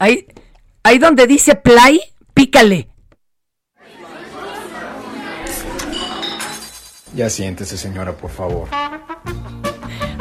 ahí, 0.00 0.26
ahí 0.82 0.98
donde 0.98 1.28
dice 1.28 1.54
play, 1.54 2.00
pícale. 2.34 2.88
Ya 7.14 7.28
siéntese, 7.28 7.76
señora, 7.76 8.12
por 8.12 8.30
favor. 8.30 8.68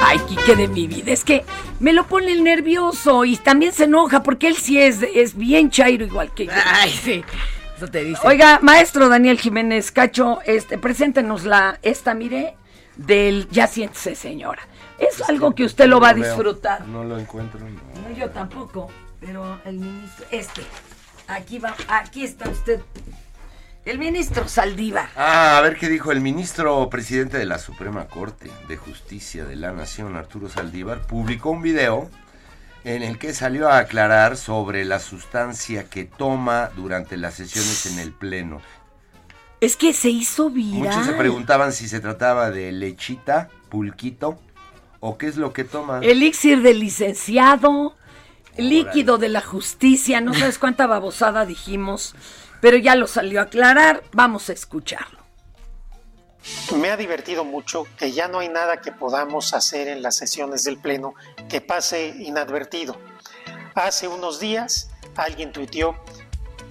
Ay, 0.01 0.19
Quique 0.27 0.55
de 0.55 0.67
mi 0.67 0.88
vida, 0.88 1.11
es 1.11 1.23
que 1.23 1.45
me 1.80 1.93
lo 1.93 2.07
pone 2.07 2.32
el 2.32 2.43
nervioso 2.43 3.25
y 3.25 3.38
también 3.38 3.73
se 3.73 3.84
enoja 3.84 4.23
porque 4.23 4.47
él 4.47 4.55
sí 4.55 4.82
es, 4.82 5.01
es 5.03 5.36
bien 5.36 5.69
chairo 5.69 6.05
igual 6.05 6.34
que 6.34 6.47
yo. 6.47 6.51
Ay, 6.65 6.89
sí. 6.89 7.23
Eso 7.77 7.88
te 7.88 8.03
dice. 8.03 8.21
Oiga, 8.25 8.59
maestro 8.61 9.07
Daniel 9.07 9.39
Jiménez 9.39 9.91
Cacho, 9.91 10.39
este, 10.45 10.77
preséntenos 10.77 11.45
la, 11.45 11.80
esta, 11.84 12.13
mire, 12.13 12.55
del 12.97 13.47
Ya 13.51 13.67
siéntese, 13.67 14.15
señora. 14.15 14.61
Es 14.97 15.21
algo 15.30 15.53
que 15.53 15.63
usted 15.63 15.86
lo 15.88 15.99
va 15.99 16.09
a 16.09 16.13
veo, 16.13 16.25
disfrutar. 16.25 16.86
No 16.88 17.03
lo 17.03 17.17
encuentro. 17.17 17.59
no. 17.59 18.09
No, 18.09 18.15
yo 18.15 18.30
tampoco, 18.32 18.89
pero 19.20 19.59
el 19.65 19.80
ministro, 19.80 20.26
este, 20.32 20.61
aquí 21.28 21.59
va, 21.59 21.76
aquí 21.88 22.24
está 22.24 22.49
usted. 22.49 22.82
El 23.86 23.97
ministro 23.97 24.47
Saldívar. 24.47 25.09
Ah, 25.15 25.57
a 25.57 25.61
ver 25.61 25.78
qué 25.78 25.89
dijo 25.89 26.11
el 26.11 26.22
ministro 26.22 26.89
presidente 26.89 27.38
de 27.38 27.45
la 27.45 27.57
Suprema 27.57 28.07
Corte 28.07 28.51
de 28.67 28.78
Justicia 28.78 29.45
de 29.45 29.55
la 29.55 29.72
Nación, 29.72 30.15
Arturo 30.15 30.49
Saldívar, 30.49 31.07
publicó 31.07 31.51
un 31.51 31.61
video 31.61 32.09
en 32.84 33.03
el 33.03 33.17
que 33.17 33.34
salió 33.34 33.70
a 33.70 33.80
aclarar 33.80 34.38
sobre 34.38 34.86
la 34.86 34.99
sustancia 34.99 35.89
que 35.89 36.05
toma 36.05 36.70
durante 36.76 37.17
las 37.17 37.36
sesiones 37.36 37.86
en 37.88 37.99
el 37.99 38.11
Pleno. 38.11 38.61
Es 39.61 39.76
que 39.76 39.93
se 39.93 40.09
hizo 40.09 40.49
viral. 40.49 40.80
Muchos 40.80 41.05
se 41.05 41.13
preguntaban 41.13 41.74
si 41.74 41.88
se 41.88 41.99
trataba 41.99 42.51
de 42.51 42.72
lechita, 42.72 43.49
pulquito, 43.70 44.39
o 44.99 45.17
qué 45.17 45.28
es 45.28 45.38
lo 45.38 45.51
que 45.53 45.63
toma. 45.63 45.99
Elixir 45.99 46.61
del 46.61 46.80
licenciado, 46.80 47.95
líquido 48.57 49.17
de 49.17 49.29
la 49.29 49.41
justicia, 49.41 50.21
no 50.21 50.33
sabes 50.33 50.57
cuánta 50.57 50.87
babosada 50.87 51.45
dijimos, 51.45 52.15
pero 52.61 52.77
ya 52.77 52.95
lo 52.95 53.07
salió 53.07 53.39
a 53.39 53.43
aclarar, 53.43 54.03
vamos 54.11 54.49
a 54.49 54.53
escucharlo. 54.53 55.19
Me 56.75 56.89
ha 56.89 56.97
divertido 56.97 57.43
mucho 57.43 57.85
que 57.97 58.11
ya 58.11 58.27
no 58.27 58.39
hay 58.39 58.49
nada 58.49 58.81
que 58.81 58.91
podamos 58.91 59.53
hacer 59.53 59.87
en 59.87 60.01
las 60.01 60.15
sesiones 60.15 60.63
del 60.63 60.77
Pleno 60.77 61.13
que 61.49 61.61
pase 61.61 62.15
inadvertido. 62.19 62.97
Hace 63.75 64.07
unos 64.07 64.39
días 64.39 64.89
alguien 65.15 65.51
tuiteó 65.51 65.95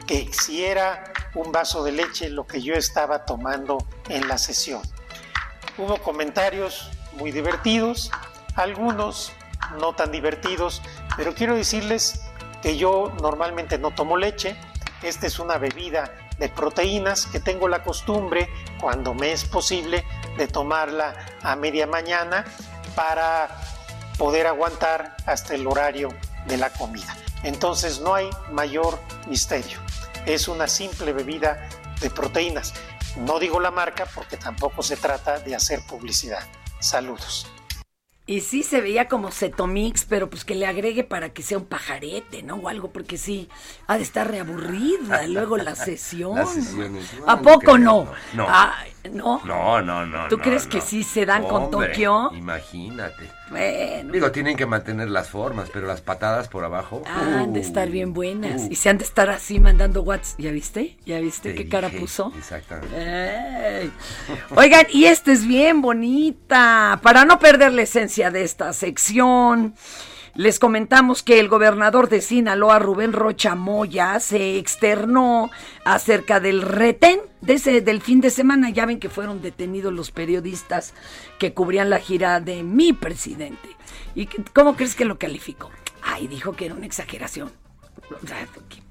que 0.06 0.30
si 0.32 0.64
era 0.64 1.12
un 1.34 1.52
vaso 1.52 1.84
de 1.84 1.92
leche 1.92 2.30
lo 2.30 2.46
que 2.46 2.62
yo 2.62 2.74
estaba 2.74 3.26
tomando 3.26 3.78
en 4.08 4.26
la 4.26 4.38
sesión. 4.38 4.82
Hubo 5.76 5.98
comentarios 5.98 6.90
muy 7.18 7.30
divertidos, 7.30 8.10
algunos 8.56 9.32
no 9.78 9.92
tan 9.94 10.11
divertidos, 10.11 10.82
pero 11.16 11.34
quiero 11.34 11.54
decirles 11.54 12.22
que 12.62 12.76
yo 12.76 13.12
normalmente 13.20 13.78
no 13.78 13.90
tomo 13.92 14.16
leche. 14.16 14.56
Esta 15.02 15.26
es 15.26 15.38
una 15.38 15.59
bebida 15.59 16.12
de 16.38 16.48
proteínas 16.48 17.26
que 17.26 17.40
tengo 17.40 17.68
la 17.68 17.82
costumbre, 17.82 18.48
cuando 18.80 19.14
me 19.14 19.32
es 19.32 19.44
posible, 19.44 20.04
de 20.36 20.48
tomarla 20.48 21.14
a 21.42 21.56
media 21.56 21.86
mañana 21.86 22.44
para 22.94 23.48
poder 24.16 24.46
aguantar 24.46 25.16
hasta 25.26 25.54
el 25.54 25.66
horario 25.66 26.09
de 26.46 26.56
la 26.56 26.70
comida. 26.70 27.16
Entonces 27.42 28.00
no 28.00 28.14
hay 28.14 28.28
mayor 28.50 28.98
misterio. 29.28 29.78
Es 30.26 30.48
una 30.48 30.66
simple 30.66 31.12
bebida 31.12 31.68
de 32.00 32.11
proteínas. 32.11 32.74
No 33.16 33.38
digo 33.38 33.61
la 33.61 33.70
marca 33.70 34.06
porque 34.14 34.36
tampoco 34.36 34.82
se 34.82 34.96
trata 34.96 35.38
de 35.38 35.54
hacer 35.54 35.80
publicidad. 35.86 36.42
Saludos. 36.80 37.46
Y 38.28 38.42
sí 38.42 38.62
se 38.62 38.82
veía 38.82 39.08
como 39.08 39.30
Cetomix, 39.30 40.04
pero 40.04 40.28
pues 40.28 40.44
que 40.44 40.54
le 40.54 40.66
agregue 40.66 41.02
para 41.02 41.30
que 41.30 41.42
sea 41.42 41.56
un 41.56 41.64
pajarete, 41.64 42.42
¿no? 42.42 42.56
O 42.56 42.68
algo, 42.68 42.90
porque 42.90 43.16
sí, 43.16 43.48
ha 43.86 43.96
de 43.96 44.02
estar 44.02 44.30
reaburrida 44.30 45.26
luego 45.26 45.56
la 45.56 45.74
sesión. 45.74 46.34
Las 46.34 46.52
sesiones, 46.52 47.10
no, 47.18 47.26
¿A 47.26 47.40
poco 47.40 47.60
creo, 47.60 47.78
no? 47.78 48.12
No. 48.34 48.46
Ay, 48.46 48.92
¿no? 49.12 49.40
No, 49.44 49.80
no, 49.82 50.07
no. 50.07 50.28
¿Tú 50.28 50.36
no, 50.36 50.42
crees 50.42 50.64
no. 50.64 50.70
que 50.70 50.80
sí 50.80 51.03
se 51.03 51.26
dan 51.26 51.44
con 51.44 51.70
Tokio? 51.70 52.30
Imagínate. 52.34 53.30
Bueno. 53.51 54.12
Digo, 54.12 54.30
tienen 54.30 54.57
que 54.57 54.66
mantener 54.66 55.09
las 55.09 55.30
formas, 55.30 55.70
pero 55.72 55.86
las 55.86 56.01
patadas 56.01 56.49
por 56.49 56.64
abajo. 56.64 57.03
Ah, 57.07 57.40
han 57.40 57.53
de 57.53 57.61
uh, 57.61 57.62
estar 57.62 57.88
bien 57.88 58.12
buenas. 58.12 58.62
uh. 58.62 58.68
Y 58.70 58.76
se 58.76 58.90
han 58.90 58.99
de 58.99 59.05
estar 59.05 59.30
así 59.30 59.59
mandando 59.59 60.03
whats. 60.03 60.34
¿Ya 60.38 60.51
viste? 60.51 60.96
¿Ya 61.07 61.20
viste 61.20 61.53
Te 61.53 61.57
qué 61.57 61.68
cara 61.68 61.88
puso? 61.88 62.32
Exactamente. 62.36 62.94
Ey. 63.82 63.92
Oigan, 64.55 64.86
y 64.90 65.07
esta 65.07 65.32
es 65.32 65.46
bien 65.46 65.80
bonita. 65.80 67.01
Para 67.03 67.24
no 67.24 67.38
perder 67.38 67.72
la 67.72 67.82
esencia 67.82 68.30
de 68.30 68.42
esta 68.42 68.72
sección, 68.72 69.74
les 70.39 70.61
comentamos 70.61 71.24
que 71.24 71.41
el 71.41 71.49
gobernador 71.49 72.09
de 72.09 72.20
Sinaloa, 72.20 72.78
Rubén 72.78 73.12
Rocha 73.12 73.57
Moya, 73.57 74.20
se 74.20 74.57
externó 74.57 75.51
acerca 75.84 76.39
del 76.39 76.62
retén 76.62 77.18
del 77.41 78.01
fin 78.01 78.20
de 78.20 78.30
semana. 78.30 78.70
Ya 78.70 78.86
ven 78.86 79.01
que 79.01 79.09
fueron 79.09 79.43
detenidos 79.43 79.93
los 79.93 80.12
periodistas 80.12 80.95
que 81.41 81.55
cubrían 81.55 81.91
la 81.91 81.99
gira 81.99 82.39
de 82.39 82.62
mi 82.62 82.93
presidente. 82.93 83.68
¿Y 84.14 84.26
cómo 84.55 84.76
crees 84.76 84.95
que 84.95 85.05
lo 85.05 85.18
calificó? 85.18 85.72
Ay, 86.05 86.28
dijo 86.28 86.53
que 86.53 86.66
era 86.66 86.74
una 86.76 86.86
exageración. 86.86 87.51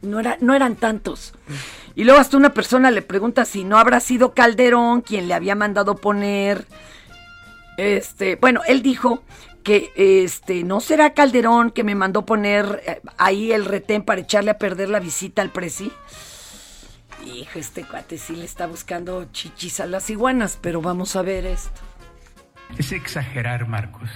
No, 0.01 0.19
era, 0.19 0.37
no 0.41 0.53
eran 0.53 0.75
tantos. 0.75 1.33
Y 1.95 2.03
luego 2.03 2.19
hasta 2.19 2.35
una 2.35 2.53
persona 2.53 2.91
le 2.91 3.01
pregunta 3.01 3.45
si 3.45 3.63
no 3.63 3.77
habrá 3.77 4.01
sido 4.01 4.33
Calderón 4.33 4.99
quien 4.99 5.29
le 5.29 5.33
había 5.33 5.55
mandado 5.55 5.95
poner. 5.95 6.67
Este, 7.77 8.35
bueno, 8.35 8.63
él 8.67 8.81
dijo 8.81 9.23
que 9.67 9.91
este 9.97 10.63
no 10.63 10.79
será 10.79 11.13
Calderón 11.13 11.71
que 11.71 11.83
me 11.83 11.93
mandó 11.93 12.25
poner 12.25 12.81
eh, 12.87 13.01
ahí 13.17 13.51
el 13.51 13.65
retén 13.65 14.01
para 14.01 14.21
echarle 14.21 14.51
a 14.51 14.57
perder 14.57 14.87
la 14.87 15.01
visita 15.01 15.41
al 15.41 15.49
presi. 15.49 15.91
Hijo, 17.25 17.59
este 17.59 17.83
cuate 17.83 18.17
sí 18.17 18.37
le 18.37 18.45
está 18.45 18.65
buscando 18.65 19.25
chichis 19.33 19.81
a 19.81 19.85
las 19.85 20.09
iguanas, 20.09 20.57
pero 20.61 20.81
vamos 20.81 21.17
a 21.17 21.21
ver 21.21 21.45
esto. 21.45 21.81
Es 22.77 22.93
exagerar, 22.93 23.67
Marcos, 23.67 24.09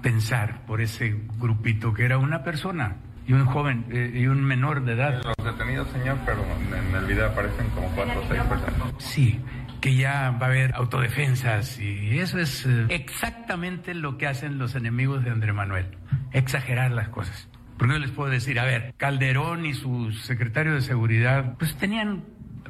pensar 0.00 0.64
por 0.64 0.80
ese 0.80 1.14
grupito 1.38 1.92
que 1.92 2.06
era 2.06 2.16
una 2.16 2.42
persona 2.42 2.96
y 3.26 3.34
un 3.34 3.44
joven 3.44 3.84
eh, 3.90 4.10
y 4.14 4.26
un 4.26 4.42
menor 4.42 4.86
de 4.86 4.94
edad. 4.94 5.22
Los 5.22 5.44
detenidos, 5.44 5.86
señor, 5.90 6.16
pero 6.24 6.42
en 6.42 6.94
el 6.94 7.04
video 7.04 7.26
aparecen 7.26 7.68
como 7.74 7.88
cuatro 7.88 8.22
o 8.22 8.26
seis 8.26 8.40
personas. 8.40 8.94
Sí, 8.96 9.38
que 9.80 9.94
ya 9.96 10.30
va 10.30 10.46
a 10.46 10.48
haber 10.50 10.74
autodefensas 10.74 11.78
y 11.78 12.18
eso 12.18 12.38
es 12.38 12.66
eh, 12.66 12.86
exactamente 12.88 13.94
lo 13.94 14.18
que 14.18 14.26
hacen 14.26 14.58
los 14.58 14.74
enemigos 14.74 15.24
de 15.24 15.30
Andrés 15.30 15.54
Manuel, 15.54 15.86
exagerar 16.32 16.90
las 16.90 17.08
cosas. 17.08 17.48
Porque 17.78 17.94
yo 17.94 18.00
les 18.00 18.10
puedo 18.10 18.30
decir, 18.30 18.58
a 18.58 18.64
ver, 18.64 18.92
Calderón 18.96 19.64
y 19.66 19.74
su 19.74 20.10
secretario 20.12 20.74
de 20.74 20.80
seguridad, 20.80 21.54
pues 21.58 21.76
tenían 21.76 22.24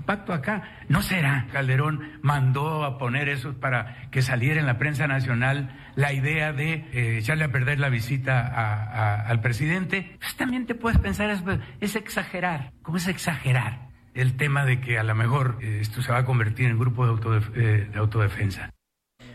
pacto 0.04 0.32
acá. 0.34 0.62
¿No 0.88 1.02
será? 1.02 1.46
Calderón 1.52 2.00
mandó 2.22 2.84
a 2.84 2.98
poner 2.98 3.28
eso 3.28 3.54
para 3.58 4.08
que 4.10 4.20
saliera 4.22 4.60
en 4.60 4.66
la 4.66 4.78
prensa 4.78 5.06
nacional 5.06 5.74
la 5.96 6.12
idea 6.12 6.52
de 6.52 6.72
eh, 6.92 7.18
echarle 7.18 7.44
a 7.44 7.52
perder 7.52 7.78
la 7.78 7.88
visita 7.88 8.40
a- 8.46 8.82
a- 8.84 9.20
al 9.28 9.40
presidente. 9.40 10.16
Pues 10.20 10.34
también 10.36 10.66
te 10.66 10.74
puedes 10.74 10.98
pensar, 10.98 11.30
es, 11.30 11.42
es 11.80 11.96
exagerar. 11.96 12.72
¿Cómo 12.82 12.96
es 12.98 13.06
exagerar? 13.08 13.87
El 14.18 14.36
tema 14.36 14.64
de 14.64 14.80
que 14.80 14.98
a 14.98 15.04
lo 15.04 15.14
mejor 15.14 15.58
eh, 15.62 15.78
esto 15.80 16.02
se 16.02 16.10
va 16.10 16.18
a 16.18 16.24
convertir 16.24 16.66
en 16.68 16.76
grupo 16.78 17.06
de, 17.06 17.12
autodef- 17.12 17.52
eh, 17.54 17.88
de 17.92 17.98
autodefensa. 17.98 18.70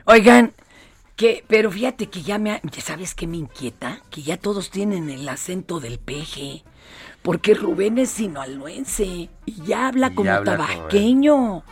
Oigan, 0.05 0.51
que, 1.15 1.45
pero 1.47 1.71
fíjate 1.71 2.07
que 2.07 2.21
ya 2.21 2.38
me, 2.38 2.51
ha- 2.51 2.61
ya 2.63 2.81
sabes 2.81 3.15
que 3.15 3.25
me 3.25 3.38
inquieta, 3.38 4.01
que 4.11 4.23
ya 4.23 4.36
todos 4.36 4.71
tienen 4.71 5.09
el 5.09 5.29
acento 5.29 5.79
del 5.79 5.99
peje, 5.99 6.63
porque 7.21 7.53
Rubén 7.53 7.97
es 7.97 8.09
sinaloense 8.09 9.05
y 9.45 9.63
ya 9.65 9.88
habla 9.88 10.07
Y 10.11 10.15
como 10.15 10.31
habla 10.31 10.57
como 10.57 10.67
tabasqueño. 10.67 11.63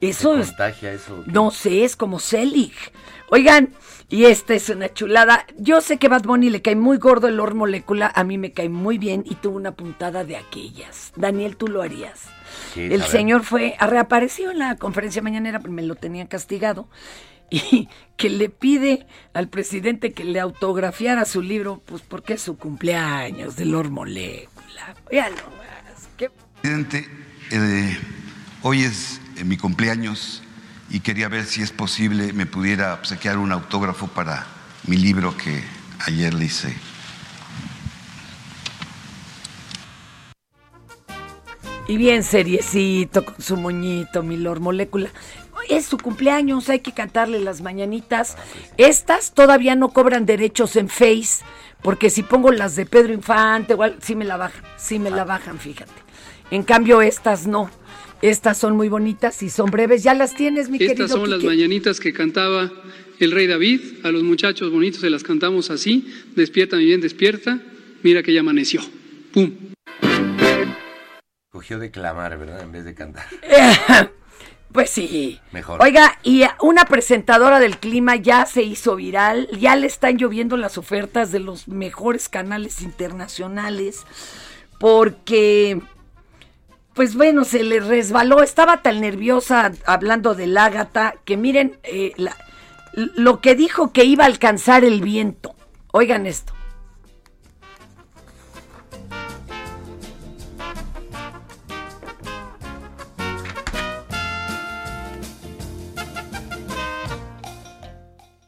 Eso 0.00 0.34
¿Se 0.34 0.40
es. 0.40 0.46
contagia 0.48 0.92
eso? 0.94 1.22
No 1.26 1.50
sé, 1.50 1.84
es 1.84 1.96
como 1.96 2.18
Selig. 2.18 2.72
Oigan, 3.34 3.70
y 4.08 4.26
esta 4.26 4.54
es 4.54 4.68
una 4.68 4.94
chulada. 4.94 5.44
Yo 5.58 5.80
sé 5.80 5.96
que 5.96 6.06
Bad 6.06 6.22
Bunny 6.22 6.50
le 6.50 6.62
cae 6.62 6.76
muy 6.76 6.98
gordo 6.98 7.26
el 7.26 7.38
Lord 7.38 7.56
Molecula, 7.56 8.12
a 8.14 8.22
mí 8.22 8.38
me 8.38 8.52
cae 8.52 8.68
muy 8.68 8.96
bien 8.96 9.24
y 9.28 9.34
tuvo 9.34 9.56
una 9.56 9.72
puntada 9.72 10.22
de 10.22 10.36
aquellas. 10.36 11.12
Daniel, 11.16 11.56
tú 11.56 11.66
lo 11.66 11.82
harías. 11.82 12.20
Sí, 12.74 12.82
el 12.82 13.02
señor 13.02 13.42
fue, 13.42 13.74
reapareció 13.80 14.52
en 14.52 14.60
la 14.60 14.76
conferencia 14.76 15.20
mañanera, 15.20 15.58
me 15.58 15.82
lo 15.82 15.96
tenía 15.96 16.28
castigado, 16.28 16.88
y 17.50 17.88
que 18.16 18.30
le 18.30 18.50
pide 18.50 19.04
al 19.32 19.48
presidente 19.48 20.12
que 20.12 20.22
le 20.22 20.38
autografiara 20.38 21.24
su 21.24 21.42
libro, 21.42 21.82
pues 21.84 22.02
porque 22.02 22.34
es 22.34 22.42
su 22.42 22.56
cumpleaños 22.56 23.56
de 23.56 23.64
Lord 23.64 23.90
Molecula. 23.90 24.94
Ya 25.10 25.28
más. 25.28 26.30
Presidente, 26.62 27.08
eh, 27.50 27.98
hoy 28.62 28.84
es 28.84 29.20
eh, 29.38 29.42
mi 29.42 29.56
cumpleaños 29.56 30.44
y 30.94 31.00
quería 31.00 31.28
ver 31.28 31.44
si 31.44 31.60
es 31.60 31.72
posible 31.72 32.32
me 32.32 32.46
pudiera 32.46 32.94
obsequiar 32.94 33.36
un 33.38 33.50
autógrafo 33.50 34.06
para 34.06 34.46
mi 34.86 34.96
libro 34.96 35.36
que 35.36 35.64
ayer 36.06 36.32
le 36.32 36.44
hice. 36.44 36.72
Y 41.88 41.96
bien 41.96 42.22
seriecito, 42.22 43.24
con 43.24 43.40
su 43.40 43.56
moñito, 43.56 44.22
mi 44.22 44.36
Lord 44.36 44.60
Molécula. 44.60 45.10
Es 45.68 45.84
su 45.84 45.98
cumpleaños, 45.98 46.68
hay 46.68 46.78
que 46.78 46.92
cantarle 46.92 47.40
las 47.40 47.60
mañanitas. 47.60 48.36
Estas 48.76 49.32
todavía 49.32 49.74
no 49.74 49.88
cobran 49.88 50.26
derechos 50.26 50.76
en 50.76 50.88
Face, 50.88 51.42
porque 51.82 52.08
si 52.08 52.22
pongo 52.22 52.52
las 52.52 52.76
de 52.76 52.86
Pedro 52.86 53.12
Infante, 53.12 53.72
igual 53.72 53.96
sí 54.00 54.14
me 54.14 54.24
la 54.24 54.36
bajan, 54.36 54.62
sí 54.76 55.00
me 55.00 55.10
la 55.10 55.24
bajan, 55.24 55.58
fíjate. 55.58 55.90
En 56.52 56.62
cambio, 56.62 57.02
estas 57.02 57.48
no. 57.48 57.68
Estas 58.24 58.56
son 58.56 58.74
muy 58.74 58.88
bonitas 58.88 59.42
y 59.42 59.50
son 59.50 59.70
breves. 59.70 60.02
Ya 60.02 60.14
las 60.14 60.34
tienes, 60.34 60.70
mi 60.70 60.78
querido 60.78 61.04
Estas 61.04 61.10
son 61.10 61.28
las 61.28 61.44
mañanitas 61.44 62.00
que 62.00 62.14
cantaba 62.14 62.72
el 63.20 63.32
rey 63.32 63.46
David. 63.46 63.82
A 64.02 64.10
los 64.10 64.22
muchachos 64.22 64.72
bonitos 64.72 65.02
se 65.02 65.10
las 65.10 65.22
cantamos 65.22 65.70
así. 65.70 66.10
Despierta, 66.34 66.76
mi 66.76 66.86
bien, 66.86 67.02
despierta. 67.02 67.60
Mira 68.02 68.22
que 68.22 68.32
ya 68.32 68.40
amaneció. 68.40 68.80
¡Pum! 69.34 69.52
Cogió 71.50 71.78
de 71.78 71.90
clamar, 71.90 72.38
¿verdad? 72.38 72.62
En 72.62 72.72
vez 72.72 72.86
de 72.86 72.94
cantar. 72.94 73.26
Pues 74.72 74.90
sí. 74.90 75.38
Mejor. 75.52 75.80
Oiga, 75.80 76.18
y 76.24 76.42
una 76.60 76.84
presentadora 76.86 77.60
del 77.60 77.78
clima 77.78 78.16
ya 78.16 78.44
se 78.44 78.62
hizo 78.64 78.96
viral, 78.96 79.48
ya 79.56 79.76
le 79.76 79.86
están 79.86 80.16
lloviendo 80.16 80.56
las 80.56 80.78
ofertas 80.78 81.30
de 81.30 81.38
los 81.38 81.68
mejores 81.68 82.28
canales 82.28 82.82
internacionales, 82.82 84.04
porque, 84.80 85.80
pues 86.94 87.16
bueno, 87.16 87.44
se 87.44 87.64
le 87.64 87.80
resbaló, 87.80 88.42
estaba 88.42 88.80
tan 88.82 89.00
nerviosa 89.00 89.72
hablando 89.84 90.34
del 90.34 90.56
Ágata, 90.56 91.16
que 91.24 91.36
miren 91.36 91.78
eh, 91.82 92.12
lo 92.92 93.40
que 93.40 93.56
dijo 93.56 93.92
que 93.92 94.04
iba 94.04 94.24
a 94.24 94.28
alcanzar 94.28 94.84
el 94.84 95.00
viento. 95.00 95.56
Oigan 95.92 96.26
esto. 96.26 96.52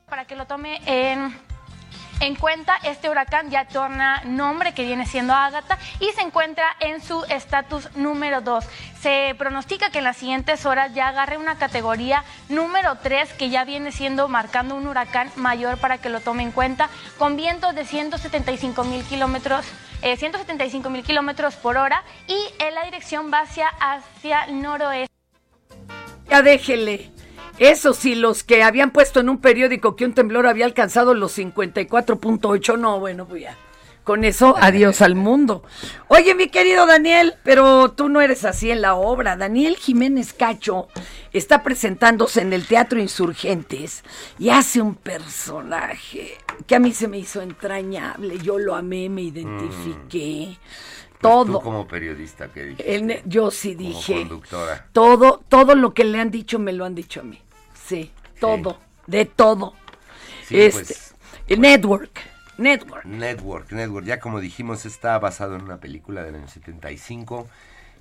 Para 0.08 0.24
que 0.24 0.36
lo 0.36 0.46
tome 0.46 0.80
en, 0.86 1.34
en 2.20 2.34
cuenta, 2.34 2.76
este 2.82 3.10
huracán 3.10 3.50
ya 3.50 3.66
torna 3.66 4.22
nombre 4.24 4.72
que 4.74 4.84
viene 4.84 5.06
siendo 5.06 5.34
Ágata 5.34 5.78
y 6.00 6.10
se 6.12 6.22
encuentra 6.22 6.64
en 6.80 7.02
su 7.02 7.24
estatus 7.24 7.94
número 7.96 8.40
2. 8.40 8.64
Se 9.00 9.34
pronostica 9.38 9.90
que 9.90 9.98
en 9.98 10.04
las 10.04 10.16
siguientes 10.16 10.66
horas 10.66 10.94
ya 10.94 11.08
agarre 11.08 11.36
una 11.36 11.58
categoría 11.58 12.24
número 12.48 12.96
3 13.02 13.32
que 13.34 13.50
ya 13.50 13.64
viene 13.64 13.92
siendo 13.92 14.28
marcando 14.28 14.74
un 14.74 14.86
huracán 14.86 15.30
mayor 15.36 15.78
para 15.78 15.98
que 15.98 16.08
lo 16.08 16.20
tome 16.20 16.42
en 16.42 16.52
cuenta 16.52 16.88
con 17.18 17.36
vientos 17.36 17.74
de 17.74 17.84
175 17.84 18.84
mil 18.84 19.04
kilómetros. 19.04 19.66
eh, 20.02 20.16
175 20.16 20.90
mil 20.90 21.02
kilómetros 21.02 21.54
por 21.56 21.76
hora 21.76 22.02
y 22.28 22.38
en 22.62 22.74
la 22.74 22.84
dirección 22.84 23.32
va 23.32 23.40
hacia, 23.40 23.68
hacia 23.68 24.44
el 24.44 24.62
noroeste. 24.62 25.14
Ya 26.28 26.42
déjele. 26.42 27.15
Eso 27.58 27.94
sí, 27.94 28.14
los 28.14 28.44
que 28.44 28.62
habían 28.62 28.90
puesto 28.90 29.20
en 29.20 29.28
un 29.30 29.38
periódico 29.38 29.96
que 29.96 30.04
un 30.04 30.12
temblor 30.12 30.46
había 30.46 30.66
alcanzado 30.66 31.14
los 31.14 31.38
54.8, 31.38 32.78
no, 32.78 33.00
bueno, 33.00 33.26
pues 33.26 33.42
ya. 33.42 33.56
Con 34.04 34.22
eso, 34.24 34.54
adiós 34.58 35.00
al 35.02 35.16
mundo. 35.16 35.64
Oye, 36.06 36.36
mi 36.36 36.48
querido 36.48 36.86
Daniel, 36.86 37.34
pero 37.42 37.90
tú 37.90 38.08
no 38.08 38.20
eres 38.20 38.44
así 38.44 38.70
en 38.70 38.80
la 38.80 38.94
obra. 38.94 39.36
Daniel 39.36 39.76
Jiménez 39.76 40.32
Cacho 40.32 40.86
está 41.32 41.64
presentándose 41.64 42.40
en 42.42 42.52
el 42.52 42.66
Teatro 42.68 43.00
Insurgentes 43.00 44.04
y 44.38 44.50
hace 44.50 44.80
un 44.80 44.94
personaje 44.94 46.38
que 46.68 46.76
a 46.76 46.78
mí 46.78 46.92
se 46.92 47.08
me 47.08 47.18
hizo 47.18 47.42
entrañable. 47.42 48.38
Yo 48.38 48.60
lo 48.60 48.76
amé, 48.76 49.08
me 49.08 49.22
identifiqué. 49.22 50.56
Pues 50.56 51.20
todo. 51.20 51.54
Tú 51.58 51.60
como 51.62 51.88
periodista, 51.88 52.46
¿qué 52.52 52.62
dijiste? 52.64 52.94
El- 52.94 53.22
yo 53.24 53.50
sí 53.50 53.74
Como 53.74 53.88
dije. 53.88 54.14
conductora. 54.20 54.86
Todo, 54.92 55.42
todo 55.48 55.74
lo 55.74 55.94
que 55.94 56.04
le 56.04 56.20
han 56.20 56.30
dicho 56.30 56.60
me 56.60 56.72
lo 56.72 56.84
han 56.84 56.94
dicho 56.94 57.20
a 57.20 57.24
mí. 57.24 57.40
Sí, 57.86 58.10
todo, 58.40 58.78
de 59.06 59.24
todo. 59.24 59.74
Sí, 60.46 60.60
este, 60.60 60.84
pues, 60.84 61.14
el 61.48 61.60
Network, 61.60 62.20
Network. 62.58 63.04
Network, 63.04 63.72
Network, 63.72 64.06
ya 64.06 64.18
como 64.20 64.40
dijimos, 64.40 64.86
está 64.86 65.18
basado 65.18 65.56
en 65.56 65.62
una 65.62 65.78
película 65.78 66.22
del 66.22 66.36
año 66.36 66.48
75. 66.48 67.48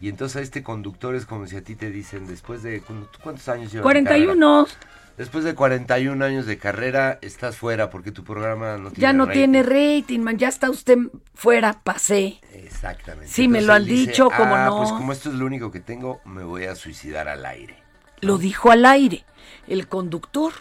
Y 0.02 0.10
entonces 0.10 0.36
a 0.38 0.42
este 0.42 0.62
conductor 0.64 1.16
es 1.16 1.26
como 1.26 1.48
si 1.48 1.56
a 1.56 1.64
ti 1.64 1.76
te 1.76 1.90
dicen, 1.90 2.28
después 2.28 2.62
de... 2.64 2.82
¿tú 2.82 2.94
¿Cuántos 3.24 3.48
años 3.48 3.72
llevas? 3.72 3.84
de 3.94 4.04
41. 4.04 4.66
carrera? 4.66 4.86
Después 5.18 5.46
de 5.46 5.56
41 5.56 6.26
años 6.26 6.46
de 6.46 6.58
carrera, 6.58 7.18
estás 7.22 7.56
fuera 7.56 7.90
porque 7.90 8.12
tu 8.12 8.26
programa 8.26 8.78
no 8.78 8.90
tiene 8.90 9.02
Ya 9.02 9.14
no 9.14 9.26
rating. 9.26 9.38
tiene 9.40 9.64
rating, 9.64 10.20
man. 10.20 10.38
Ya 10.38 10.50
está 10.50 10.70
usted 10.70 10.98
fuera, 11.34 11.80
pasé. 11.84 12.42
Exactamente. 12.52 13.32
Sí, 13.32 13.48
me 13.48 13.62
lo 13.62 13.72
han 13.72 13.86
dice, 13.86 14.12
dicho, 14.12 14.30
como 14.30 14.54
"Ah, 14.56 14.66
no. 14.66 14.78
Pues 14.80 14.90
como 14.90 15.14
esto 15.14 15.30
es 15.30 15.36
lo 15.36 15.46
único 15.46 15.72
que 15.72 15.80
tengo, 15.80 16.20
me 16.26 16.44
voy 16.44 16.66
a 16.66 16.76
suicidar 16.76 17.30
al 17.30 17.46
aire. 17.46 17.78
Lo 18.20 18.38
dijo 18.38 18.72
al 18.72 18.86
aire. 18.86 19.24
El 19.68 19.88
conductor. 19.88 20.54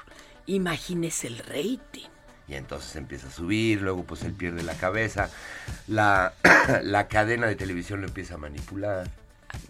Imagínese 0.46 1.26
el 1.28 1.38
rating. 1.38 2.08
Y 2.46 2.54
entonces 2.54 2.94
empieza 2.96 3.28
a 3.28 3.30
subir, 3.30 3.80
luego 3.80 4.04
pues 4.04 4.22
él 4.22 4.34
pierde 4.34 4.62
la 4.62 4.74
cabeza, 4.74 5.30
la, 5.86 6.34
la 6.82 7.08
cadena 7.08 7.46
de 7.46 7.56
televisión 7.56 8.02
lo 8.02 8.06
empieza 8.06 8.34
a 8.34 8.38
manipular, 8.38 9.08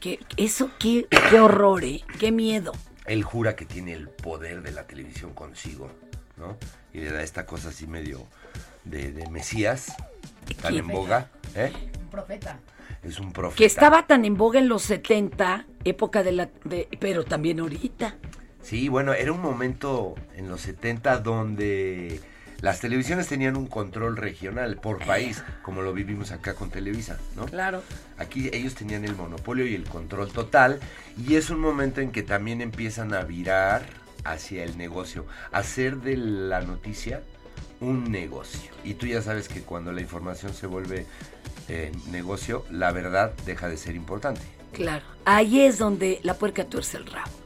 ¿Qué, 0.00 0.18
eso, 0.36 0.70
qué, 0.80 1.06
qué 1.30 1.38
horror, 1.40 1.84
¿eh? 1.84 2.02
Qué 2.18 2.32
miedo. 2.32 2.72
él 3.06 3.22
jura 3.22 3.54
que 3.54 3.64
tiene 3.66 3.92
el 3.92 4.08
poder 4.08 4.62
de 4.62 4.72
la 4.72 4.86
televisión 4.88 5.34
consigo, 5.34 5.88
¿no? 6.36 6.56
Y 6.92 6.98
le 7.00 7.12
da 7.12 7.22
esta 7.22 7.46
cosa 7.46 7.68
así 7.68 7.86
medio 7.86 8.26
de, 8.84 9.12
de 9.12 9.28
Mesías, 9.30 9.92
tan 10.60 10.74
en 10.74 10.88
boga, 10.88 11.28
¿eh? 11.54 11.70
Profeta. 12.10 12.58
Es 13.04 13.20
un 13.20 13.32
profeta. 13.32 13.58
Que 13.58 13.66
estaba 13.66 14.06
tan 14.06 14.24
en 14.24 14.36
boga 14.36 14.58
en 14.58 14.68
los 14.68 14.82
70, 14.82 15.66
época 15.84 16.22
de 16.24 16.32
la... 16.32 16.48
de- 16.64 16.88
pero 16.98 17.24
también 17.24 17.60
ahorita. 17.60 18.16
Sí, 18.64 18.88
bueno, 18.88 19.12
era 19.12 19.30
un 19.30 19.42
momento 19.42 20.14
en 20.36 20.48
los 20.48 20.62
70 20.62 21.18
donde 21.18 22.18
las 22.62 22.80
televisiones 22.80 23.26
tenían 23.26 23.58
un 23.58 23.66
control 23.66 24.16
regional 24.16 24.76
por 24.76 25.04
país, 25.04 25.44
como 25.60 25.82
lo 25.82 25.92
vivimos 25.92 26.32
acá 26.32 26.54
con 26.54 26.70
Televisa, 26.70 27.18
¿no? 27.36 27.44
Claro. 27.44 27.82
Aquí 28.16 28.48
ellos 28.54 28.74
tenían 28.74 29.04
el 29.04 29.14
monopolio 29.14 29.66
y 29.66 29.74
el 29.74 29.84
control 29.84 30.32
total 30.32 30.80
y 31.18 31.34
es 31.34 31.50
un 31.50 31.60
momento 31.60 32.00
en 32.00 32.10
que 32.10 32.22
también 32.22 32.62
empiezan 32.62 33.12
a 33.12 33.20
virar 33.20 33.82
hacia 34.24 34.64
el 34.64 34.78
negocio, 34.78 35.26
hacer 35.52 35.98
de 35.98 36.16
la 36.16 36.62
noticia 36.62 37.22
un 37.80 38.10
negocio. 38.10 38.70
Y 38.82 38.94
tú 38.94 39.06
ya 39.06 39.20
sabes 39.20 39.48
que 39.48 39.60
cuando 39.60 39.92
la 39.92 40.00
información 40.00 40.54
se 40.54 40.66
vuelve 40.66 41.04
eh, 41.68 41.92
negocio, 42.10 42.64
la 42.70 42.92
verdad 42.92 43.34
deja 43.44 43.68
de 43.68 43.76
ser 43.76 43.94
importante. 43.94 44.40
Claro, 44.72 45.04
ahí 45.26 45.60
es 45.60 45.76
donde 45.76 46.18
la 46.22 46.32
puerca 46.32 46.64
tuerce 46.64 46.96
el 46.96 47.04
rabo. 47.04 47.43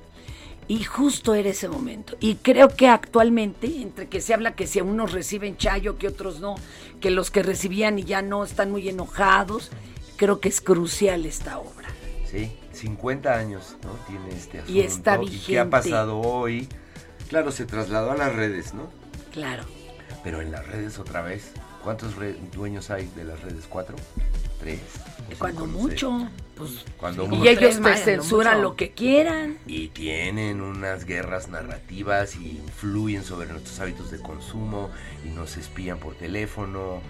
Y 0.68 0.84
justo 0.84 1.34
era 1.34 1.48
ese 1.48 1.66
momento. 1.68 2.16
Y 2.20 2.36
creo 2.36 2.68
que 2.68 2.88
actualmente, 2.88 3.80
entre 3.80 4.08
que 4.08 4.20
se 4.20 4.34
habla 4.34 4.54
que 4.54 4.66
si 4.66 4.80
unos 4.82 5.12
reciben 5.12 5.56
chayo, 5.56 5.96
que 5.96 6.08
otros 6.08 6.40
no, 6.40 6.56
que 7.00 7.10
los 7.10 7.30
que 7.30 7.42
recibían 7.42 7.98
y 7.98 8.04
ya 8.04 8.20
no 8.20 8.44
están 8.44 8.70
muy 8.70 8.86
enojados, 8.88 9.70
creo 10.16 10.40
que 10.40 10.50
es 10.50 10.60
crucial 10.60 11.24
esta 11.24 11.58
obra. 11.58 11.88
Sí, 12.30 12.52
50 12.72 13.34
años, 13.34 13.76
¿no? 13.82 13.92
Tiene 14.06 14.28
este 14.36 14.58
asunto. 14.58 14.72
Y 14.72 14.80
está 14.80 15.12
qué 15.12 15.16
ha 15.16 15.64
vigente. 15.64 15.70
pasado 15.70 16.20
hoy? 16.20 16.68
Claro, 17.28 17.50
se 17.50 17.64
trasladó 17.64 18.12
a 18.12 18.16
las 18.16 18.34
redes, 18.34 18.74
¿no? 18.74 18.90
Claro. 19.32 19.64
Pero 20.22 20.42
en 20.42 20.50
las 20.52 20.66
redes 20.66 20.98
otra 20.98 21.22
vez. 21.22 21.52
¿Cuántos 21.82 22.14
dueños 22.54 22.90
hay 22.90 23.06
de 23.16 23.24
las 23.24 23.40
redes? 23.40 23.64
¿Cuatro? 23.68 23.96
Tres. 24.60 24.80
Cuando 25.38 25.66
sé. 25.66 25.70
Pues, 26.58 26.84
Cuando 26.98 27.28
y 27.32 27.48
ellos 27.48 27.80
te 27.80 27.96
censuran 27.96 28.60
lo 28.62 28.74
que 28.76 28.90
quieran. 28.90 29.58
Y 29.66 29.88
tienen 29.88 30.60
unas 30.60 31.04
guerras 31.04 31.48
narrativas 31.48 32.36
y 32.36 32.58
influyen 32.58 33.22
sobre 33.24 33.48
nuestros 33.48 33.78
hábitos 33.80 34.10
de 34.10 34.18
consumo 34.18 34.90
y 35.24 35.28
nos 35.28 35.56
espían 35.56 35.98
por 35.98 36.14
teléfono. 36.16 37.00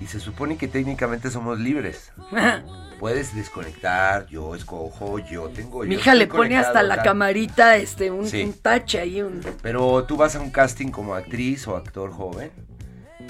Y 0.00 0.06
se 0.06 0.18
supone 0.18 0.56
que 0.56 0.66
técnicamente 0.66 1.30
somos 1.30 1.60
libres. 1.60 2.12
Puedes 2.98 3.34
desconectar, 3.34 4.26
yo 4.28 4.54
escojo, 4.54 5.18
yo 5.20 5.48
tengo... 5.48 5.82
Mi 5.84 5.94
yo 5.94 6.00
hija 6.00 6.14
le 6.14 6.26
pone 6.26 6.56
hasta 6.56 6.82
la 6.82 6.96
tal. 6.96 7.04
camarita, 7.04 7.76
este, 7.76 8.10
un, 8.10 8.26
Sí. 8.26 8.42
un 8.42 8.52
tache 8.52 9.00
ahí, 9.00 9.22
un... 9.22 9.40
Pero 9.60 10.04
tú 10.04 10.16
vas 10.16 10.36
a 10.36 10.40
un 10.40 10.50
casting 10.50 10.88
como 10.88 11.14
actriz 11.14 11.66
o 11.66 11.76
actor 11.76 12.12
joven. 12.12 12.50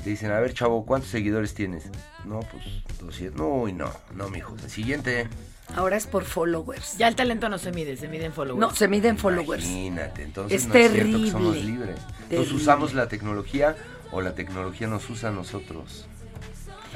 Te 0.05 0.11
dicen, 0.11 0.32
a 0.32 0.40
ver, 0.40 0.53
chavo, 0.55 0.84
¿cuántos 0.84 1.11
seguidores 1.11 1.55
tienes? 1.55 1.84
No, 2.24 2.40
pues 2.40 2.64
200. 3.00 3.38
No, 3.38 3.48
uy, 3.62 3.72
no, 3.72 3.90
no, 4.14 4.28
mijo. 4.28 4.57
El 4.62 4.70
siguiente. 4.70 5.28
Ahora 5.76 5.96
es 5.96 6.07
por 6.07 6.24
followers. 6.24 6.98
Ya 6.98 7.07
el 7.09 7.14
talento 7.14 7.48
no 7.48 7.57
se 7.59 7.70
mide, 7.72 7.96
se 7.96 8.09
mide 8.09 8.24
en 8.26 8.32
followers. 8.32 8.61
No, 8.61 8.74
se 8.74 8.88
mide 8.88 9.09
en 9.09 9.16
followers. 9.18 9.64
Imagínate, 9.64 10.24
entonces 10.24 10.62
Es 10.62 10.68
no 10.68 10.74
es 10.74 10.80
cierto 10.80 10.96
que 10.96 11.03
terrible, 11.05 11.30
somos 11.30 11.57
libres. 11.57 11.96
Nos 12.00 12.28
terrible. 12.28 12.55
usamos 12.57 12.94
la 12.94 13.09
tecnología 13.09 13.76
o 14.11 14.20
la 14.20 14.34
tecnología 14.34 14.88
nos 14.88 15.09
usa 15.09 15.28
a 15.30 15.32
nosotros. 15.32 16.07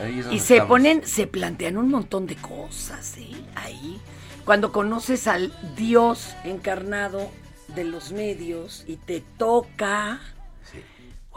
Ahí 0.03 0.19
es 0.19 0.27
Y 0.33 0.41
se 0.41 0.55
estamos. 0.55 0.69
ponen, 0.69 1.07
se 1.07 1.27
plantean 1.27 1.79
un 1.79 1.89
montón 1.89 2.27
de 2.27 2.37
cosas, 2.37 3.17
¿eh? 3.19 3.31
Ahí. 3.55 3.99
Cuando 4.45 4.73
conoces 4.73 5.27
al 5.27 5.53
Dios 5.77 6.35
encarnado 6.45 7.31
de 7.69 7.85
los 7.85 8.13
medios 8.13 8.85
y 8.87 8.97
te 8.97 9.23
toca. 9.39 10.21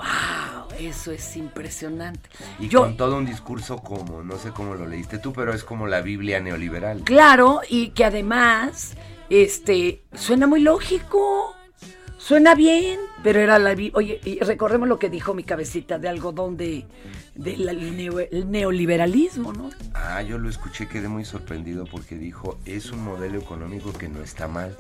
¡Wow! 0.04 0.68
Eso 0.80 1.12
es 1.12 1.36
impresionante. 1.36 2.30
Y 2.58 2.70
Yo, 2.70 2.82
con 2.82 2.96
todo 2.96 3.18
un 3.18 3.26
discurso 3.26 3.78
como, 3.80 4.24
no 4.24 4.38
sé 4.38 4.52
cómo 4.52 4.76
lo 4.76 4.86
leíste 4.88 5.18
tú, 5.20 5.34
pero 5.34 5.54
es 5.54 5.64
como 5.64 5.88
la 5.88 6.00
Biblia 6.02 6.40
neoliberal. 6.40 7.02
claro, 7.04 7.62
y 7.70 7.90
que 7.90 8.06
además, 8.06 8.94
este, 9.30 10.04
suena 10.14 10.48
muy 10.48 10.62
lógico. 10.62 11.56
Suena 12.18 12.54
bien, 12.54 13.00
pero 13.24 13.40
era 13.40 13.58
la... 13.60 13.72
Oye, 13.94 14.20
y 14.26 14.40
recordemos 14.42 14.88
lo 14.90 15.00
que 15.00 15.10
dijo 15.10 15.34
mi 15.34 15.44
cabecita 15.44 15.98
de 15.98 16.10
algodón 16.10 16.58
de, 16.58 16.86
neo- 17.36 18.20
el 18.32 18.52
neoliberalismo, 18.52 19.54
¿no? 19.54 19.70
Ah, 19.94 20.22
yo 20.22 20.38
lo 20.38 20.50
escuché, 20.50 20.88
quedé 20.88 21.08
muy 21.08 21.24
sorprendido 21.26 21.86
porque 21.86 22.16
dijo, 22.16 22.60
es 22.66 22.92
un 22.92 23.04
modelo 23.04 23.40
económico 23.40 23.94
que 23.94 24.10
no 24.10 24.22
está 24.22 24.48
mal. 24.50 24.76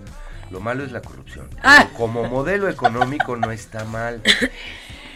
Lo 0.51 0.59
malo 0.59 0.83
es 0.83 0.91
la 0.91 1.01
corrupción. 1.01 1.49
Ah. 1.63 1.87
Como 1.97 2.25
modelo 2.25 2.67
económico 2.69 3.35
no 3.37 3.51
está 3.51 3.83
mal. 3.85 4.21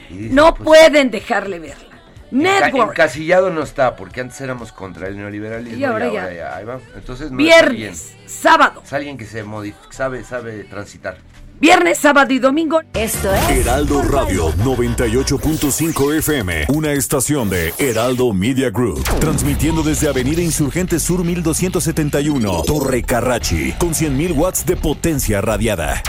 Dices, 0.09 0.31
No 0.31 0.53
pues, 0.53 0.65
pueden 0.65 1.11
dejarle 1.11 1.59
verla. 1.59 1.85
enca- 2.31 2.61
Network. 2.65 2.91
encasillado 2.91 3.49
no 3.51 3.61
está, 3.61 3.95
porque 3.95 4.21
antes 4.21 4.39
éramos 4.41 4.71
contra 4.71 5.07
el 5.07 5.17
neoliberalismo 5.17 5.77
Y 5.79 5.83
ahora 5.83 6.11
ya. 6.11 6.55
ahí 6.55 6.65
va. 6.65 6.79
Entonces 6.95 7.29
no. 7.31 7.37
Viernes, 7.37 8.13
sábado. 8.25 8.81
Es 8.85 8.91
alguien 8.93 9.17
que 9.17 9.25
se 9.25 9.43
sabe, 9.91 10.23
sabe 10.23 10.63
transitar. 10.63 11.17
Viernes, 11.59 11.97
sábado 11.99 12.33
y 12.33 12.39
domingo. 12.39 12.81
Esto 12.93 13.33
Heraldo 13.33 14.01
Radio 14.01 14.51
98.5 14.65 16.13
FM, 16.17 16.65
una 16.69 16.91
estación 16.91 17.49
de 17.49 17.73
Heraldo 17.77 18.33
Media 18.33 18.69
Group, 18.69 19.03
transmitiendo 19.19 19.81
desde 19.83 20.09
Avenida 20.09 20.41
Insurgente 20.41 20.99
Sur 20.99 21.23
1271, 21.23 22.63
Torre 22.63 23.03
Carrachi, 23.03 23.73
con 23.73 23.93
100.000 23.93 24.33
watts 24.35 24.65
de 24.65 24.75
potencia 24.75 25.39
radiada. 25.39 26.01